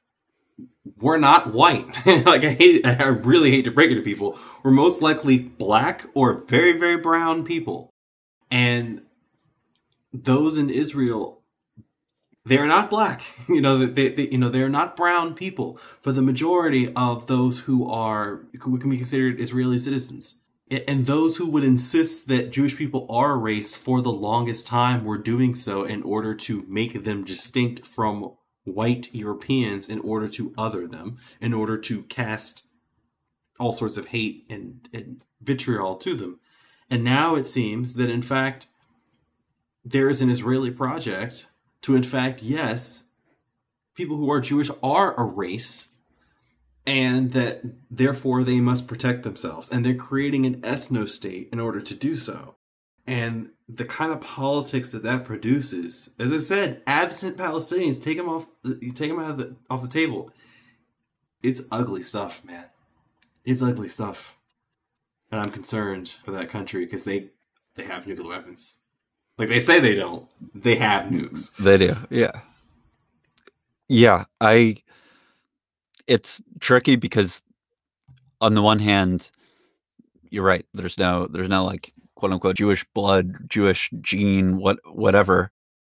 we're 0.98 1.18
not 1.18 1.52
white. 1.52 1.86
like 2.06 2.44
I 2.44 2.52
hate, 2.52 2.86
I 2.86 3.06
really 3.08 3.50
hate 3.50 3.64
to 3.64 3.70
break 3.70 3.90
it 3.90 3.96
to 3.96 4.02
people. 4.02 4.38
We're 4.62 4.70
most 4.70 5.02
likely 5.02 5.38
black 5.38 6.06
or 6.14 6.44
very, 6.46 6.78
very 6.78 6.96
brown 6.96 7.44
people. 7.44 7.90
And 8.50 9.02
those 10.12 10.56
in 10.56 10.70
Israel, 10.70 11.35
they're 12.46 12.66
not 12.66 12.90
black. 12.90 13.22
You 13.48 13.60
know, 13.60 13.78
they, 13.78 14.08
they, 14.08 14.28
you 14.28 14.38
know, 14.38 14.48
they're 14.48 14.68
not 14.68 14.96
brown 14.96 15.34
people. 15.34 15.78
For 16.00 16.10
the 16.10 16.22
majority 16.22 16.92
of 16.94 17.26
those 17.26 17.60
who 17.60 17.88
are, 17.88 18.46
who 18.60 18.78
can 18.78 18.90
be 18.90 18.96
considered 18.96 19.40
Israeli 19.40 19.78
citizens. 19.78 20.40
And 20.68 21.06
those 21.06 21.36
who 21.36 21.48
would 21.50 21.62
insist 21.62 22.26
that 22.26 22.50
Jewish 22.50 22.76
people 22.76 23.06
are 23.08 23.32
a 23.32 23.36
race 23.36 23.76
for 23.76 24.00
the 24.00 24.10
longest 24.10 24.66
time 24.66 25.04
were 25.04 25.16
doing 25.16 25.54
so 25.54 25.84
in 25.84 26.02
order 26.02 26.34
to 26.34 26.64
make 26.68 27.04
them 27.04 27.22
distinct 27.22 27.86
from 27.86 28.32
white 28.64 29.14
Europeans 29.14 29.88
in 29.88 30.00
order 30.00 30.26
to 30.26 30.52
other 30.58 30.88
them, 30.88 31.18
in 31.40 31.54
order 31.54 31.76
to 31.76 32.02
cast 32.04 32.66
all 33.60 33.72
sorts 33.72 33.96
of 33.96 34.06
hate 34.06 34.44
and, 34.50 34.88
and 34.92 35.24
vitriol 35.40 35.94
to 35.96 36.16
them. 36.16 36.40
And 36.90 37.04
now 37.04 37.36
it 37.36 37.46
seems 37.46 37.94
that, 37.94 38.10
in 38.10 38.22
fact, 38.22 38.66
there 39.84 40.08
is 40.08 40.20
an 40.20 40.30
Israeli 40.30 40.72
project 40.72 41.46
to, 41.86 41.94
in 41.94 42.02
fact, 42.02 42.42
yes, 42.42 43.04
people 43.94 44.16
who 44.16 44.28
are 44.28 44.40
Jewish 44.40 44.70
are 44.82 45.14
a 45.14 45.22
race, 45.22 45.90
and 46.84 47.30
that 47.30 47.62
therefore 47.88 48.42
they 48.42 48.58
must 48.58 48.88
protect 48.88 49.22
themselves. 49.22 49.70
And 49.70 49.86
they're 49.86 49.94
creating 49.94 50.46
an 50.46 50.62
ethno 50.62 51.08
state 51.08 51.48
in 51.52 51.60
order 51.60 51.80
to 51.80 51.94
do 51.94 52.16
so. 52.16 52.56
And 53.06 53.50
the 53.68 53.84
kind 53.84 54.10
of 54.10 54.20
politics 54.20 54.90
that 54.90 55.04
that 55.04 55.22
produces, 55.22 56.10
as 56.18 56.32
I 56.32 56.38
said, 56.38 56.82
absent 56.88 57.36
Palestinians, 57.36 58.02
take 58.02 58.16
them 58.16 58.28
off, 58.28 58.48
take 58.64 59.10
them 59.10 59.20
out 59.20 59.30
of 59.30 59.38
the 59.38 59.54
off 59.70 59.82
the 59.82 59.86
table. 59.86 60.32
It's 61.40 61.62
ugly 61.70 62.02
stuff, 62.02 62.44
man. 62.44 62.64
It's 63.44 63.62
ugly 63.62 63.86
stuff, 63.86 64.36
and 65.30 65.40
I'm 65.40 65.52
concerned 65.52 66.08
for 66.24 66.32
that 66.32 66.48
country 66.48 66.84
because 66.84 67.04
they 67.04 67.28
they 67.76 67.84
have 67.84 68.08
nuclear 68.08 68.30
weapons. 68.30 68.80
Like 69.38 69.50
they 69.50 69.60
say 69.60 69.80
they 69.80 69.94
don't, 69.94 70.26
they 70.54 70.76
have 70.76 71.04
nukes. 71.04 71.54
They 71.56 71.78
do, 71.78 71.96
yeah, 72.10 72.40
yeah. 73.88 74.24
I. 74.40 74.76
It's 76.06 76.40
tricky 76.60 76.94
because, 76.94 77.42
on 78.40 78.54
the 78.54 78.62
one 78.62 78.78
hand, 78.78 79.30
you're 80.30 80.44
right. 80.44 80.64
There's 80.72 80.96
no, 80.98 81.26
there's 81.26 81.48
no 81.48 81.64
like 81.64 81.92
quote 82.14 82.32
unquote 82.32 82.56
Jewish 82.56 82.84
blood, 82.94 83.34
Jewish 83.48 83.90
gene, 84.00 84.56
what 84.56 84.78
whatever. 84.84 85.50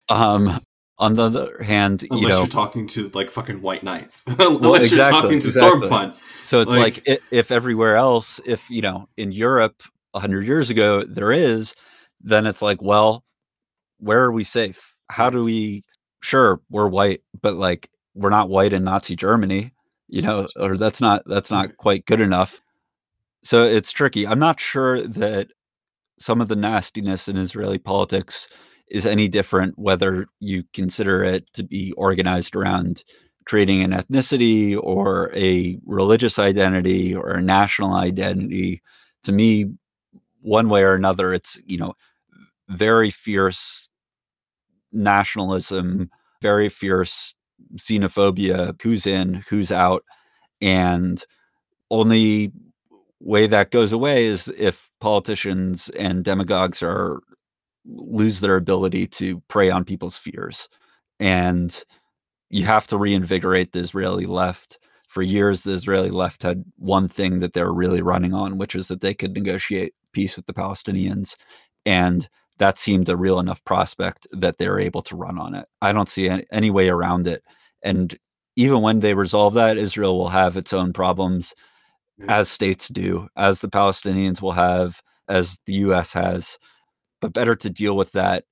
Um, 0.09 0.59
on 0.99 1.15
the 1.15 1.23
other 1.23 1.63
hand, 1.63 2.05
unless 2.11 2.21
you 2.21 2.29
know, 2.29 2.37
you're 2.39 2.47
talking 2.47 2.85
to 2.87 3.09
like 3.13 3.29
fucking 3.29 3.61
white 3.61 3.83
knights, 3.83 4.25
unless 4.27 4.59
well, 4.59 4.75
exactly, 4.75 4.97
you're 4.97 5.21
talking 5.21 5.39
to 5.39 5.47
exactly. 5.47 5.87
Stormfront. 5.87 6.15
So 6.41 6.61
it's 6.61 6.71
like, 6.71 7.07
like 7.07 7.23
if 7.31 7.51
everywhere 7.51 7.95
else, 7.95 8.39
if 8.45 8.69
you 8.69 8.81
know, 8.81 9.07
in 9.17 9.31
Europe 9.31 9.81
hundred 10.15 10.45
years 10.45 10.69
ago 10.69 11.03
there 11.05 11.31
is, 11.31 11.73
then 12.21 12.45
it's 12.45 12.61
like, 12.61 12.81
well, 12.81 13.23
where 13.99 14.23
are 14.23 14.31
we 14.31 14.43
safe? 14.43 14.95
How 15.09 15.29
do 15.29 15.43
we? 15.43 15.83
Sure, 16.21 16.59
we're 16.69 16.87
white, 16.87 17.21
but 17.41 17.55
like 17.55 17.89
we're 18.13 18.29
not 18.29 18.49
white 18.49 18.73
in 18.73 18.83
Nazi 18.83 19.15
Germany, 19.15 19.71
you 20.07 20.21
know, 20.21 20.47
or 20.57 20.77
that's 20.77 20.99
not 20.99 21.23
that's 21.25 21.51
not 21.51 21.77
quite 21.77 22.05
good 22.05 22.19
enough. 22.21 22.61
So 23.43 23.63
it's 23.63 23.91
tricky. 23.91 24.27
I'm 24.27 24.39
not 24.39 24.59
sure 24.59 25.01
that 25.01 25.47
some 26.19 26.41
of 26.41 26.49
the 26.49 26.55
nastiness 26.55 27.27
in 27.27 27.37
Israeli 27.37 27.77
politics 27.77 28.47
is 28.89 29.05
any 29.05 29.27
different 29.27 29.77
whether 29.79 30.27
you 30.39 30.63
consider 30.73 31.23
it 31.23 31.51
to 31.53 31.63
be 31.63 31.93
organized 31.93 32.55
around 32.55 33.03
creating 33.45 33.81
an 33.81 33.91
ethnicity 33.91 34.77
or 34.81 35.31
a 35.35 35.79
religious 35.85 36.37
identity 36.37 37.15
or 37.15 37.31
a 37.31 37.41
national 37.41 37.93
identity. 37.93 38.81
To 39.23 39.31
me, 39.31 39.65
one 40.41 40.69
way 40.69 40.83
or 40.83 40.93
another, 40.93 41.33
it's, 41.33 41.59
you 41.65 41.77
know, 41.77 41.93
very 42.69 43.09
fierce 43.09 43.88
nationalism, 44.91 46.09
very 46.41 46.69
fierce 46.69 47.35
xenophobia, 47.77 48.79
who's 48.81 49.05
in, 49.05 49.43
who's 49.49 49.71
out. 49.71 50.03
And 50.61 51.23
only 51.91 52.51
way 53.19 53.47
that 53.47 53.71
goes 53.71 53.91
away 53.91 54.25
is 54.25 54.47
if 54.57 54.89
politicians 55.01 55.89
and 55.89 56.23
demagogues 56.23 56.81
are 56.81 57.19
lose 57.85 58.39
their 58.39 58.55
ability 58.55 59.07
to 59.07 59.39
prey 59.47 59.69
on 59.69 59.83
people's 59.83 60.15
fears 60.15 60.67
and 61.19 61.83
you 62.49 62.65
have 62.65 62.87
to 62.87 62.97
reinvigorate 62.97 63.71
the 63.71 63.79
israeli 63.79 64.25
left 64.25 64.79
for 65.07 65.23
years 65.23 65.63
the 65.63 65.71
israeli 65.71 66.11
left 66.11 66.43
had 66.43 66.63
one 66.77 67.07
thing 67.07 67.39
that 67.39 67.53
they're 67.53 67.73
really 67.73 68.01
running 68.01 68.33
on 68.33 68.57
which 68.57 68.75
is 68.75 68.87
that 68.87 69.01
they 69.01 69.13
could 69.13 69.33
negotiate 69.33 69.93
peace 70.13 70.35
with 70.35 70.45
the 70.45 70.53
palestinians 70.53 71.35
and 71.85 72.29
that 72.59 72.77
seemed 72.77 73.09
a 73.09 73.17
real 73.17 73.39
enough 73.39 73.63
prospect 73.65 74.27
that 74.31 74.57
they're 74.57 74.79
able 74.79 75.01
to 75.01 75.15
run 75.15 75.39
on 75.39 75.55
it. 75.55 75.65
I 75.81 75.91
don't 75.91 76.09
see 76.09 76.29
any, 76.29 76.45
any 76.51 76.69
way 76.69 76.89
around 76.89 77.25
it. 77.25 77.43
And 77.81 78.17
even 78.55 78.81
when 78.81 78.99
they 78.99 79.13
resolve 79.13 79.53
that 79.55 79.77
israel 79.77 80.17
will 80.17 80.29
have 80.29 80.57
its 80.57 80.73
own 80.73 80.93
problems 80.93 81.53
as 82.27 82.49
states 82.49 82.89
do, 82.89 83.29
as 83.37 83.61
the 83.61 83.69
Palestinians 83.69 84.41
will 84.41 84.51
have, 84.51 85.01
as 85.29 85.59
the 85.65 85.73
US 85.75 86.11
has, 86.13 86.57
but 87.21 87.33
better 87.33 87.55
to 87.55 87.69
deal 87.69 87.95
with 87.95 88.11
that 88.11 88.43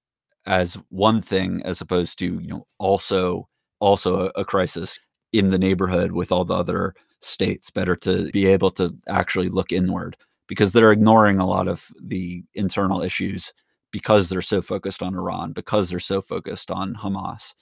as 0.45 0.75
one 0.89 1.21
thing 1.21 1.61
as 1.65 1.81
opposed 1.81 2.17
to, 2.19 2.39
you 2.39 2.47
know, 2.47 2.65
also 2.79 3.47
also 3.79 4.27
a, 4.27 4.41
a 4.41 4.45
crisis 4.45 4.97
in 5.33 5.49
the 5.49 5.59
neighborhood 5.59 6.13
with 6.13 6.31
all 6.31 6.45
the 6.45 6.55
other 6.55 6.95
states. 7.21 7.69
Better 7.69 7.95
to 7.97 8.31
be 8.31 8.47
able 8.47 8.71
to 8.71 8.95
actually 9.09 9.49
look 9.49 9.71
inward 9.71 10.15
because 10.47 10.71
they're 10.71 10.91
ignoring 10.91 11.39
a 11.39 11.45
lot 11.45 11.67
of 11.67 11.85
the 12.01 12.43
internal 12.55 13.01
issues 13.01 13.53
because 13.91 14.29
they're 14.29 14.41
so 14.41 14.61
focused 14.61 15.01
on 15.01 15.15
Iran, 15.15 15.53
because 15.53 15.89
they're 15.89 15.99
so 15.99 16.21
focused 16.21 16.71
on 16.71 16.95
Hamas. 16.95 17.53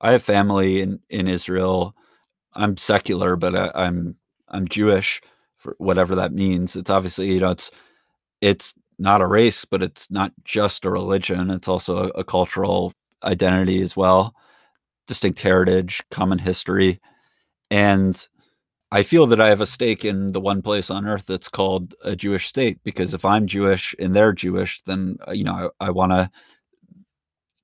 I 0.00 0.12
have 0.12 0.22
family 0.22 0.80
in, 0.80 1.00
in 1.08 1.28
Israel. 1.28 1.94
I'm 2.54 2.76
secular, 2.76 3.36
but 3.36 3.56
I, 3.56 3.70
I'm 3.74 4.16
I'm 4.48 4.68
Jewish 4.68 5.20
for 5.56 5.74
whatever 5.78 6.14
that 6.14 6.32
means. 6.32 6.76
It's 6.76 6.90
obviously, 6.90 7.32
you 7.32 7.40
know, 7.40 7.50
it's 7.50 7.70
it's 8.40 8.74
not 8.98 9.20
a 9.20 9.26
race, 9.26 9.64
but 9.64 9.82
it's 9.82 10.10
not 10.10 10.32
just 10.44 10.84
a 10.84 10.90
religion. 10.90 11.50
It's 11.50 11.68
also 11.68 12.04
a, 12.04 12.08
a 12.20 12.24
cultural 12.24 12.92
identity 13.24 13.82
as 13.82 13.96
well, 13.96 14.34
distinct 15.06 15.40
heritage, 15.40 16.02
common 16.10 16.38
history. 16.38 17.00
And 17.70 18.28
I 18.94 19.02
feel 19.02 19.26
that 19.26 19.40
I 19.40 19.48
have 19.48 19.60
a 19.60 19.66
stake 19.66 20.04
in 20.04 20.32
the 20.32 20.40
one 20.40 20.62
place 20.62 20.90
on 20.90 21.06
earth 21.06 21.26
that's 21.26 21.48
called 21.48 21.94
a 22.04 22.14
Jewish 22.14 22.46
state 22.46 22.78
because 22.84 23.12
if 23.12 23.24
I'm 23.24 23.46
Jewish 23.46 23.94
and 23.98 24.14
they're 24.14 24.32
Jewish, 24.32 24.80
then 24.82 25.18
uh, 25.26 25.32
you 25.32 25.44
know 25.44 25.70
I, 25.80 25.86
I 25.86 25.90
want 25.90 26.12
to 26.12 26.30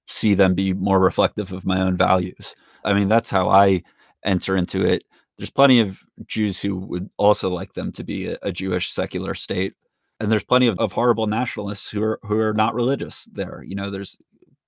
see 0.09 0.35
them 0.35 0.55
be 0.55 0.73
more 0.73 0.99
reflective 0.99 1.53
of 1.53 1.65
my 1.65 1.81
own 1.81 1.97
values. 1.97 2.55
I 2.85 2.93
mean, 2.95 3.09
that's 3.09 3.31
how 3.31 3.49
I 3.49 3.83
enter 4.25 4.57
into 4.57 4.85
it 4.85 5.05
there's 5.41 5.51
plenty 5.51 5.81
of 5.81 6.03
Jews 6.27 6.61
who 6.61 6.77
would 6.77 7.09
also 7.17 7.49
like 7.49 7.73
them 7.73 7.93
to 7.93 8.05
be 8.05 8.27
a, 8.27 8.37
a 8.43 8.53
Jewish 8.53 8.93
secular 8.93 9.35
state. 9.35 9.73
And 10.21 10.31
there's 10.31 10.45
plenty 10.45 10.67
of, 10.67 10.79
of 10.79 10.93
horrible 10.93 11.27
nationalists 11.27 11.89
who 11.89 12.03
are 12.03 12.21
who 12.23 12.39
are 12.39 12.53
not 12.53 12.75
religious 12.75 13.25
there. 13.33 13.63
You 13.67 13.75
know, 13.75 13.91
there's 13.91 14.19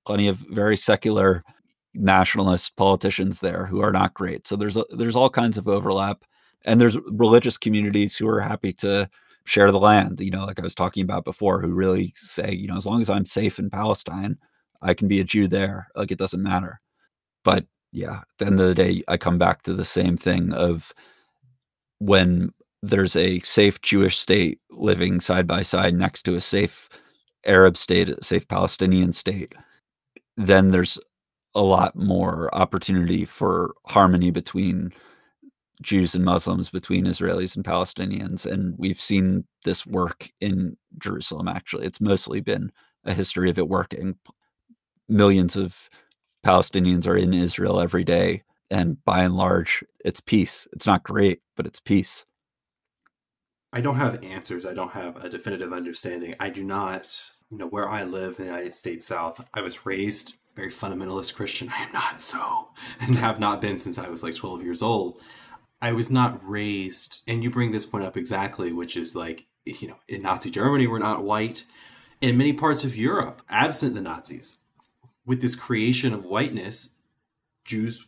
plenty 0.07 0.29
of 0.29 0.39
very 0.39 0.79
secular 0.79 1.45
nationalist 1.93 2.75
politicians 2.77 3.39
there 3.41 3.67
who 3.67 3.83
are 3.83 3.93
not 3.93 4.15
great. 4.15 4.49
So 4.49 4.57
there's 4.57 4.79
a, 4.79 4.85
there's 4.97 5.15
all 5.15 5.29
kinds 5.29 5.59
of 5.59 5.69
overlap, 5.69 6.25
and 6.65 6.81
there's 6.81 6.99
religious 7.11 7.57
communities 7.59 8.17
who 8.17 8.29
are 8.29 8.41
happy 8.41 8.73
to 8.75 9.09
share 9.45 9.73
the 9.73 9.81
land. 9.81 10.21
You 10.21 10.31
know, 10.31 10.45
like 10.45 10.59
I 10.61 10.63
was 10.63 10.75
talking 10.75 11.03
about 11.03 11.25
before, 11.25 11.61
who 11.61 11.73
really 11.73 12.13
say, 12.17 12.53
you 12.53 12.69
know, 12.69 12.77
as 12.77 12.87
long 12.87 13.01
as 13.01 13.11
I'm 13.11 13.27
safe 13.27 13.59
in 13.59 13.71
Palestine, 13.71 14.39
I 14.83 14.95
can 14.95 15.09
be 15.09 15.21
a 15.21 15.25
Jew 15.25 15.49
there. 15.49 15.89
Like 15.97 16.11
it 16.13 16.19
doesn't 16.19 16.43
matter. 16.43 16.81
But 17.45 17.67
Yeah. 17.93 18.21
At 18.21 18.27
the 18.39 18.47
end 18.47 18.61
of 18.61 18.67
the 18.67 18.75
day, 18.75 19.03
I 19.09 19.17
come 19.17 19.39
back 19.39 19.63
to 19.63 19.75
the 19.75 19.85
same 19.85 20.17
thing 20.17 20.53
of 20.53 20.95
when 21.99 22.51
there's 22.83 23.15
a 23.17 23.41
safe 23.41 23.81
Jewish 23.83 24.19
state 24.19 24.61
living 24.71 25.21
side 25.21 25.47
by 25.47 25.63
side 25.63 25.95
next 25.95 26.23
to 26.25 26.35
a 26.35 26.41
safe 26.41 26.89
Arab 27.45 27.77
state, 27.77 28.09
a 28.09 28.25
safe 28.25 28.49
Palestinian 28.49 29.13
state, 29.13 29.55
then 30.37 30.71
there's 30.71 30.99
a 31.55 31.63
lot 31.63 31.95
more 31.95 32.53
opportunity 32.55 33.25
for 33.25 33.75
harmony 33.87 34.31
between 34.31 34.93
Jews 35.83 36.15
and 36.15 36.25
Muslims, 36.25 36.71
between 36.71 37.05
Israelis 37.05 37.57
and 37.57 37.65
Palestinians. 37.65 38.47
And 38.47 38.75
we've 38.79 39.01
seen 39.01 39.45
this 39.65 39.87
work 39.87 40.31
in 40.41 40.77
Jerusalem, 40.99 41.49
actually. 41.49 41.87
It's 41.87 42.01
mostly 42.01 42.41
been 42.41 42.73
a 43.05 43.13
history 43.13 43.51
of 43.51 43.59
it 43.59 43.69
working. 43.69 44.17
Millions 45.09 45.57
of 45.57 45.91
Palestinians 46.45 47.07
are 47.07 47.17
in 47.17 47.35
Israel 47.35 47.81
every 47.81 48.05
day. 48.05 48.43
And 48.71 49.03
by 49.05 49.23
and 49.23 49.37
large, 49.37 49.85
it's 50.05 50.21
peace. 50.21 50.67
It's 50.73 50.87
not 50.87 51.03
great, 51.03 51.41
but 51.57 51.67
it's 51.67 51.81
peace. 51.81 52.25
I 53.73 53.81
don't 53.81 53.97
have 53.97 54.23
answers. 54.25 54.65
I 54.67 54.75
don't 54.75 54.93
have 54.93 55.23
a 55.25 55.29
definitive 55.29 55.73
understanding. 55.73 56.35
I 56.41 56.51
do 56.51 56.63
not, 56.65 57.31
you 57.51 57.59
know, 57.59 57.67
where 57.67 57.89
I 57.89 58.05
live 58.05 58.39
in 58.39 58.47
the 58.47 58.51
United 58.51 58.73
States 58.73 59.07
South, 59.07 59.47
I 59.55 59.61
was 59.61 59.87
raised 59.87 60.35
very 60.55 60.71
fundamentalist 60.71 61.35
Christian. 61.35 61.69
I 61.75 61.85
am 61.85 61.93
not 61.93 62.23
so, 62.23 62.69
and 63.01 63.17
have 63.17 63.41
not 63.41 63.61
been 63.61 63.79
since 63.79 63.99
I 63.99 64.09
was 64.09 64.23
like 64.23 64.35
12 64.35 64.63
years 64.63 64.83
old. 64.83 65.21
I 65.83 65.93
was 65.93 66.13
not 66.13 66.41
raised, 66.49 67.23
and 67.27 67.43
you 67.43 67.51
bring 67.51 67.73
this 67.73 67.87
point 67.87 68.05
up 68.05 68.17
exactly, 68.17 68.73
which 68.73 68.97
is 68.97 69.17
like, 69.17 69.47
you 69.65 69.89
know, 69.89 69.99
in 70.09 70.23
Nazi 70.23 70.49
Germany, 70.49 70.87
we're 70.87 71.01
not 71.01 71.25
white. 71.25 71.65
In 72.21 72.39
many 72.39 72.53
parts 72.53 72.85
of 72.85 72.97
Europe, 72.97 73.43
absent 73.51 73.97
the 73.97 74.01
Nazis, 74.01 74.59
with 75.27 75.43
this 75.43 75.57
creation 75.57 76.15
of 76.15 76.25
whiteness, 76.25 76.91
Jews, 77.65 78.07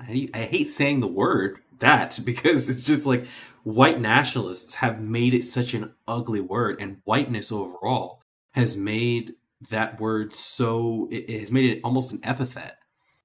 I, 0.00 0.28
hate 0.34 0.72
saying 0.72 0.98
the 0.98 1.06
word 1.06 1.60
that 1.78 2.18
because 2.24 2.68
it's 2.68 2.84
just 2.84 3.06
like 3.06 3.24
white 3.62 4.00
nationalists 4.00 4.74
have 4.76 5.00
made 5.00 5.32
it 5.32 5.44
such 5.44 5.74
an 5.74 5.94
ugly 6.08 6.40
word, 6.40 6.80
and 6.80 7.02
whiteness 7.04 7.52
overall 7.52 8.20
has 8.54 8.76
made 8.76 9.34
that 9.70 10.00
word 10.00 10.34
so 10.34 11.06
it 11.12 11.30
has 11.30 11.52
made 11.52 11.70
it 11.70 11.80
almost 11.84 12.10
an 12.10 12.20
epithet. 12.24 12.78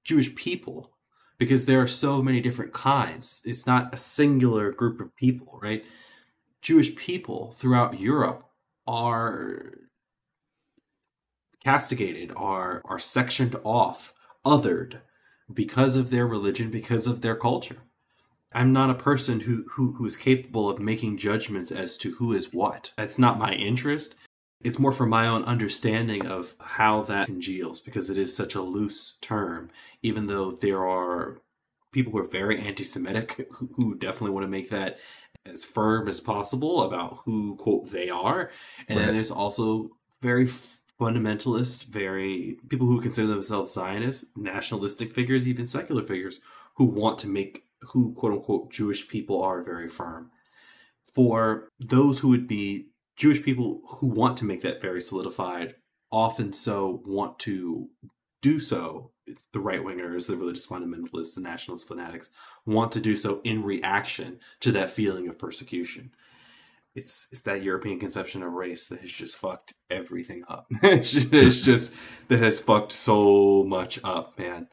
Jewish 0.04 0.36
people, 0.36 0.92
because 1.38 1.66
there 1.66 1.80
are 1.80 1.86
so 1.86 2.22
many 2.22 2.40
different 2.40 2.72
kinds. 2.72 3.42
It's 3.44 3.66
not 3.66 3.94
a 3.94 3.98
singular 3.98 4.72
group 4.72 5.00
of 5.00 5.14
people, 5.16 5.58
right? 5.62 5.84
Jewish 6.62 6.94
people 6.96 7.52
throughout 7.52 8.00
Europe 8.00 8.44
are 8.86 9.74
castigated, 11.62 12.32
are 12.36 12.82
are 12.84 12.98
sectioned 12.98 13.56
off, 13.64 14.14
othered 14.44 15.00
because 15.52 15.96
of 15.96 16.10
their 16.10 16.26
religion, 16.26 16.70
because 16.70 17.06
of 17.06 17.20
their 17.20 17.36
culture. 17.36 17.78
I'm 18.52 18.72
not 18.72 18.90
a 18.90 18.94
person 18.94 19.40
who, 19.40 19.64
who 19.72 19.92
who 19.92 20.06
is 20.06 20.16
capable 20.16 20.70
of 20.70 20.78
making 20.78 21.18
judgments 21.18 21.70
as 21.70 21.96
to 21.98 22.12
who 22.12 22.32
is 22.32 22.52
what. 22.52 22.92
That's 22.96 23.18
not 23.18 23.38
my 23.38 23.52
interest. 23.52 24.14
It's 24.62 24.78
more 24.78 24.92
for 24.92 25.06
my 25.06 25.26
own 25.26 25.44
understanding 25.44 26.26
of 26.26 26.54
how 26.58 27.02
that 27.02 27.26
congeals 27.26 27.80
because 27.80 28.10
it 28.10 28.16
is 28.16 28.34
such 28.34 28.54
a 28.54 28.62
loose 28.62 29.18
term, 29.20 29.70
even 30.02 30.26
though 30.26 30.52
there 30.52 30.86
are 30.86 31.40
people 31.92 32.12
who 32.12 32.18
are 32.18 32.28
very 32.28 32.58
anti 32.58 32.84
Semitic 32.84 33.48
who, 33.52 33.68
who 33.74 33.94
definitely 33.94 34.30
want 34.30 34.44
to 34.44 34.50
make 34.50 34.70
that 34.70 34.98
as 35.44 35.64
firm 35.64 36.08
as 36.08 36.20
possible 36.20 36.82
about 36.82 37.20
who, 37.24 37.56
quote, 37.56 37.90
they 37.90 38.10
are. 38.10 38.50
And 38.88 38.98
right. 38.98 39.06
then 39.06 39.14
there's 39.14 39.30
also 39.30 39.90
very 40.20 40.46
fundamentalists, 41.00 41.84
very 41.84 42.56
people 42.68 42.86
who 42.86 43.00
consider 43.00 43.28
themselves 43.28 43.72
Zionists, 43.72 44.24
nationalistic 44.36 45.12
figures, 45.12 45.48
even 45.48 45.66
secular 45.66 46.02
figures 46.02 46.40
who 46.74 46.84
want 46.84 47.18
to 47.18 47.28
make 47.28 47.64
who, 47.82 48.12
quote 48.14 48.32
unquote, 48.32 48.70
Jewish 48.70 49.06
people 49.08 49.42
are 49.42 49.62
very 49.62 49.88
firm. 49.88 50.30
For 51.14 51.68
those 51.78 52.18
who 52.18 52.28
would 52.28 52.48
be 52.48 52.88
Jewish 53.16 53.42
people 53.42 53.80
who 53.86 54.06
want 54.06 54.36
to 54.38 54.44
make 54.44 54.62
that 54.62 54.82
very 54.82 55.00
solidified 55.00 55.74
often 56.12 56.52
so 56.52 57.02
want 57.04 57.38
to 57.40 57.88
do 58.42 58.60
so. 58.60 59.10
The 59.52 59.58
right 59.58 59.82
wingers, 59.82 60.28
the 60.28 60.36
religious 60.36 60.66
fundamentalists, 60.66 61.34
the 61.34 61.40
nationalist 61.40 61.88
fanatics 61.88 62.30
want 62.64 62.92
to 62.92 63.00
do 63.00 63.16
so 63.16 63.40
in 63.42 63.64
reaction 63.64 64.38
to 64.60 64.70
that 64.72 64.90
feeling 64.90 65.26
of 65.28 65.38
persecution. 65.38 66.12
It's 66.94 67.26
it's 67.32 67.40
that 67.42 67.62
European 67.62 67.98
conception 67.98 68.42
of 68.42 68.52
race 68.52 68.86
that 68.86 69.00
has 69.00 69.10
just 69.10 69.36
fucked 69.36 69.74
everything 69.90 70.44
up. 70.48 70.66
it's 70.82 71.12
just 71.64 71.92
that 72.28 72.38
has 72.38 72.60
fucked 72.60 72.92
so 72.92 73.64
much 73.64 73.98
up, 74.04 74.38
man. 74.38 74.68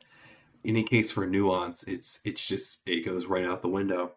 Any 0.63 0.83
case 0.83 1.11
for 1.11 1.25
nuance, 1.25 1.83
it's 1.83 2.19
it's 2.23 2.45
just 2.45 2.87
it 2.87 3.05
goes 3.05 3.25
right 3.25 3.43
out 3.43 3.61
the 3.61 3.69
window 3.69 4.11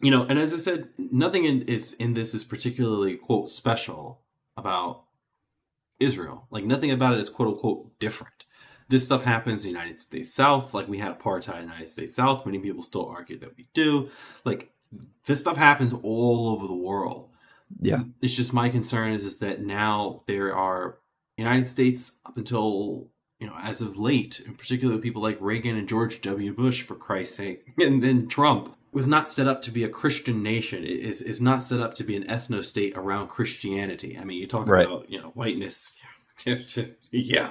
you 0.00 0.10
know, 0.10 0.24
and 0.24 0.38
as 0.38 0.54
I 0.54 0.58
said, 0.58 0.88
nothing 0.96 1.44
in 1.44 1.62
is 1.62 1.92
in 1.94 2.14
this 2.14 2.34
is 2.34 2.44
particularly 2.44 3.16
quote 3.16 3.48
special 3.48 4.22
about 4.56 5.04
Israel. 5.98 6.46
Like 6.50 6.64
nothing 6.64 6.90
about 6.90 7.14
it 7.14 7.20
is 7.20 7.30
quote 7.30 7.48
unquote 7.48 7.98
different. 7.98 8.44
This 8.88 9.04
stuff 9.04 9.24
happens 9.24 9.64
in 9.64 9.72
the 9.72 9.78
United 9.78 9.98
States 9.98 10.32
South. 10.32 10.72
Like 10.72 10.88
we 10.88 10.98
had 10.98 11.18
apartheid 11.18 11.60
in 11.60 11.66
the 11.66 11.72
United 11.72 11.88
States 11.88 12.14
South. 12.14 12.46
Many 12.46 12.58
people 12.58 12.82
still 12.82 13.06
argue 13.06 13.38
that 13.38 13.56
we 13.56 13.68
do. 13.74 14.08
Like 14.44 14.72
this 15.26 15.40
stuff 15.40 15.56
happens 15.56 15.92
all 16.02 16.48
over 16.48 16.66
the 16.66 16.74
world. 16.74 17.30
Yeah. 17.80 18.04
It's 18.22 18.34
just 18.34 18.54
my 18.54 18.68
concern 18.68 19.12
is, 19.12 19.24
is 19.24 19.38
that 19.38 19.60
now 19.60 20.22
there 20.26 20.54
are 20.54 20.98
United 21.36 21.68
States 21.68 22.18
up 22.24 22.36
until 22.36 23.08
you 23.38 23.46
know, 23.46 23.56
as 23.60 23.80
of 23.80 23.96
late, 23.96 24.40
in 24.44 24.54
particular 24.54 24.98
people 24.98 25.22
like 25.22 25.38
Reagan 25.40 25.76
and 25.76 25.88
George 25.88 26.20
W. 26.22 26.52
Bush, 26.52 26.82
for 26.82 26.94
Christ's 26.94 27.36
sake, 27.36 27.72
and 27.78 28.02
then 28.02 28.28
Trump, 28.28 28.74
was 28.90 29.06
not 29.06 29.28
set 29.28 29.46
up 29.46 29.62
to 29.62 29.70
be 29.70 29.84
a 29.84 29.88
Christian 29.88 30.42
nation. 30.42 30.82
It 30.82 31.00
is 31.00 31.22
is 31.22 31.40
not 31.40 31.62
set 31.62 31.80
up 31.80 31.94
to 31.94 32.04
be 32.04 32.16
an 32.16 32.24
ethno 32.24 32.64
state 32.64 32.96
around 32.96 33.28
Christianity. 33.28 34.18
I 34.20 34.24
mean, 34.24 34.40
you 34.40 34.46
talk 34.46 34.66
right. 34.66 34.86
about 34.86 35.10
you 35.10 35.20
know 35.20 35.28
whiteness, 35.30 36.00
yeah, 37.10 37.50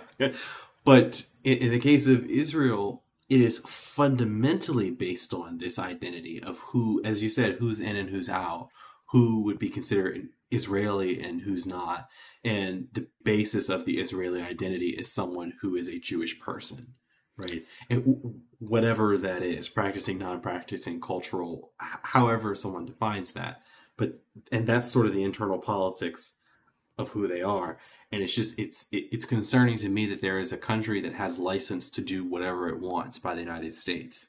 but 0.83 1.23
in, 1.43 1.57
in 1.57 1.71
the 1.71 1.79
case 1.79 2.07
of 2.07 2.25
Israel, 2.25 3.03
it 3.29 3.41
is 3.41 3.59
fundamentally 3.59 4.89
based 4.89 5.33
on 5.33 5.57
this 5.57 5.77
identity 5.77 6.41
of 6.41 6.59
who, 6.59 7.01
as 7.03 7.21
you 7.21 7.29
said, 7.29 7.57
who's 7.59 7.79
in 7.79 7.95
and 7.95 8.09
who's 8.09 8.29
out, 8.29 8.69
who 9.07 9.43
would 9.43 9.59
be 9.59 9.69
considered 9.69 10.29
Israeli 10.51 11.21
and 11.21 11.41
who's 11.41 11.65
not, 11.65 12.07
and 12.43 12.87
the 12.93 13.07
basis 13.23 13.69
of 13.69 13.85
the 13.85 13.99
Israeli 13.99 14.41
identity 14.41 14.89
is 14.89 15.11
someone 15.11 15.53
who 15.61 15.75
is 15.75 15.87
a 15.87 15.99
Jewish 15.99 16.39
person 16.39 16.95
right? 17.37 17.65
And 17.89 18.41
whatever 18.59 19.17
that 19.17 19.43
is, 19.43 19.69
practicing, 19.69 20.17
non-practicing, 20.17 20.99
cultural, 20.99 21.71
however 21.77 22.55
someone 22.55 22.85
defines 22.85 23.33
that. 23.33 23.61
But 23.95 24.21
and 24.51 24.67
that's 24.67 24.91
sort 24.91 25.05
of 25.05 25.13
the 25.13 25.23
internal 25.23 25.59
politics 25.59 26.35
of 26.97 27.09
who 27.09 27.27
they 27.27 27.41
are. 27.41 27.77
And 28.11 28.21
it's 28.21 28.35
just 28.35 28.57
it's 28.59 28.87
it's 28.91 29.25
concerning 29.25 29.77
to 29.77 29.89
me 29.89 30.05
that 30.07 30.21
there 30.21 30.39
is 30.39 30.51
a 30.51 30.57
country 30.57 31.01
that 31.01 31.13
has 31.13 31.39
license 31.39 31.89
to 31.91 32.01
do 32.01 32.23
whatever 32.23 32.67
it 32.67 32.79
wants 32.79 33.19
by 33.19 33.33
the 33.33 33.41
United 33.41 33.73
States 33.73 34.27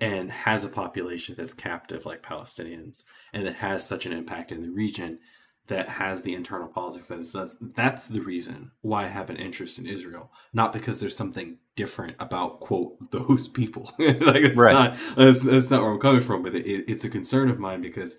and 0.00 0.30
has 0.30 0.64
a 0.64 0.68
population 0.68 1.34
that's 1.36 1.54
captive 1.54 2.06
like 2.06 2.22
Palestinians 2.22 3.04
and 3.32 3.46
that 3.46 3.56
has 3.56 3.86
such 3.86 4.06
an 4.06 4.12
impact 4.12 4.52
in 4.52 4.62
the 4.62 4.70
region 4.70 5.18
that 5.66 5.88
has 5.88 6.22
the 6.22 6.34
internal 6.34 6.68
politics 6.68 7.08
that 7.08 7.18
it 7.18 7.32
does. 7.32 7.56
That's 7.60 8.06
the 8.06 8.20
reason 8.20 8.72
why 8.80 9.04
I 9.04 9.08
have 9.08 9.28
an 9.28 9.36
interest 9.36 9.78
in 9.78 9.86
Israel, 9.86 10.30
not 10.52 10.72
because 10.72 11.00
there's 11.00 11.16
something 11.16 11.58
different 11.76 12.16
about 12.18 12.60
quote 12.60 13.10
those 13.10 13.48
people. 13.48 13.92
like 13.98 14.42
it's 14.42 14.58
right. 14.58 14.72
not 14.72 14.98
that's, 15.16 15.42
that's 15.42 15.70
not 15.70 15.82
where 15.82 15.90
I'm 15.90 16.00
coming 16.00 16.22
from, 16.22 16.42
but 16.42 16.54
it, 16.54 16.90
it's 16.90 17.04
a 17.04 17.10
concern 17.10 17.50
of 17.50 17.58
mine 17.58 17.82
because 17.82 18.16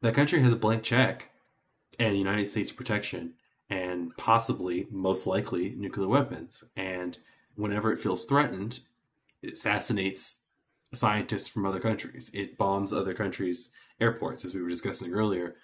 that 0.00 0.14
country 0.14 0.40
has 0.40 0.52
a 0.52 0.56
blank 0.56 0.82
check 0.82 1.30
and 1.98 2.16
United 2.16 2.48
States 2.48 2.72
protection 2.72 3.34
and 3.68 4.16
possibly 4.16 4.86
most 4.90 5.26
likely 5.26 5.70
nuclear 5.76 6.08
weapons. 6.08 6.64
And 6.76 7.18
whenever 7.56 7.92
it 7.92 7.98
feels 7.98 8.24
threatened, 8.24 8.80
it 9.42 9.52
assassinates 9.52 10.40
scientists 10.94 11.48
from 11.48 11.66
other 11.66 11.80
countries. 11.80 12.30
It 12.32 12.56
bombs 12.56 12.92
other 12.92 13.14
countries' 13.14 13.70
airports, 14.00 14.44
as 14.44 14.54
we 14.54 14.62
were 14.62 14.68
discussing 14.68 15.12
earlier 15.12 15.56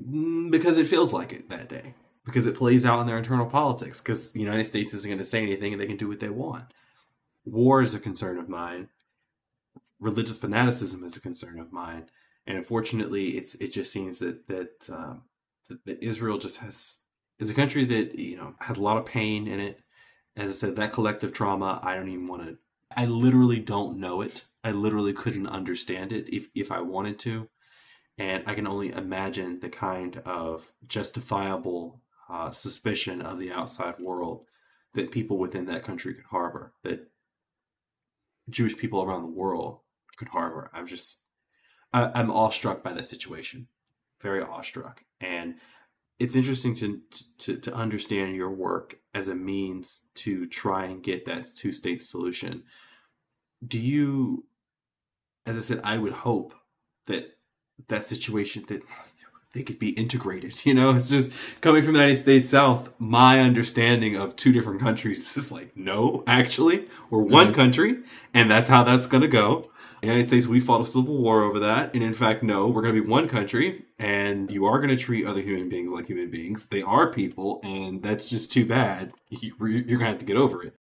Mm, 0.00 0.50
because 0.50 0.78
it 0.78 0.86
feels 0.86 1.12
like 1.12 1.32
it 1.32 1.48
that 1.48 1.68
day. 1.68 1.94
Because 2.24 2.46
it 2.46 2.56
plays 2.56 2.84
out 2.84 3.00
in 3.00 3.06
their 3.06 3.18
internal 3.18 3.46
politics. 3.46 4.00
Because 4.00 4.32
the 4.32 4.40
United 4.40 4.64
States 4.64 4.94
isn't 4.94 5.08
going 5.08 5.18
to 5.18 5.24
say 5.24 5.42
anything 5.42 5.72
and 5.72 5.80
they 5.80 5.86
can 5.86 5.96
do 5.96 6.08
what 6.08 6.20
they 6.20 6.28
want. 6.28 6.72
War 7.44 7.82
is 7.82 7.94
a 7.94 8.00
concern 8.00 8.38
of 8.38 8.48
mine. 8.48 8.88
Religious 9.98 10.38
fanaticism 10.38 11.04
is 11.04 11.16
a 11.16 11.20
concern 11.20 11.58
of 11.58 11.72
mine. 11.72 12.06
And 12.46 12.56
unfortunately, 12.56 13.30
it's 13.36 13.54
it 13.56 13.72
just 13.72 13.92
seems 13.92 14.18
that 14.18 14.48
that, 14.48 14.88
um, 14.90 15.22
that 15.68 15.84
that 15.84 16.02
Israel 16.02 16.38
just 16.38 16.58
has 16.58 16.98
is 17.38 17.50
a 17.50 17.54
country 17.54 17.84
that 17.84 18.18
you 18.18 18.36
know 18.36 18.54
has 18.60 18.78
a 18.78 18.82
lot 18.82 18.96
of 18.96 19.06
pain 19.06 19.46
in 19.46 19.60
it. 19.60 19.80
As 20.36 20.50
I 20.50 20.52
said, 20.52 20.76
that 20.76 20.92
collective 20.92 21.32
trauma, 21.32 21.80
I 21.82 21.94
don't 21.94 22.08
even 22.08 22.26
want 22.26 22.42
to. 22.44 22.58
I 22.96 23.06
literally 23.06 23.60
don't 23.60 23.98
know 23.98 24.20
it. 24.20 24.44
I 24.62 24.72
literally 24.72 25.12
couldn't 25.12 25.46
understand 25.46 26.12
it 26.12 26.28
if 26.34 26.48
if 26.54 26.70
I 26.70 26.80
wanted 26.80 27.18
to 27.20 27.48
and 28.20 28.44
I 28.46 28.54
can 28.54 28.66
only 28.66 28.92
imagine 28.92 29.60
the 29.60 29.70
kind 29.70 30.18
of 30.26 30.72
justifiable 30.86 32.02
uh, 32.28 32.50
suspicion 32.50 33.22
of 33.22 33.38
the 33.38 33.50
outside 33.50 33.98
world 33.98 34.44
that 34.92 35.10
people 35.10 35.38
within 35.38 35.64
that 35.66 35.82
country 35.82 36.12
could 36.12 36.26
harbor. 36.26 36.74
That 36.84 37.10
Jewish 38.50 38.76
people 38.76 39.02
around 39.02 39.22
the 39.22 39.28
world 39.28 39.80
could 40.16 40.28
harbor. 40.28 40.70
I'm 40.74 40.86
just, 40.86 41.22
I, 41.94 42.10
I'm 42.14 42.30
awestruck 42.30 42.82
by 42.82 42.92
that 42.92 43.06
situation, 43.06 43.68
very 44.20 44.42
awestruck, 44.42 45.04
and 45.22 45.54
it's 46.18 46.36
interesting 46.36 46.74
to, 46.74 47.00
to 47.38 47.56
to 47.56 47.74
understand 47.74 48.36
your 48.36 48.50
work 48.50 48.98
as 49.14 49.28
a 49.28 49.34
means 49.34 50.08
to 50.16 50.44
try 50.46 50.84
and 50.84 51.02
get 51.02 51.24
that 51.24 51.46
two 51.56 51.72
state 51.72 52.02
solution. 52.02 52.64
Do 53.66 53.78
you, 53.78 54.44
as 55.46 55.56
I 55.56 55.60
said, 55.60 55.80
I 55.84 55.98
would 55.98 56.12
hope 56.12 56.54
that 57.06 57.36
that 57.88 58.04
situation 58.04 58.64
that 58.68 58.82
they 59.52 59.62
could 59.62 59.78
be 59.78 59.90
integrated. 59.90 60.54
You 60.70 60.74
know, 60.74 60.94
it's 60.94 61.08
just 61.08 61.32
coming 61.60 61.82
from 61.82 61.94
the 61.94 62.00
United 62.00 62.20
States 62.20 62.50
South. 62.50 62.92
My 62.98 63.40
understanding 63.40 64.16
of 64.16 64.36
two 64.36 64.52
different 64.52 64.80
countries 64.80 65.36
is 65.36 65.50
like, 65.50 65.76
no, 65.76 66.22
actually, 66.26 66.86
we're 67.08 67.22
one 67.22 67.46
mm-hmm. 67.46 67.54
country, 67.54 67.98
and 68.32 68.50
that's 68.50 68.68
how 68.68 68.84
that's 68.84 69.06
going 69.06 69.22
to 69.22 69.28
go. 69.28 69.70
The 70.00 70.06
United 70.06 70.28
States, 70.28 70.46
we 70.46 70.60
fought 70.60 70.80
a 70.80 70.86
civil 70.86 71.18
war 71.18 71.42
over 71.42 71.58
that, 71.58 71.92
and 71.92 72.02
in 72.02 72.14
fact, 72.14 72.42
no, 72.42 72.68
we're 72.68 72.82
going 72.82 72.94
to 72.94 73.02
be 73.02 73.06
one 73.06 73.28
country, 73.28 73.84
and 73.98 74.50
you 74.50 74.64
are 74.64 74.78
going 74.78 74.96
to 74.96 74.96
treat 74.96 75.26
other 75.26 75.42
human 75.42 75.68
beings 75.68 75.92
like 75.92 76.06
human 76.06 76.30
beings. 76.30 76.64
They 76.64 76.80
are 76.80 77.12
people, 77.12 77.60
and 77.62 78.02
that's 78.02 78.24
just 78.24 78.50
too 78.50 78.64
bad. 78.64 79.12
You're 79.28 79.58
going 79.58 79.98
to 79.98 80.04
have 80.06 80.18
to 80.18 80.24
get 80.24 80.36
over 80.36 80.62
it. 80.62 80.74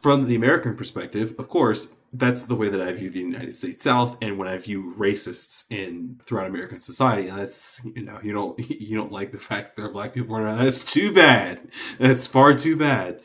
From 0.00 0.26
the 0.26 0.34
American 0.34 0.74
perspective, 0.76 1.34
of 1.38 1.48
course, 1.48 1.94
that's 2.12 2.44
the 2.44 2.54
way 2.54 2.68
that 2.68 2.80
I 2.80 2.92
view 2.92 3.08
the 3.08 3.20
United 3.20 3.54
States 3.54 3.82
South, 3.82 4.18
and 4.20 4.36
when 4.36 4.46
I 4.46 4.58
view 4.58 4.94
racists 4.98 5.64
in 5.70 6.20
throughout 6.26 6.46
American 6.46 6.78
society, 6.78 7.30
that's 7.30 7.80
you 7.84 8.02
know 8.02 8.18
you 8.22 8.32
don't 8.32 8.58
you 8.80 8.96
don't 8.96 9.12
like 9.12 9.32
the 9.32 9.38
fact 9.38 9.68
that 9.68 9.76
there 9.80 9.90
are 9.90 9.92
black 9.92 10.12
people 10.12 10.36
around. 10.36 10.58
That's 10.58 10.84
too 10.84 11.12
bad. 11.12 11.68
That's 11.98 12.26
far 12.26 12.52
too 12.52 12.76
bad. 12.76 13.20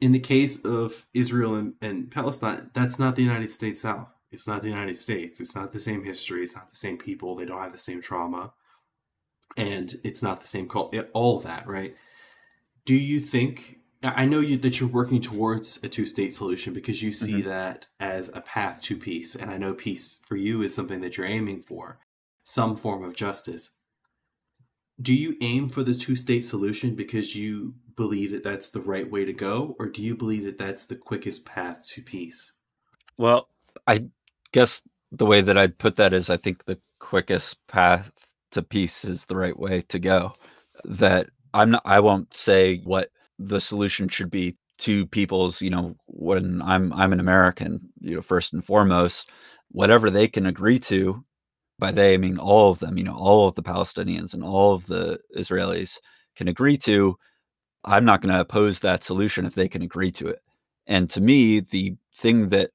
In 0.00 0.12
the 0.12 0.18
case 0.18 0.64
of 0.64 1.06
Israel 1.12 1.54
and, 1.54 1.74
and 1.82 2.10
Palestine, 2.10 2.70
that's 2.72 2.98
not 2.98 3.16
the 3.16 3.22
United 3.22 3.50
States 3.50 3.82
South. 3.82 4.14
It's 4.30 4.46
not 4.46 4.62
the 4.62 4.70
United 4.70 4.96
States. 4.96 5.40
It's 5.40 5.54
not 5.54 5.72
the 5.72 5.80
same 5.80 6.04
history. 6.04 6.42
It's 6.42 6.56
not 6.56 6.70
the 6.70 6.76
same 6.76 6.96
people. 6.96 7.36
They 7.36 7.44
don't 7.44 7.60
have 7.60 7.72
the 7.72 7.78
same 7.78 8.00
trauma, 8.00 8.54
and 9.58 9.92
it's 10.04 10.22
not 10.22 10.40
the 10.40 10.46
same 10.46 10.68
culture. 10.68 11.08
All 11.12 11.38
that, 11.40 11.66
right? 11.66 11.94
Do 12.86 12.94
you 12.94 13.20
think 13.20 13.79
I 14.02 14.24
know 14.24 14.40
you 14.40 14.56
that 14.58 14.80
you're 14.80 14.88
working 14.88 15.20
towards 15.20 15.78
a 15.82 15.88
two-state 15.88 16.34
solution 16.34 16.72
because 16.72 17.02
you 17.02 17.12
see 17.12 17.34
mm-hmm. 17.34 17.48
that 17.48 17.88
as 17.98 18.30
a 18.32 18.40
path 18.40 18.80
to 18.82 18.96
peace, 18.96 19.34
and 19.34 19.50
I 19.50 19.58
know 19.58 19.74
peace 19.74 20.20
for 20.26 20.36
you 20.36 20.62
is 20.62 20.74
something 20.74 21.02
that 21.02 21.18
you're 21.18 21.26
aiming 21.26 21.62
for, 21.62 21.98
some 22.42 22.76
form 22.76 23.04
of 23.04 23.14
justice. 23.14 23.70
Do 25.00 25.14
you 25.14 25.36
aim 25.42 25.68
for 25.68 25.82
the 25.82 25.94
two-state 25.94 26.44
solution 26.46 26.94
because 26.94 27.36
you 27.36 27.74
believe 27.94 28.30
that 28.30 28.42
that's 28.42 28.70
the 28.70 28.80
right 28.80 29.10
way 29.10 29.26
to 29.26 29.32
go, 29.34 29.76
or 29.78 29.86
do 29.86 30.02
you 30.02 30.16
believe 30.16 30.44
that 30.44 30.56
that's 30.56 30.84
the 30.84 30.96
quickest 30.96 31.44
path 31.44 31.86
to 31.88 32.02
peace? 32.02 32.54
Well, 33.18 33.48
I 33.86 34.08
guess 34.52 34.82
the 35.12 35.26
way 35.26 35.42
that 35.42 35.58
I'd 35.58 35.76
put 35.76 35.96
that 35.96 36.14
is 36.14 36.30
I 36.30 36.38
think 36.38 36.64
the 36.64 36.78
quickest 36.98 37.58
path 37.66 38.10
to 38.52 38.62
peace 38.62 39.04
is 39.04 39.26
the 39.26 39.36
right 39.36 39.58
way 39.58 39.82
to 39.88 39.98
go. 39.98 40.32
That 40.84 41.28
I'm 41.52 41.72
not 41.72 41.82
I 41.84 42.00
won't 42.00 42.34
say 42.34 42.78
what 42.78 43.10
the 43.40 43.60
solution 43.60 44.08
should 44.08 44.30
be 44.30 44.56
to 44.78 45.06
people's 45.06 45.60
you 45.60 45.70
know 45.70 45.94
when 46.06 46.62
i'm 46.62 46.92
i'm 46.92 47.12
an 47.12 47.20
american 47.20 47.80
you 48.00 48.14
know 48.14 48.22
first 48.22 48.52
and 48.52 48.64
foremost 48.64 49.30
whatever 49.72 50.10
they 50.10 50.28
can 50.28 50.46
agree 50.46 50.78
to 50.78 51.24
by 51.78 51.90
they 51.90 52.14
i 52.14 52.16
mean 52.16 52.38
all 52.38 52.70
of 52.70 52.78
them 52.78 52.96
you 52.96 53.04
know 53.04 53.16
all 53.16 53.48
of 53.48 53.54
the 53.54 53.62
palestinians 53.62 54.34
and 54.34 54.44
all 54.44 54.74
of 54.74 54.86
the 54.86 55.18
israelis 55.36 55.98
can 56.36 56.48
agree 56.48 56.76
to 56.76 57.16
i'm 57.84 58.04
not 58.04 58.20
going 58.20 58.32
to 58.32 58.40
oppose 58.40 58.80
that 58.80 59.04
solution 59.04 59.46
if 59.46 59.54
they 59.54 59.68
can 59.68 59.82
agree 59.82 60.10
to 60.10 60.28
it. 60.28 60.40
And 60.86 61.08
to 61.10 61.20
me 61.20 61.60
the 61.60 61.96
thing 62.14 62.48
that 62.48 62.70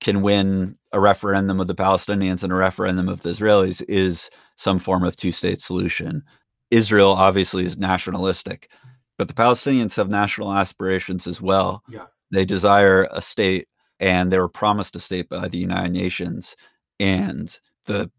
can 0.00 0.22
win 0.22 0.76
a 0.92 1.00
referendum 1.00 1.60
of 1.60 1.66
the 1.66 1.74
palestinians 1.74 2.42
and 2.42 2.52
a 2.52 2.56
referendum 2.56 3.08
of 3.08 3.22
the 3.22 3.30
israelis 3.30 3.82
is 3.88 4.30
some 4.56 4.78
form 4.78 5.04
of 5.04 5.16
two 5.16 5.32
state 5.32 5.60
solution. 5.60 6.22
Israel 6.70 7.12
obviously 7.12 7.64
is 7.66 7.76
nationalistic 7.76 8.70
but 9.18 9.28
the 9.28 9.34
Palestinians 9.34 9.96
have 9.96 10.08
national 10.08 10.52
aspirations 10.52 11.26
as 11.26 11.40
well. 11.40 11.82
Yeah. 11.88 12.06
They 12.30 12.44
desire 12.44 13.08
a 13.10 13.20
state 13.22 13.68
and 14.00 14.32
they 14.32 14.38
were 14.38 14.48
promised 14.48 14.96
a 14.96 15.00
state 15.00 15.28
by 15.28 15.48
the 15.48 15.58
United 15.58 15.92
Nations. 15.92 16.56
And 16.98 17.56
the 17.84 18.10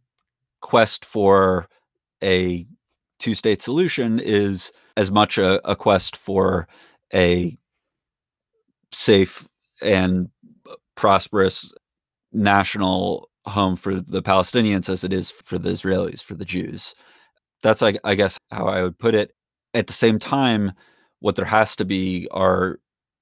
quest 0.62 1.04
for 1.04 1.68
a 2.24 2.66
two 3.20 3.34
state 3.36 3.62
solution 3.62 4.20
is 4.20 4.72
as 4.96 5.12
much 5.12 5.38
a, 5.38 5.68
a, 5.70 5.76
quest 5.76 6.16
for 6.16 6.68
a 7.14 7.58
safe 8.92 9.48
and 9.82 10.30
prosperous 10.96 11.72
national 12.32 13.30
home 13.46 13.76
for 13.76 14.00
the 14.00 14.22
Palestinians 14.22 14.90
as 14.90 15.04
it 15.04 15.12
is 15.12 15.32
for 15.32 15.58
the 15.58 15.70
Israelis, 15.70 16.22
for 16.22 16.36
the 16.36 16.46
Jews. 16.46 16.96
That's, 17.62 17.82
I, 17.82 17.96
I 18.04 18.16
guess, 18.16 18.38
how 18.52 18.68
I 18.68 18.84
would 18.84 18.98
put 18.98 19.16
it. 19.16 19.32
At 19.74 19.88
the 19.88 19.94
same 19.94 20.20
time, 20.20 20.72
what 21.20 21.36
there 21.36 21.46
has 21.46 21.76
to 21.78 21.86
be 21.86 22.28
are 22.32 22.80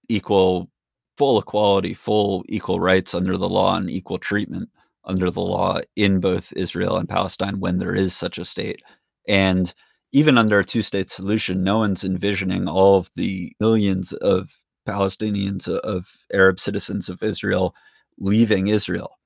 equal 0.09 0.69
full 1.17 1.39
equality 1.39 1.93
full 1.93 2.43
equal 2.49 2.79
rights 2.79 3.13
under 3.13 3.37
the 3.37 3.49
law 3.49 3.75
and 3.75 3.89
equal 3.89 4.17
treatment 4.17 4.69
under 5.05 5.29
the 5.29 5.41
law 5.41 5.79
in 5.95 6.19
both 6.19 6.53
Israel 6.53 6.97
and 6.97 7.07
Palestine 7.09 7.59
when 7.59 7.79
there 7.79 7.93
is 7.93 8.15
such 8.15 8.37
a 8.37 8.45
state. 8.45 8.81
And 9.27 9.73
even 10.13 10.37
under 10.37 10.59
a 10.59 10.65
two-state 10.65 11.09
solution 11.09 11.63
no 11.63 11.77
one's 11.79 12.03
envisioning 12.03 12.67
all 12.67 12.97
of 12.97 13.09
the 13.15 13.53
millions 13.59 14.13
of 14.13 14.55
Palestinians 14.87 15.67
uh, 15.67 15.79
of 15.79 16.07
Arab 16.33 16.59
citizens 16.59 17.07
of 17.09 17.21
Israel 17.21 17.75
leaving 18.19 18.67
Israel. 18.67 19.19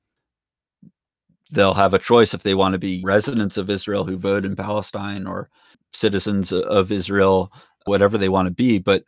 They'll 1.52 1.74
have 1.74 1.94
a 1.94 2.00
choice 2.00 2.34
if 2.34 2.44
they 2.44 2.56
want 2.56 2.74
to 2.74 2.80
be 2.80 3.02
residents 3.04 3.58
of 3.58 3.70
Israel 3.70 4.04
who 4.04 4.18
vote 4.18 4.46
in 4.46 4.56
Palestine 4.56 5.28
or 5.28 5.50
citizens 5.94 6.52
of 6.52 6.92
Israel 6.92 7.52
whatever 7.86 8.18
they 8.18 8.30
want 8.30 8.48
to 8.48 8.54
be. 8.54 8.80
But 8.80 9.04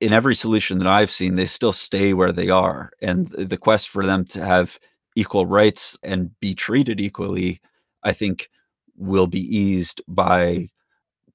in 0.00 0.12
every 0.12 0.34
solution 0.34 0.78
that 0.78 0.88
I've 0.88 1.10
seen, 1.10 1.36
they 1.36 1.46
still 1.46 1.72
stay 1.72 2.12
where 2.12 2.32
they 2.32 2.50
are. 2.50 2.90
And 3.00 3.28
the 3.28 3.56
quest 3.56 3.88
for 3.88 4.04
them 4.04 4.24
to 4.26 4.44
have 4.44 4.78
equal 5.14 5.46
rights 5.46 5.96
and 6.02 6.38
be 6.40 6.54
treated 6.54 7.00
equally, 7.00 7.60
I 8.02 8.12
think, 8.12 8.50
will 8.96 9.26
be 9.26 9.40
eased 9.40 10.02
by 10.08 10.68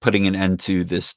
putting 0.01 0.27
an 0.27 0.35
end 0.35 0.59
to 0.61 0.83
this 0.83 1.15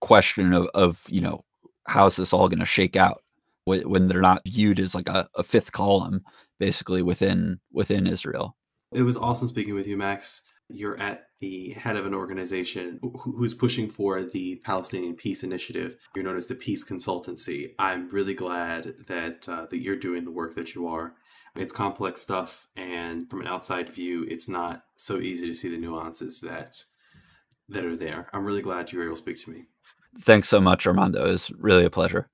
question 0.00 0.52
of, 0.52 0.68
of 0.74 1.02
you 1.08 1.20
know, 1.20 1.44
how's 1.86 2.16
this 2.16 2.32
all 2.32 2.48
going 2.48 2.60
to 2.60 2.64
shake 2.64 2.96
out 2.96 3.22
when 3.64 4.06
they're 4.06 4.20
not 4.20 4.42
viewed 4.46 4.78
as 4.78 4.94
like 4.94 5.08
a, 5.08 5.28
a 5.34 5.42
fifth 5.42 5.72
column 5.72 6.22
basically 6.60 7.02
within 7.02 7.58
within 7.72 8.06
Israel. 8.06 8.56
It 8.92 9.02
was 9.02 9.16
awesome 9.16 9.48
speaking 9.48 9.74
with 9.74 9.88
you, 9.88 9.96
Max 9.96 10.42
you're 10.68 10.98
at 10.98 11.28
the 11.40 11.70
head 11.70 11.96
of 11.96 12.06
an 12.06 12.14
organization 12.14 12.98
who's 13.22 13.54
pushing 13.54 13.88
for 13.88 14.22
the 14.22 14.56
Palestinian 14.64 15.14
Peace 15.14 15.44
Initiative. 15.44 15.96
You're 16.14 16.24
known 16.24 16.36
as 16.36 16.46
the 16.46 16.54
Peace 16.54 16.84
Consultancy. 16.84 17.74
I'm 17.78 18.08
really 18.08 18.34
glad 18.34 18.94
that 19.06 19.48
uh, 19.48 19.66
that 19.66 19.78
you're 19.78 19.96
doing 19.96 20.24
the 20.24 20.30
work 20.32 20.54
that 20.54 20.74
you 20.74 20.86
are. 20.88 21.14
It's 21.54 21.72
complex 21.72 22.20
stuff, 22.20 22.66
and 22.76 23.30
from 23.30 23.40
an 23.40 23.46
outside 23.46 23.88
view, 23.88 24.26
it's 24.28 24.48
not 24.48 24.84
so 24.96 25.18
easy 25.18 25.46
to 25.46 25.54
see 25.54 25.68
the 25.70 25.78
nuances 25.78 26.40
that 26.40 26.82
that 27.68 27.84
are 27.84 27.96
there. 27.96 28.28
I'm 28.32 28.44
really 28.44 28.62
glad 28.62 28.92
you 28.92 28.98
were 28.98 29.04
able 29.04 29.16
to 29.16 29.22
speak 29.22 29.42
to 29.44 29.50
me. 29.50 29.64
Thanks 30.20 30.48
so 30.48 30.60
much, 30.60 30.86
Armando. 30.86 31.24
It 31.24 31.30
was 31.30 31.50
really 31.58 31.84
a 31.84 31.90
pleasure. 31.90 32.28